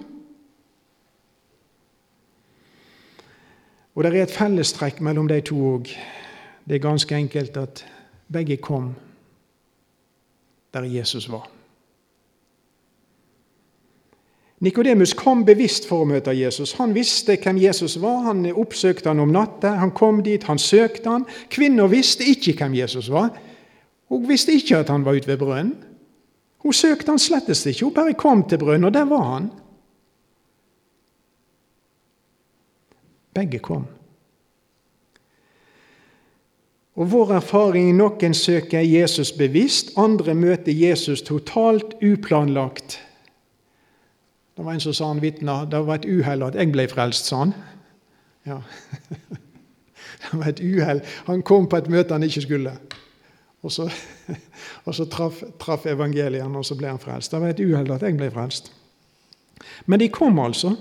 Og 3.96 4.04
det 4.04 4.12
er 4.12 4.24
et 4.26 4.36
fellestrekk 4.36 5.00
mellom 5.00 5.28
de 5.32 5.40
to 5.42 5.56
òg. 5.56 5.92
Det 6.68 6.76
er 6.76 6.84
ganske 6.84 7.16
enkelt 7.16 7.58
at 7.58 7.86
begge 8.32 8.58
kom 8.58 8.96
der 10.74 10.84
Jesus 10.84 11.32
var. 11.32 11.55
Nikodemus 14.64 15.12
kom 15.14 15.44
bevisst 15.46 15.84
for 15.90 16.06
å 16.06 16.08
møte 16.08 16.32
Jesus. 16.32 16.78
Han 16.80 16.94
visste 16.96 17.36
hvem 17.36 17.58
Jesus 17.60 17.98
var. 18.00 18.22
Han 18.30 18.46
oppsøkte 18.54 19.12
han 19.12 19.20
om 19.20 19.34
natta. 19.36 19.74
Han 19.82 19.92
kom 19.92 20.22
dit, 20.24 20.46
han 20.48 20.62
søkte 20.62 21.12
han. 21.12 21.26
Kvinna 21.52 21.90
visste 21.92 22.24
ikke 22.24 22.56
hvem 22.62 22.78
Jesus 22.80 23.10
var. 23.12 23.34
Hun 24.08 24.30
visste 24.30 24.56
ikke 24.56 24.80
at 24.80 24.94
han 24.94 25.04
var 25.06 25.18
ute 25.18 25.28
ved 25.28 25.42
brønnen. 25.42 25.76
Hun 26.64 26.74
søkte 26.74 27.12
han 27.12 27.20
slettest 27.22 27.68
ikke. 27.68 27.86
Hun 27.86 27.94
bare 27.94 28.16
kom 28.18 28.46
til 28.50 28.58
brønnen, 28.64 28.88
og 28.88 28.94
der 28.96 29.06
var 29.06 29.28
han. 29.34 29.52
Begge 33.36 33.60
kom. 33.60 33.84
Og 36.96 37.12
vår 37.12 37.36
erfaring 37.42 37.92
noen 37.98 38.34
søker 38.34 38.80
Jesus 38.80 39.34
bevisst, 39.36 39.92
andre 40.00 40.34
møter 40.34 40.72
Jesus 40.72 41.22
totalt 41.28 41.98
uplanlagt. 42.00 43.02
Det 44.56 44.66
var 44.66 44.74
en 44.74 44.80
som 44.80 44.94
sa 44.94 45.08
han 45.08 45.22
vitna 45.22 45.66
det 45.68 45.82
var 45.84 46.00
et 46.00 46.08
uhell 46.08 46.46
at 46.48 46.56
jeg 46.56 46.72
ble 46.72 46.88
frelst, 46.88 47.28
sa 47.28 47.44
han. 47.44 47.56
Ja. 48.46 48.62
Det 50.26 50.40
var 50.40 50.48
et 50.50 50.60
uhell. 50.64 51.02
Han 51.28 51.42
kom 51.46 51.68
på 51.70 51.78
et 51.78 51.90
møte 51.92 52.16
han 52.16 52.24
ikke 52.26 52.42
skulle. 52.42 52.72
Og 53.66 53.72
så, 53.72 53.86
og 54.86 54.96
så 54.96 55.06
traff, 55.12 55.44
traff 55.62 55.86
evangeliet 55.86 56.56
og 56.56 56.66
så 56.66 56.78
ble 56.80 56.90
han 56.90 57.02
frelst. 57.02 57.34
Det 57.34 57.42
var 57.42 57.54
et 57.54 57.62
uhell 57.62 57.92
at 57.94 58.06
jeg 58.06 58.18
ble 58.18 58.32
frelst. 58.34 58.72
Men 59.86 60.00
de 60.00 60.10
kom 60.10 60.40
altså. 60.40 60.76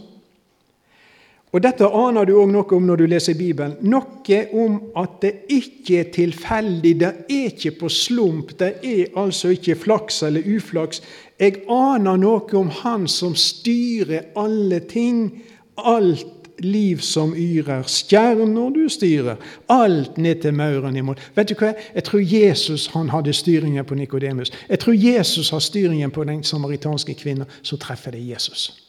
Og 1.55 1.62
Dette 1.62 1.86
aner 1.86 2.26
du 2.26 2.32
òg 2.34 2.50
noe 2.50 2.66
om 2.74 2.86
når 2.88 2.98
du 2.98 3.05
leser 3.07 3.36
Bibelen. 3.38 3.76
Noe 3.86 4.38
om 4.59 4.80
at 4.98 5.20
det 5.22 5.32
ikke 5.55 6.00
er 6.00 6.09
tilfeldig, 6.16 6.94
det 6.98 7.11
er 7.11 7.44
ikke 7.46 7.76
på 7.78 7.90
slump, 7.94 8.57
det 8.59 8.72
er 8.82 9.14
altså 9.14 9.52
ikke 9.55 9.78
flaks 9.78 10.24
eller 10.26 10.42
uflaks. 10.57 11.02
Jeg 11.38 11.62
aner 11.70 12.18
noe 12.18 12.59
om 12.59 12.72
Han 12.82 13.07
som 13.07 13.38
styrer 13.38 14.32
alle 14.34 14.80
ting, 14.90 15.44
alt 15.78 16.26
liv 16.59 16.98
som 17.02 17.34
yrer, 17.38 17.86
stjerner 17.86 18.74
du 18.74 18.88
styrer, 18.90 19.38
alt 19.70 20.18
ned 20.18 20.42
til 20.42 20.55
mauren 20.55 20.96
imot. 20.96 21.22
Vet 21.38 21.50
du 21.50 21.55
hva? 21.59 21.74
Jeg 21.94 22.07
tror 22.11 22.22
Jesus 22.22 22.86
han 22.94 23.14
hadde 23.14 23.32
styringen 23.32 23.86
på 23.86 23.94
Nikodemus. 23.94 24.50
Jeg 24.68 24.82
tror 24.82 24.98
Jesus 24.98 25.50
har 25.55 25.62
styringen 25.62 26.11
på 26.11 26.24
den 26.24 26.42
samaritanske 26.42 27.14
kvinnen. 27.14 27.46
Så 27.62 27.76
treffer 27.76 28.11
det 28.11 28.26
Jesus. 28.26 28.84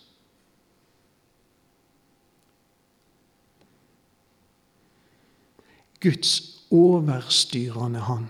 Guds 6.06 6.62
overstyrende 6.72 8.00
Han. 8.06 8.30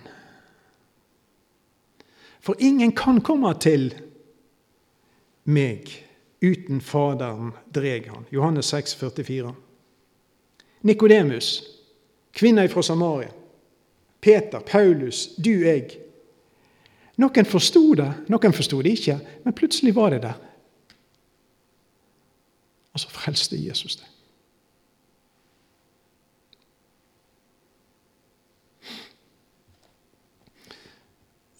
For 2.40 2.56
ingen 2.60 2.94
kan 2.96 3.20
komme 3.26 3.52
til 3.60 3.90
meg 5.44 5.90
uten 6.46 6.82
Faderen 6.82 7.52
dreg 7.74 8.08
han. 8.12 8.28
Johannes 8.32 8.70
6, 8.70 8.96
44. 8.96 9.54
Nikodemus, 10.86 11.64
kvinna 12.34 12.68
fra 12.70 12.82
Samaria. 12.86 13.32
Peter, 14.22 14.60
Paulus, 14.60 15.28
du, 15.38 15.52
jeg. 15.66 15.98
Noen 17.18 17.50
forsto 17.50 17.96
det, 17.98 18.12
noen 18.30 18.54
forsto 18.54 18.82
det 18.86 18.94
ikke, 18.98 19.20
men 19.44 19.58
plutselig 19.58 19.96
var 19.96 20.14
det 20.14 20.22
der. 20.26 20.40
Og 22.94 23.02
så 23.02 23.10
frelste 23.12 23.58
Jesus 23.60 23.98
det. 24.00 24.15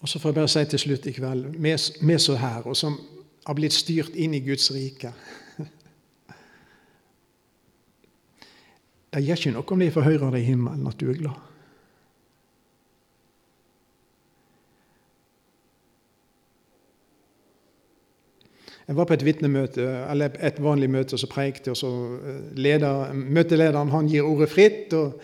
Og 0.00 0.08
så 0.08 0.18
får 0.18 0.28
jeg 0.28 0.34
bare 0.34 0.48
si 0.52 0.64
til 0.64 0.78
slutt 0.78 1.06
i 1.06 1.12
kveld, 1.16 1.44
vi 1.58 2.18
som 2.18 2.36
her, 2.36 2.66
og 2.66 2.76
som 2.76 2.98
har 3.46 3.54
blitt 3.54 3.74
styrt 3.74 4.14
inn 4.14 4.34
i 4.34 4.42
Guds 4.44 4.70
rike 4.74 5.12
Det 9.16 9.22
gjør 9.24 9.38
ikke 9.40 9.50
noe 9.54 9.72
om 9.72 9.80
de 9.80 9.92
får 9.94 10.04
høre 10.04 10.30
det 10.34 10.42
i 10.42 10.48
himmelen, 10.50 10.88
at 10.90 10.98
du 11.00 11.06
er 11.08 11.16
glad. 11.16 11.38
Jeg 18.86 18.96
var 18.96 19.08
på 19.08 19.16
et 19.16 19.24
vitnemøte, 19.24 19.86
eller 20.10 20.36
et 20.44 20.60
vanlig 20.62 20.90
møte, 20.92 21.16
og 21.16 21.22
så 21.22 21.30
preikte 21.30 21.72
og 21.72 21.78
så 21.80 21.88
eh, 22.20 22.42
leder, 22.60 23.14
Møtelederen 23.16 23.90
han 23.90 24.10
gir 24.12 24.28
ordet 24.28 24.50
fritt. 24.52 24.92
og 24.92 25.16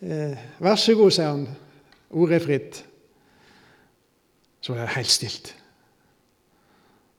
eh, 0.00 0.38
'Vær 0.60 0.76
så 0.76 0.94
god', 0.94 1.12
sier 1.12 1.28
han. 1.28 1.48
Ordet 2.10 2.38
er 2.38 2.46
fritt. 2.46 2.84
Så 4.70 4.74
var 4.76 4.82
det 4.82 4.92
helt 4.94 5.10
stilt. 5.10 5.56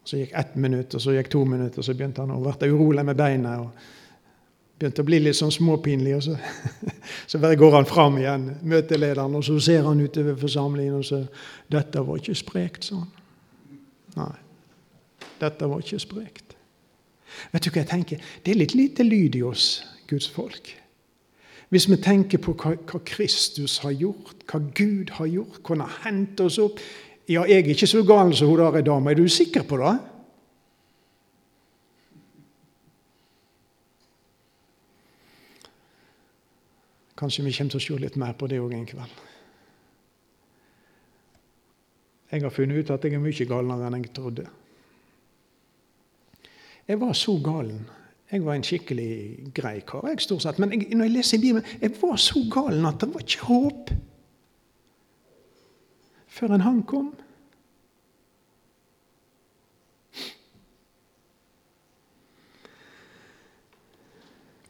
Så 0.04 0.18
gikk 0.18 0.32
ett 0.40 0.54
minutt, 0.56 0.94
og 0.96 1.02
så 1.04 1.12
gikk 1.12 1.28
to 1.34 1.42
minutter, 1.44 1.82
og 1.82 1.84
så 1.84 1.94
begynte 2.00 2.24
han 2.24 2.32
å 2.32 2.40
bli 2.40 2.70
urolig 2.72 3.04
med 3.04 3.18
beina. 3.20 3.58
og 3.60 4.78
Begynte 4.80 5.04
å 5.04 5.08
bli 5.10 5.20
litt 5.20 5.36
sånn 5.36 5.52
småpinlig. 5.52 6.14
og 6.16 6.24
Så, 6.24 6.38
så 7.34 7.42
bare 7.44 7.60
går 7.60 7.76
han 7.76 7.90
fram 7.90 8.22
igjen, 8.22 8.46
møtelederen, 8.64 9.36
og 9.36 9.44
så 9.44 9.58
ser 9.60 9.84
han 9.84 10.00
utover 10.00 10.40
forsamlingen 10.40 10.96
og 10.96 11.06
så 11.06 11.26
'Dette 11.68 12.06
var 12.08 12.24
ikke 12.24 12.36
sprekt', 12.36 12.86
sa 12.88 12.96
han. 12.96 13.12
Nei, 14.16 14.40
dette 15.42 15.70
var 15.70 15.84
ikke 15.84 16.00
sprekt. 16.00 16.56
Vet 17.52 17.64
du 17.66 17.70
hva 17.70 17.84
jeg 17.84 17.92
tenker? 17.92 18.18
Det 18.46 18.52
er 18.52 18.64
litt 18.64 18.76
lite 18.76 19.04
lyd 19.04 19.36
i 19.36 19.44
oss, 19.44 19.84
Guds 20.08 20.30
folk. 20.30 20.72
Hvis 21.70 21.90
vi 21.90 21.96
tenker 21.96 22.38
på 22.38 22.54
hva, 22.54 22.76
hva 22.76 23.00
Kristus 23.06 23.78
har 23.84 23.92
gjort, 23.92 24.44
hva 24.48 24.60
Gud 24.76 25.10
har 25.20 25.26
gjort, 25.26 25.60
hvordan 25.64 25.82
han 25.82 25.90
har 25.90 26.12
hentet 26.12 26.46
oss 26.46 26.58
opp 26.60 26.80
ja, 27.30 27.44
jeg 27.46 27.62
er 27.62 27.74
ikke 27.74 27.88
så 27.88 28.04
gal 28.08 28.34
som 28.36 28.50
hun 28.50 28.60
der 28.60 28.82
dama. 28.82 29.12
Er 29.12 29.16
du 29.16 29.28
sikker 29.30 29.64
på 29.64 29.78
det? 29.78 29.98
Kanskje 37.22 37.46
vi 37.46 37.54
kommer 37.54 37.76
til 37.76 37.78
å 37.78 37.86
se 37.86 38.00
litt 38.02 38.18
mer 38.18 38.34
på 38.34 38.48
det 38.50 38.58
òg 38.62 38.74
en 38.74 38.88
kveld. 38.90 39.20
Jeg 42.32 42.42
har 42.42 42.54
funnet 42.56 42.80
ut 42.80 42.92
at 42.96 43.04
jeg 43.06 43.14
er 43.14 43.22
mye 43.22 43.46
galere 43.46 43.88
enn 43.90 43.98
jeg 44.00 44.14
trodde. 44.16 44.46
Jeg 46.88 47.00
var 47.00 47.14
så 47.14 47.36
galen. 47.44 47.84
Jeg 48.32 48.46
var 48.46 48.56
en 48.56 48.64
skikkelig 48.64 49.52
grei 49.54 49.82
kar, 49.86 50.08
jeg 50.08 50.24
stort 50.24 50.46
sett. 50.46 50.60
Men 50.60 50.72
jeg, 50.72 50.88
når 50.96 51.10
jeg 51.10 51.16
leser 51.18 51.38
i 51.38 51.42
Bibelen, 51.44 51.68
jeg 51.82 51.94
var 52.00 52.16
så 52.16 52.42
galen 52.52 52.88
at 52.88 53.04
det 53.04 53.10
var 53.12 53.26
ikke 53.26 53.50
håp 53.50 53.92
før 56.32 56.56
enn 56.56 56.64
han 56.66 56.82
kom. 56.88 57.12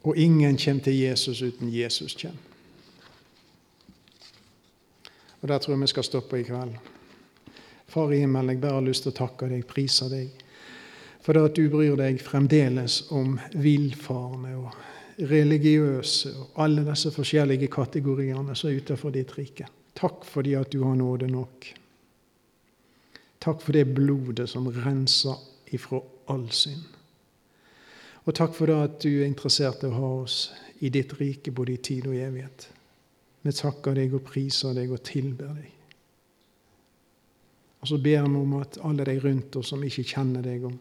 Og 0.01 0.18
ingen 0.18 0.57
kommer 0.57 0.84
til 0.84 0.97
Jesus 0.97 1.41
uten 1.41 1.70
Jesus 1.70 2.18
kommer. 2.18 2.47
Og 5.41 5.47
Der 5.47 5.57
tror 5.57 5.74
jeg 5.74 5.82
vi 5.82 5.88
skal 5.88 6.03
stoppe 6.03 6.39
i 6.39 6.43
kveld. 6.43 6.76
Far 7.88 8.12
i 8.12 8.20
himmelen, 8.20 8.49
jeg 8.49 8.62
bare 8.62 8.74
har 8.74 8.86
lyst 8.86 9.03
til 9.03 9.12
å 9.12 9.18
takke 9.18 9.49
deg, 9.49 9.66
prise 9.68 10.07
deg, 10.09 10.30
for 11.22 11.34
det 11.34 11.43
at 11.49 11.57
du 11.57 11.66
bryr 11.70 11.97
deg 11.97 12.22
fremdeles 12.22 13.01
om 13.12 13.39
villfarne 13.53 14.53
og 14.57 15.28
religiøse 15.30 16.32
og 16.38 16.62
alle 16.64 16.86
disse 16.86 17.12
forskjellige 17.12 17.68
kategoriene 17.74 18.55
som 18.55 18.70
er 18.70 18.80
utenfor 18.80 19.14
ditt 19.14 19.34
rike. 19.38 19.68
Takk 20.02 20.26
fordi 20.26 20.56
at 20.58 20.72
du 20.74 20.82
har 20.82 20.95
nåde 20.97 21.30
nok. 21.30 21.68
Takk 23.41 23.62
for 23.62 23.78
det 23.78 23.86
blodet 23.93 24.47
som 24.49 24.70
renser 24.70 25.38
ifra 25.74 26.02
all 26.30 26.47
synd. 26.54 26.88
Og 28.26 28.36
takk 28.38 28.54
for 28.54 28.70
det 28.70 28.78
at 28.78 28.97
du 29.02 29.10
er 29.12 29.28
interessert 29.30 29.82
i 29.82 29.89
å 29.89 29.97
ha 29.97 30.10
oss 30.24 30.39
i 30.82 30.89
ditt 30.93 31.14
rike 31.20 31.54
både 31.54 31.76
i 31.76 31.82
tid 31.82 32.10
og 32.10 32.18
evighet. 32.18 32.68
Vi 33.41 33.54
takker 33.58 33.97
deg 33.97 34.14
og 34.14 34.26
priser 34.26 34.76
deg 34.78 34.91
og 34.93 35.02
tilber 35.06 35.54
deg. 35.58 35.70
Og 37.82 37.89
så 37.89 37.97
ber 37.97 38.28
vi 38.28 38.41
om 38.41 38.60
at 38.60 38.78
alle 38.86 39.06
de 39.10 39.18
rundt 39.24 39.58
oss 39.58 39.72
som 39.74 39.82
ikke 39.84 40.06
kjenner 40.06 40.45
deg, 40.45 40.68
om 40.70 40.78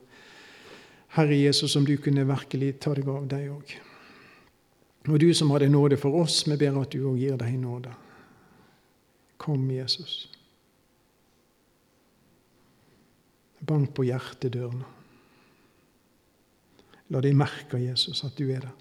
Herre 1.16 1.36
Jesus, 1.36 1.76
om 1.76 1.86
du 1.88 1.96
kunne 1.96 2.28
virkelig 2.28 2.74
ta 2.84 2.92
deg 2.94 3.08
av 3.08 3.24
deg 3.28 3.48
òg. 3.50 3.72
Og 5.08 5.16
du 5.20 5.30
som 5.34 5.50
hadde 5.54 5.70
nåde 5.72 5.96
for 5.96 6.20
oss, 6.20 6.42
vi 6.46 6.58
ber 6.60 6.76
at 6.82 6.92
du 6.92 7.06
òg 7.08 7.16
gir 7.18 7.40
deg 7.40 7.56
nåde. 7.56 7.94
Kom, 9.40 9.70
Jesus. 9.70 10.28
Bank 13.60 13.94
på 13.96 14.04
hjertedørene. 14.04 14.84
La 17.10 17.22
de 17.24 17.32
merke, 17.34 17.80
Jesus, 17.80 18.20
at 18.24 18.36
du 18.38 18.50
er 18.52 18.66
der. 18.66 18.76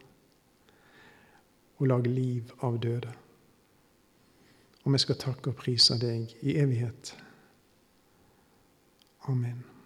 Og 1.79 1.87
lag 1.87 2.05
liv 2.11 2.51
av 2.59 2.75
døde. 2.83 3.15
Og 4.83 4.93
vi 4.93 4.99
skal 5.01 5.19
takke 5.19 5.53
og 5.53 5.59
prise 5.63 5.95
deg 6.01 6.35
i 6.43 6.59
evighet. 6.59 7.15
Amen. 9.31 9.78